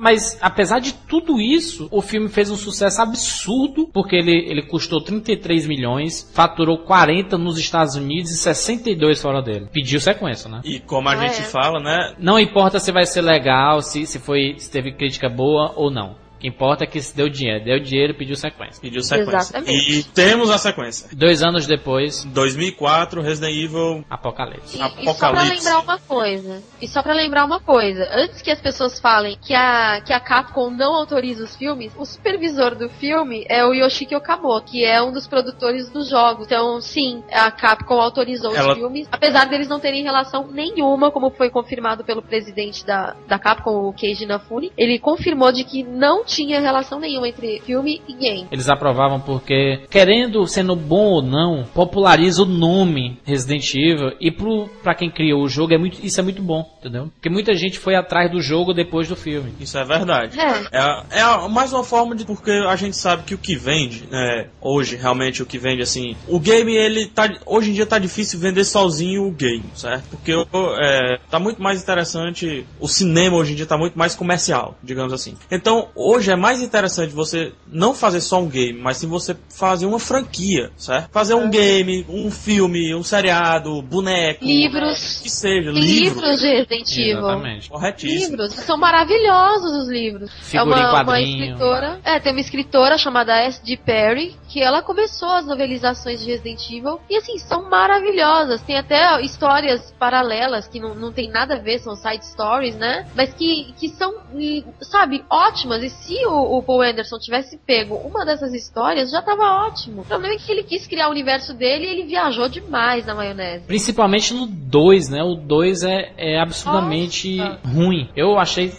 [0.00, 5.00] mas apesar de tudo isso, o filme fez um sucesso absurdo, porque ele, ele custou
[5.00, 9.68] 33 milhões, faturou 40 nos Estados Unidos e 62 fora dele.
[9.72, 10.60] Pediu sequência, né?
[10.64, 11.44] E como a ah, gente é.
[11.44, 12.14] fala, né?
[12.18, 16.20] Não importa se vai ser legal, se, se foi, se teve crítica boa ou não
[16.42, 17.64] que importa é que se deu dinheiro.
[17.64, 18.80] Deu dinheiro e pediu sequência.
[18.82, 19.36] Pediu sequência.
[19.38, 19.92] Exatamente.
[19.92, 21.08] E temos a sequência.
[21.12, 24.04] Dois anos depois, 2004, Resident Evil.
[24.10, 24.76] Apocalipse.
[24.76, 25.64] E, e só pra Apocalipse.
[25.64, 29.54] lembrar uma coisa, e só pra lembrar uma coisa, antes que as pessoas falem que
[29.54, 34.16] a, que a Capcom não autoriza os filmes, o supervisor do filme é o Yoshiki
[34.16, 36.46] Okamoto, que é um dos produtores dos jogos.
[36.46, 41.30] Então, sim, a Capcom autorizou Ela- os filmes, apesar deles não terem relação nenhuma, como
[41.30, 44.72] foi confirmado pelo presidente da, da Capcom, o Keiji Inafune.
[44.76, 48.46] Ele confirmou de que não tinha relação nenhuma entre filme e game.
[48.50, 54.68] Eles aprovavam porque, querendo, sendo bom ou não, populariza o nome Resident Evil e pro,
[54.82, 57.10] pra quem criou o jogo, é muito, isso é muito bom, entendeu?
[57.14, 59.52] Porque muita gente foi atrás do jogo depois do filme.
[59.60, 60.38] Isso é verdade.
[60.38, 60.62] É.
[60.72, 64.04] É, é a- mais uma forma de porque a gente sabe que o que vende,
[64.10, 67.98] né, hoje realmente o que vende assim, o game ele tá hoje em dia tá
[67.98, 70.04] difícil vender sozinho o game, certo?
[70.10, 70.32] Porque
[70.80, 75.12] é, tá muito mais interessante, o cinema hoje em dia tá muito mais comercial, digamos
[75.12, 75.34] assim.
[75.50, 79.86] Então, hoje é mais interessante você não fazer só um game, mas sim você fazer
[79.86, 81.10] uma franquia, certo?
[81.10, 85.20] Fazer um game, um filme, um seriado, boneco, Livros.
[85.22, 85.80] que seja, livro.
[85.80, 87.18] livros de Resident Evil.
[87.18, 87.70] Exatamente.
[87.70, 88.30] Corretíssimo.
[88.30, 90.30] Livros, são maravilhosos os livros.
[90.40, 92.00] Figura é em uma, uma escritora.
[92.04, 93.76] É, tem uma escritora chamada S.D.
[93.78, 97.00] Perry, que ela começou as novelizações de Resident Evil.
[97.08, 98.62] E assim, são maravilhosas.
[98.62, 103.06] Tem até histórias paralelas que não, não tem nada a ver, são side stories, né?
[103.14, 105.82] Mas que, que são, e, sabe, ótimas.
[105.82, 110.02] E se o, o Paul Anderson tivesse pego uma dessas histórias, já tava ótimo.
[110.02, 113.14] O problema é que ele quis criar o universo dele e ele viajou demais na
[113.14, 113.66] maionese.
[113.66, 115.22] Principalmente no 2, né?
[115.22, 117.60] O 2 é, é absurdamente Nossa.
[117.66, 118.08] ruim.
[118.16, 118.72] Eu achei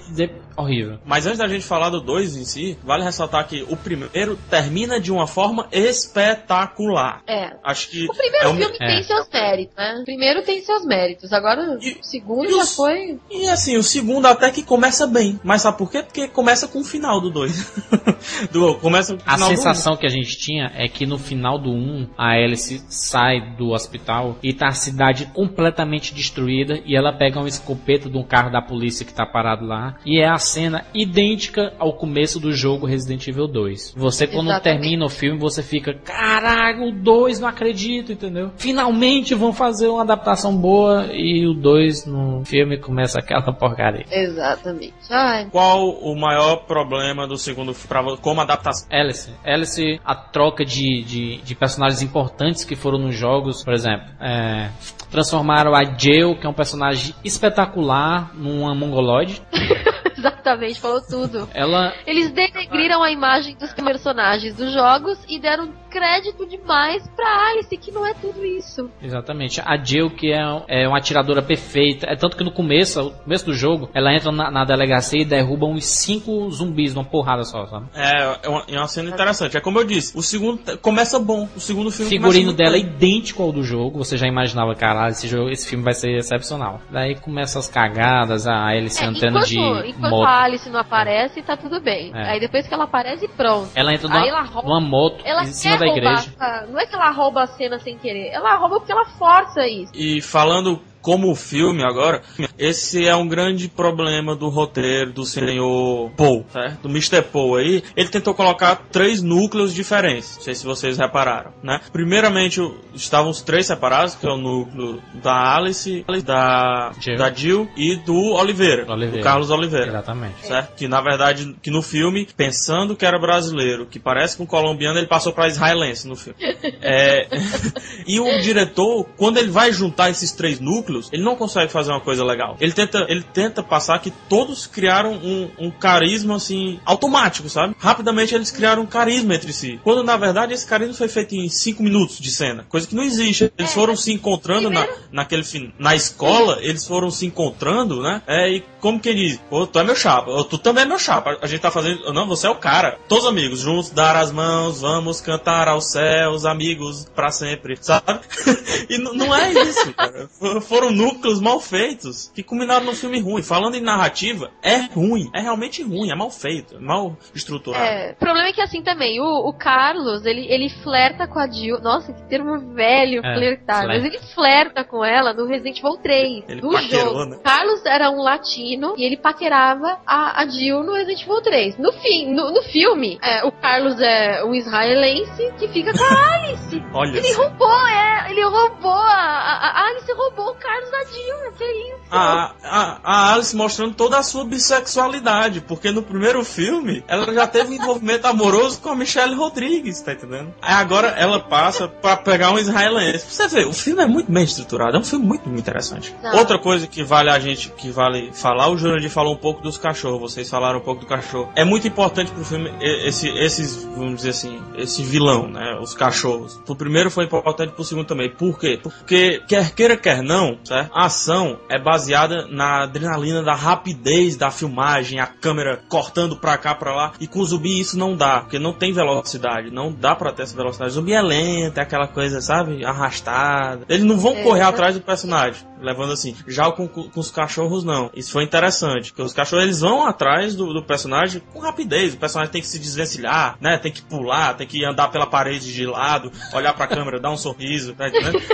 [0.58, 0.98] horrível.
[1.06, 5.00] Mas antes da gente falar do 2 em si, vale ressaltar que o primeiro termina
[5.00, 7.22] de uma forma espetacular.
[7.28, 7.54] É.
[7.64, 8.06] Acho que.
[8.06, 8.88] O primeiro é um- filme é.
[8.88, 9.98] tem seus méritos, né?
[10.02, 11.34] O primeiro tem seus méritos.
[11.34, 13.20] Agora, E- o segundo já os- foi.
[13.32, 15.40] E assim, o segundo até que começa bem.
[15.44, 16.04] Mas sabe por quê?
[16.04, 17.74] Porque começa com o final do 2.
[18.52, 21.18] do, começa com o A final do sensação que a gente tinha é que no
[21.18, 26.96] final do 1, a Alice sai do hospital e tá a cidade completamente destruída e
[26.96, 30.28] ela pega um escopeta de um carro da polícia que tá parado lá e é
[30.28, 33.94] a cena idêntica ao começo do jogo Resident Evil 2.
[33.98, 34.82] Você quando Exatamente.
[34.82, 38.52] termina o filme, você fica, caralho, o 2 não acredito, entendeu?
[38.58, 44.06] Finalmente vão fazer uma adaptação boa e o 2 no filme começa aquela porcaria.
[44.12, 44.94] Exatamente.
[45.10, 48.88] Ai, Qual o maior problema do segundo filme como adaptação?
[48.92, 49.32] Alice.
[49.44, 54.70] Alice, a troca de, de, de personagens importantes que foram nos jogos, por exemplo, é,
[55.10, 59.42] transformaram a Jill, que é um personagem espetacular, numa mongoloide.
[60.44, 61.50] exatamente, falou tudo.
[61.54, 67.78] Ela Eles denegriram a imagem dos personagens dos jogos e deram crédito demais pra Alice,
[67.78, 68.90] que não é tudo isso.
[69.02, 69.62] Exatamente.
[69.64, 72.08] A Jill, que é, é uma atiradora perfeita.
[72.10, 75.26] É tanto que no começo, no começo do jogo, ela entra na, na delegacia e
[75.26, 77.86] derruba uns cinco zumbis numa porrada só, sabe?
[77.94, 79.56] É, é uma, é uma cena interessante.
[79.56, 81.48] É como eu disse, o segundo começa bom.
[81.56, 84.00] O segundo O filme figurino dela é idêntico ao do jogo.
[84.00, 86.82] Você já imaginava, caralho, esse, jogo, esse filme vai ser excepcional.
[86.90, 90.24] Daí começa as cagadas, a Alice É, entrando enquanto, de enquanto moto.
[90.34, 92.12] A Alice não aparece, tá tudo bem.
[92.14, 92.32] É.
[92.32, 93.70] Aí depois que ela aparece, pronto.
[93.76, 96.36] Ela entra Aí numa, ela rouba- numa moto Ela em cima quer da roubar, igreja.
[96.40, 99.68] a- não é que ela rouba a cena sem querer, ela rouba porque ela força
[99.68, 99.92] isso.
[99.96, 102.22] E falando como filme agora,
[102.58, 106.82] esse é um grande problema do roteiro do senhor Paul, certo?
[106.84, 107.22] Do Mr.
[107.22, 107.84] Paul aí.
[107.96, 110.38] Ele tentou colocar três núcleos diferentes.
[110.38, 111.82] Não sei se vocês repararam, né?
[111.92, 117.18] Primeiramente, o- estavam os três separados, que é o núcleo da Alice, da Jill.
[117.18, 119.18] da Jill e do Oliveira, Oliveira.
[119.18, 119.88] do Carlos Oliveira.
[119.88, 120.48] Exatamente.
[120.48, 120.76] Certo?
[120.78, 125.08] Que na verdade, que no filme, pensando que era brasileiro, que parece com colombiano, ele
[125.08, 126.40] passou pra israelense no filme.
[126.86, 127.28] É,
[128.08, 132.02] e o diretor, quando ele vai juntar esses três núcleos, ele não consegue fazer uma
[132.02, 132.58] coisa legal.
[132.60, 137.76] Ele tenta, ele tenta passar que todos criaram um, um carisma assim automático, sabe?
[137.78, 139.80] Rapidamente eles criaram um carisma entre si.
[139.84, 143.04] Quando na verdade esse carisma foi feito em cinco minutos de cena, coisa que não
[143.04, 143.52] existe.
[143.58, 145.44] Eles foram se encontrando na, naquele
[145.78, 148.22] na escola, eles foram se encontrando, né?
[148.28, 151.38] É, e como quem diz, pô, tu é meu chapa, tu também é meu chapa.
[151.42, 153.00] A gente tá fazendo, não, você é o cara.
[153.08, 158.20] Todos amigos, juntos dar as mãos, vamos cantar aos céus, amigos pra sempre, sabe?
[158.90, 160.28] e não é isso, cara.
[160.28, 163.42] For- Foram núcleos mal feitos que culminaram num filme ruim.
[163.42, 167.86] Falando em narrativa, é ruim, é realmente ruim, é mal feito, é mal estruturado.
[167.86, 171.48] É, o problema é que assim também, o, o Carlos, ele, ele flerta com a
[171.50, 171.80] Jill.
[171.80, 173.84] Nossa, que termo velho, É, flertar.
[173.86, 173.88] flerta.
[173.88, 177.26] Mas ele flerta com ela no Resident Evil 3, Ele do paquerou, jogo.
[177.26, 177.38] né?
[177.44, 181.78] Carlos era um latino menino e ele paquerava a, a Jill no Resident Evil 3.
[181.78, 186.34] No fim, no, no filme, é, o Carlos é um israelense que fica com a
[186.36, 186.84] Alice.
[186.94, 191.52] Olha Ele roubou, é, ele roubou a, a, a Alice roubou o Carlos da Jill,
[191.58, 192.04] que isso?
[192.12, 197.48] A, a, a Alice mostrando toda a sua bissexualidade, porque no primeiro filme ela já
[197.48, 200.54] teve um envolvimento amoroso com a Michelle Rodrigues, tá entendendo?
[200.62, 203.26] Aí agora ela passa pra pegar um israelense.
[203.30, 206.16] Você vê, o filme é muito bem estruturado, é um filme muito, muito interessante.
[206.22, 206.38] Não.
[206.38, 209.78] Outra coisa que vale a gente, que vale falar, o Jurandir falou um pouco dos
[209.78, 211.52] cachorros, vocês falaram um pouco do cachorro.
[211.56, 215.78] É muito importante pro filme esse, esses, vamos dizer assim, esse vilão, né?
[215.82, 216.60] Os cachorros.
[216.66, 218.30] Pro primeiro foi importante pro segundo também.
[218.30, 218.80] Por quê?
[218.82, 220.92] Porque quer queira, quer não, certo?
[220.94, 226.76] A ação é baseada na adrenalina da rapidez da filmagem, a câmera cortando pra cá,
[226.76, 227.14] pra lá.
[227.20, 230.44] E com o zumbi isso não dá, porque não tem velocidade, não dá pra ter
[230.44, 230.92] essa velocidade.
[230.92, 232.84] O zumbi é lento, é aquela coisa, sabe?
[232.84, 233.86] Arrastada.
[233.90, 236.36] Eles não vão É, correr atrás do personagem, levando assim.
[236.48, 238.10] Já com, com os cachorros, não.
[238.16, 242.14] Isso foi interessante, porque os cachorros eles vão atrás do, do personagem com rapidez.
[242.14, 243.78] O personagem tem que se desvencilhar, né?
[243.78, 247.38] Tem que pular, tem que andar pela parede de lado, olhar pra câmera, dar um
[247.38, 248.42] sorriso, tá entendendo?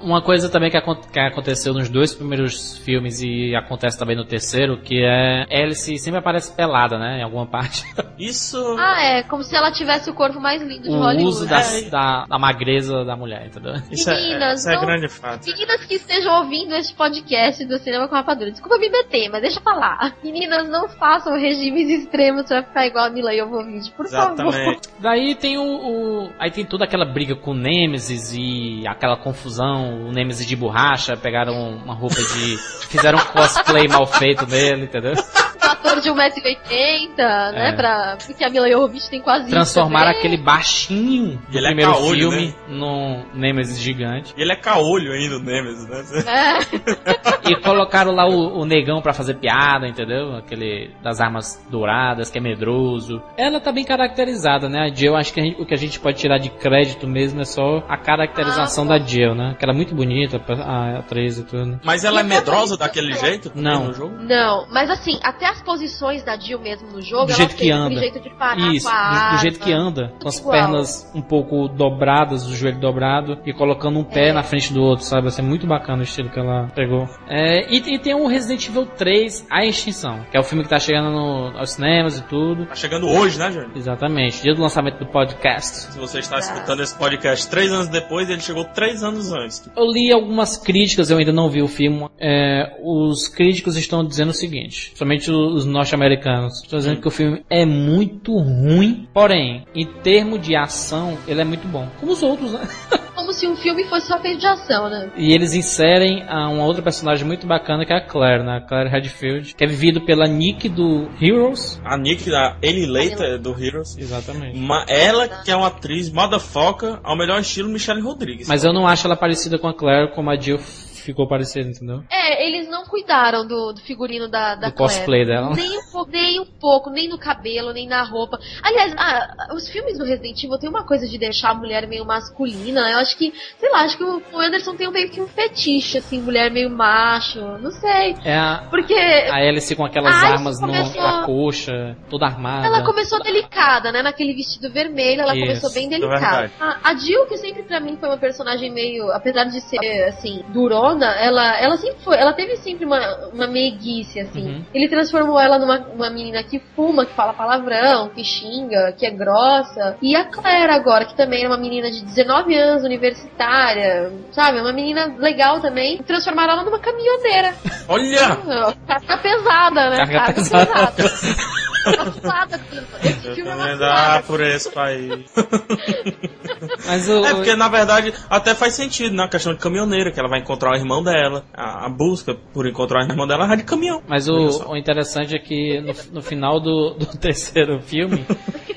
[0.00, 0.78] Uma coisa também que,
[1.10, 6.18] que aconteceu nos dois primeiros filmes e acontece também no terceiro, que é Alice sempre
[6.18, 7.20] aparece pelada, né?
[7.20, 7.84] Em alguma parte.
[8.18, 8.58] Isso.
[8.78, 11.24] Ah, é, como se ela tivesse o corpo mais lindo de o Hollywood.
[11.24, 11.82] uso da, É.
[11.88, 13.74] da, da magreza da mulher, entendeu?
[13.90, 15.46] Isso é, Meninas, isso é não- grande fato.
[15.46, 19.58] Meninas que estejam ouvindo este podcast do Cinema com Rapadura, desculpa me meter, mas deixa
[19.58, 20.14] eu falar.
[20.22, 24.34] Meninas, não façam regimes extremos pra ficar igual a Mila Jovovich, por favor.
[24.34, 24.88] Exatamente.
[25.00, 30.06] Daí tem o, o- Aí tem toda aquela briga com o Nemesis e aquela confusão.
[30.08, 32.56] O Nemesis de borracha, pegaram uma roupa de.
[32.88, 35.12] fizeram um cosplay mal feito dele, entendeu?
[35.14, 37.72] Um ator de 1,80m, né, É.
[37.72, 38.16] pra...
[38.26, 40.18] porque a Mila Jovovich tem quase isso Transformaram também.
[40.18, 42.54] aquele baixinho do Ele é primeiro caolho, filme né?
[42.68, 44.34] num Nemesis gigante.
[44.36, 45.93] E ele é caolho ainda, o Nemesis, né?
[46.26, 47.44] É.
[47.46, 50.34] E colocaram lá o, o negão pra fazer piada, entendeu?
[50.34, 53.20] Aquele das armas douradas, que é medroso.
[53.36, 54.80] Ela tá bem caracterizada, né?
[54.80, 57.42] A Jill, acho que a gente- o que a gente pode tirar de crédito mesmo
[57.42, 59.54] é só a caracterização Ah, da Jill, né?
[59.58, 61.78] Que ela é muito bonita, a atriz e tudo.
[61.84, 63.88] Mas ela é E medrosa daquele jeito também Não.
[63.88, 64.14] no jogo?
[64.22, 67.70] Não, mas assim, até as posições da Jill mesmo no jogo, Do ela jeito que
[67.70, 67.94] anda.
[68.00, 70.52] jeito de parar Isso, com a do, do jeito que anda, com as igual.
[70.52, 74.32] pernas um pouco dobradas, o joelho dobrado e colocando um pé É.
[74.32, 75.26] na frente do outro, sabe?
[75.28, 77.08] Assim, muito bacana o estilo que ela pegou.
[77.28, 80.70] É, e, e tem o Resident Evil 3, A Extinção, que é o filme que
[80.70, 82.66] tá chegando no- aos cinemas e tudo.
[82.66, 83.70] Tá chegando hoje, né, Júnior?
[83.74, 85.92] Exatamente, dia do lançamento do podcast.
[85.92, 89.70] Se você está escutando esse podcast três anos depois, ele chegou três anos antes.
[89.76, 92.08] Eu li algumas críticas, eu ainda não vi o filme.
[92.18, 97.44] É, os críticos estão dizendo o seguinte, somente os norte-americanos, estão dizendo que o filme
[97.50, 101.88] é muito ruim, porém, em termos de ação, ele é muito bom.
[102.00, 102.60] Como os outros, né?
[103.24, 105.10] Como se um filme fosse só feito de ação, né?
[105.16, 108.58] E eles inserem a uma outra personagem muito bacana que é a Claire, né?
[108.58, 111.80] A Claire Redfield, que é vivido pela Nick do Heroes.
[111.82, 113.96] A Nick, a Ellie Leiter do Heroes.
[113.96, 114.58] Exatamente.
[114.58, 118.46] Ma- ela que é uma atriz motherfucker ao melhor estilo Michelle Rodrigues.
[118.46, 120.58] Mas eu não acho ela parecida com a Claire como a Jill
[121.04, 122.02] ficou parecida, entendeu?
[122.10, 125.54] É, eles não cuidaram do, do figurino da, da Do cosplay dela.
[125.54, 128.38] Nem um, pouco, nem um pouco, nem no cabelo, nem na roupa.
[128.62, 132.04] Aliás, ah, os filmes do Resident Evil tem uma coisa de deixar a mulher meio
[132.04, 132.90] masculina.
[132.90, 136.20] Eu acho que, sei lá, acho que o Anderson tem meio que um fetiche, assim,
[136.20, 137.40] mulher meio macho.
[137.58, 138.14] Não sei.
[138.24, 142.66] É a, Porque a Alice com aquelas armas no, na coxa, toda armada.
[142.66, 144.02] ela começou delicada, né?
[144.02, 146.48] Naquele vestido vermelho, ela Isso, começou bem é delicada.
[146.48, 146.52] verdade.
[146.60, 150.42] A, a Jill, que sempre pra mim foi uma personagem meio, apesar de ser, assim,
[150.52, 154.46] durona, ela, ela sempre foi, ela teve sempre uma, uma meiguice, assim.
[154.46, 154.64] Uhum.
[154.72, 159.10] Ele transformou ela numa uma menina que fuma, que fala palavrão, que xinga, que é
[159.10, 159.96] grossa.
[160.00, 164.60] E a Claire agora, que também é uma menina de 19 anos, universitária, sabe?
[164.60, 166.02] Uma menina legal também.
[166.02, 167.54] Transformaram ela numa caminhoneira.
[167.88, 168.74] Olha!
[168.86, 170.06] Carga pesada, né?
[170.06, 170.94] Carga pesada.
[171.86, 172.60] Uma cilada,
[173.02, 175.24] Esse Eu filme é uma por esse país.
[176.86, 180.28] Mas o, É, porque na verdade até faz sentido na questão de caminhoneira, que ela
[180.28, 181.44] vai encontrar o irmão dela.
[181.52, 184.02] A, a busca por encontrar o irmão dela é de caminhão.
[184.06, 188.24] mas o, o interessante é que no, no final do, do terceiro filme,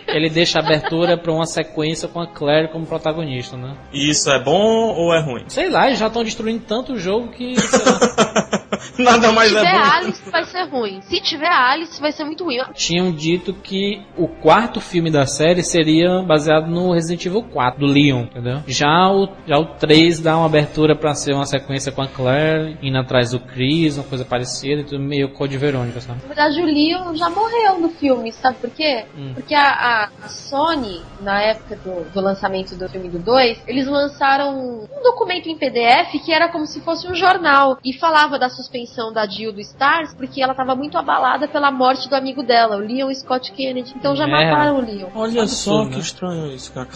[0.08, 3.76] ele deixa a abertura pra uma sequência com a Claire como protagonista, né?
[3.92, 5.44] E isso é bom ou é ruim?
[5.48, 7.56] Sei lá, eles já estão destruindo tanto o jogo que.
[8.98, 9.92] Nada mais Se é tiver bom.
[9.92, 11.02] Alice, vai ser ruim.
[11.02, 12.58] Se tiver Alice, vai ser muito ruim.
[12.98, 17.86] Tinham dito que o quarto filme da série seria baseado no Resident Evil 4, do
[17.86, 18.62] Leon, entendeu?
[18.66, 22.76] Já o, já o 3 dá uma abertura pra ser uma sequência com a Claire,
[22.82, 26.22] indo atrás do Chris, uma coisa parecida, tudo meio Code Verônica, sabe?
[26.24, 29.06] Na verdade, o Leon já morreu no filme, sabe por quê?
[29.16, 29.34] Hum.
[29.36, 34.58] Porque a, a- Sony, na época do, do lançamento do filme do 2, eles lançaram
[34.60, 39.14] um documento em PDF que era como se fosse um jornal e falava da suspensão
[39.14, 42.82] da Jill do Stars porque ela tava muito abalada pela morte do amigo dela, o
[42.88, 43.94] Leon Scott Kennedy.
[43.96, 44.52] Então já Merda.
[44.52, 45.10] mataram o Leon.
[45.14, 46.02] Olha só Absurdo, que né?
[46.02, 46.88] estranho isso, cara.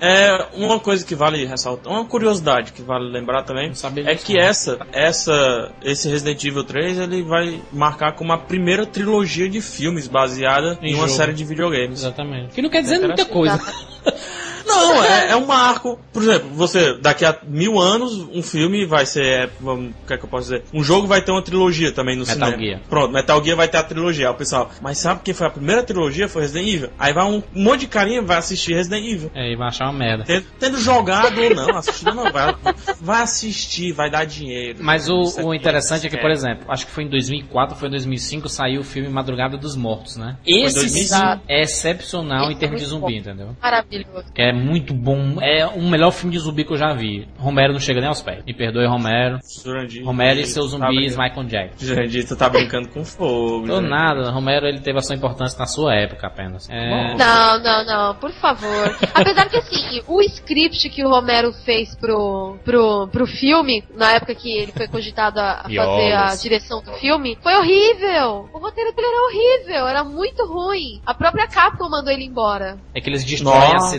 [0.00, 3.72] É, uma coisa que vale ressaltar, uma curiosidade que vale lembrar também,
[4.06, 4.40] é que não.
[4.40, 10.08] essa, essa, esse Resident Evil 3, ele vai marcar como a primeira trilogia de filmes
[10.08, 12.00] baseada Em em, uma série de videogames.
[12.00, 12.54] Exatamente.
[12.54, 13.60] Que não quer dizer muita coisa.
[14.76, 15.98] Não, é, é um marco.
[16.12, 19.24] Por exemplo, você, daqui a mil anos, um filme vai ser.
[19.24, 20.64] é, vamos, o que é que eu posso dizer?
[20.72, 22.58] Um jogo vai ter uma trilogia também no Metal cinema.
[22.62, 22.80] Gear.
[22.88, 24.28] Pronto, Metal Gear vai ter a trilogia.
[24.28, 26.28] Aí o pessoal, mas sabe quem foi a primeira trilogia?
[26.28, 26.90] Foi Resident Evil.
[26.98, 29.30] Aí vai um, um monte de carinha vai assistir Resident Evil.
[29.34, 30.24] É, e vai achar uma merda.
[30.24, 32.54] Tendo, tendo jogado ou não, assistido ou não, vai,
[33.00, 34.78] vai assistir, vai dar dinheiro.
[34.80, 36.32] Mas o, Isso o interessante é que, por é.
[36.32, 39.76] exemplo, acho que foi em 2004 ou foi em 2005 saiu o filme Madrugada dos
[39.76, 40.36] Mortos, né?
[40.46, 41.14] Esse 2005.
[41.14, 43.18] sim é excepcional Esse em termos é de zumbi, bom.
[43.18, 43.56] entendeu?
[43.62, 44.32] Maravilhoso.
[44.34, 45.40] Que é muito bom.
[45.42, 47.28] É o melhor filme de zumbi que eu já vi.
[47.38, 48.44] Romero não chega nem aos pés.
[48.44, 49.38] Me perdoe, Romero.
[49.64, 51.86] Jurandir, Romero e seus tá zumbis, brincando- Michael Jackson.
[51.86, 53.66] Jurandir, tu tá brincando com fogo.
[53.66, 53.90] Tô Jurandir.
[53.90, 56.68] nada, Romero ele teve a sua importância na sua época apenas.
[56.70, 58.96] É, Não, não, não, por favor.
[59.14, 64.34] Apesar que assim, o script que o Romero fez pro, pro, pro filme, na época
[64.34, 68.48] que ele foi cogitado a, a fazer a direção do filme, foi horrível.
[68.52, 71.00] O roteiro dele era horrível, era muito ruim.
[71.06, 72.78] A própria Capcom mandou ele embora.
[72.94, 73.96] é que eles destroem a Nossa.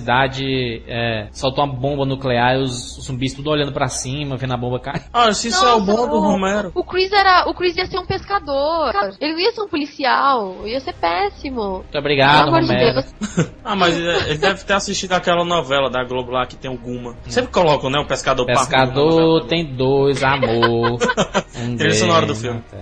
[0.57, 1.27] Cidade, é,
[1.63, 5.03] uma bomba nuclear e os zumbis tudo olhando pra cima, vendo a bomba cair.
[5.13, 6.71] Ah, se isso é o bom do o- Romero.
[6.75, 7.47] O Chris era.
[7.49, 8.93] O Chris ia ser um pescador.
[9.19, 10.55] Ele não ia ser um policial.
[10.65, 11.77] Ia ser péssimo.
[11.79, 13.01] Muito obrigado, de Romero.
[13.01, 13.47] Deus.
[13.69, 16.77] Ah, mas é, ele deve ter assistido aquela novela da Globo lá que tem o
[16.77, 17.17] Guma.
[17.27, 17.99] Sempre colocam, né?
[17.99, 19.47] O pescador Pescador novela.
[19.49, 20.97] tem dois, amor.
[21.59, 22.63] Um Trilha sonora do filme.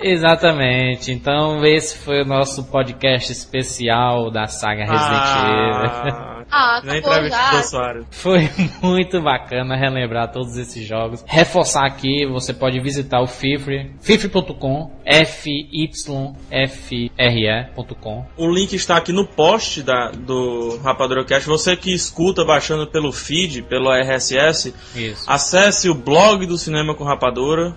[0.00, 1.12] Exatamente.
[1.12, 6.12] Então esse foi o nosso podcast especial da saga Resident Evil.
[6.14, 7.02] Ah, Ah, nem
[7.62, 8.06] Soares.
[8.10, 8.48] Foi
[8.82, 11.22] muito bacana relembrar todos esses jogos.
[11.26, 16.48] Reforçar aqui, você pode visitar o Fifre, fifre.com, F-Y-F-R-E.com.
[18.36, 21.46] O link está aqui no post da, do Rapadura Cast.
[21.48, 25.24] Você que escuta baixando pelo feed, pelo RSS, Isso.
[25.26, 27.76] acesse o blog do Cinema com Rapadura,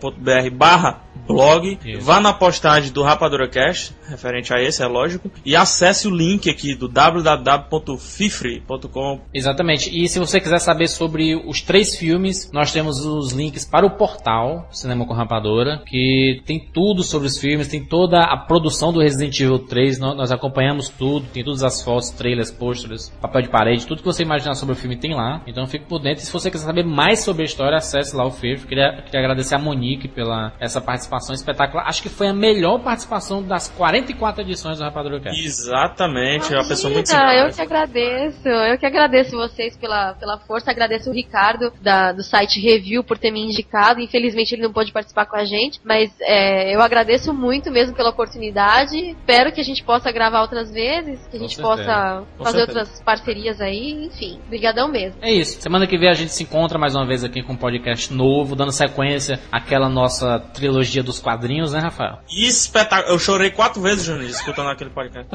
[0.00, 2.00] www.cinemacomrapadura.com.br barra blog, Isso.
[2.04, 6.50] vá na postagem do Rapadura Cast, referente a esse, é lógico, e acesse o link
[6.50, 9.20] aqui do www.fifre.com.
[9.32, 9.90] Exatamente.
[9.92, 13.90] E se você quiser saber sobre os três filmes, nós temos os links para o
[13.96, 19.00] portal Cinema com Rapadora, que tem tudo sobre os filmes, tem toda a produção do
[19.00, 23.48] Resident Evil 3, nó- nós acompanhamos tudo, tem todas as fotos, trailers, posters, papel de
[23.50, 25.42] parede, tudo que você imaginar sobre o filme tem lá.
[25.46, 26.22] Então fique por dentro.
[26.22, 28.66] E se você quiser saber mais sobre a história, acesse lá o FIFA.
[28.66, 31.86] Queria, queria agradecer a Monique pela essa participação espetacular.
[31.86, 35.40] Acho que foi a melhor participação das 44 edições do Rapadura Cast.
[35.44, 37.66] Exatamente, é uma pessoa muito Imagina, eu simpática.
[37.66, 38.48] que agradeço.
[38.48, 40.70] Eu que agradeço vocês pela, pela força.
[40.70, 44.00] Agradeço o Ricardo da, do site Review por ter me indicado.
[44.00, 48.10] Infelizmente ele não pôde participar com a gente, mas é, eu agradeço muito mesmo pela
[48.10, 48.96] oportunidade.
[48.96, 52.78] Espero que a gente possa gravar outras vezes, que a gente possa Com fazer certeza.
[52.80, 54.06] outras parcerias aí.
[54.06, 55.18] Enfim, brigadão mesmo.
[55.22, 55.60] É isso.
[55.60, 58.54] Semana que vem a gente se encontra mais uma vez aqui com um podcast novo,
[58.54, 62.18] dando sequência àquela nossa trilogia dos quadrinhos, né, Rafael?
[62.28, 63.14] Espetáculo.
[63.14, 65.30] Eu chorei quatro vezes, Juninho, escutando aquele podcast.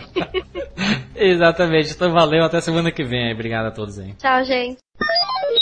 [1.15, 1.91] Exatamente.
[1.91, 3.33] Então valeu, até semana que vem.
[3.33, 4.13] Obrigado a todos aí.
[4.13, 4.77] Tchau, gente.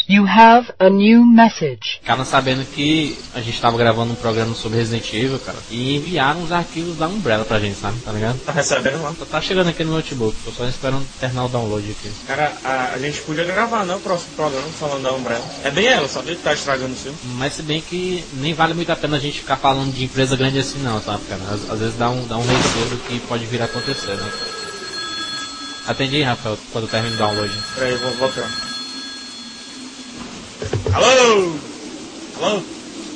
[0.07, 1.99] You have a new message.
[2.01, 6.43] Ficaram sabendo que a gente tava gravando um programa sobre Resident Evil, cara, e enviaram
[6.43, 7.99] os arquivos da Umbrella pra gente, sabe?
[7.99, 8.39] Tá ligado?
[8.39, 9.13] Tá recebendo lá?
[9.29, 12.11] Tá chegando aqui no notebook, tô só esperando terminar o download aqui.
[12.27, 13.95] Cara, a, a gente podia gravar, né?
[13.95, 15.45] O próximo programa falando da Umbrella.
[15.63, 17.17] É bem ela, sabia que tá estragando o filme.
[17.35, 20.35] Mas se bem que nem vale muito a pena a gente ficar falando de empresa
[20.35, 21.41] grande assim não, sabe, cara?
[21.51, 24.31] Às, às vezes dá um, dá um receio do que pode vir a acontecer, né?
[25.85, 27.53] Atende aí, Rafael, quando termina o download.
[27.75, 28.72] Peraí, eu vou voltar.
[30.93, 31.51] Alô?
[32.41, 32.61] Alô?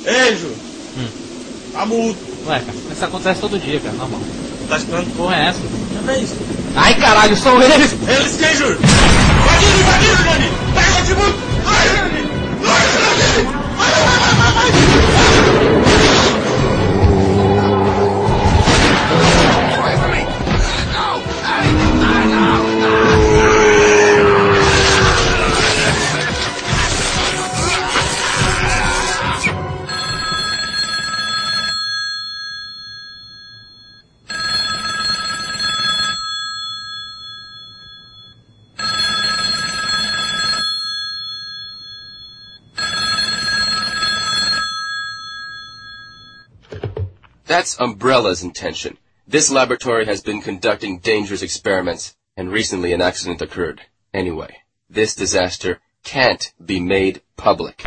[0.04, 0.48] Ei, Ju.
[0.96, 1.08] Hum.
[1.72, 2.16] Tá mudo.
[2.46, 4.20] Ué, cara, isso acontece todo dia, cara, normal.
[4.68, 5.16] Tá esperando?
[5.16, 5.60] Porra é essa?
[6.06, 6.36] Cadê isso?
[6.76, 7.92] Ai, caralho, são eles!
[8.06, 8.64] Eles quem, Ju?
[8.64, 10.50] Invadiram, invadiram, Jani!
[10.74, 11.34] Pega o notebook!
[11.64, 12.22] Vai, Jani!
[12.62, 13.48] Vai, Jani!
[13.76, 15.77] Vai, vai, vai, vai, vai!
[47.58, 48.98] That's Umbrella's intention.
[49.26, 53.80] This laboratory has been conducting dangerous experiments, and recently an accident occurred.
[54.14, 54.58] Anyway,
[54.88, 57.84] this disaster can't be made public.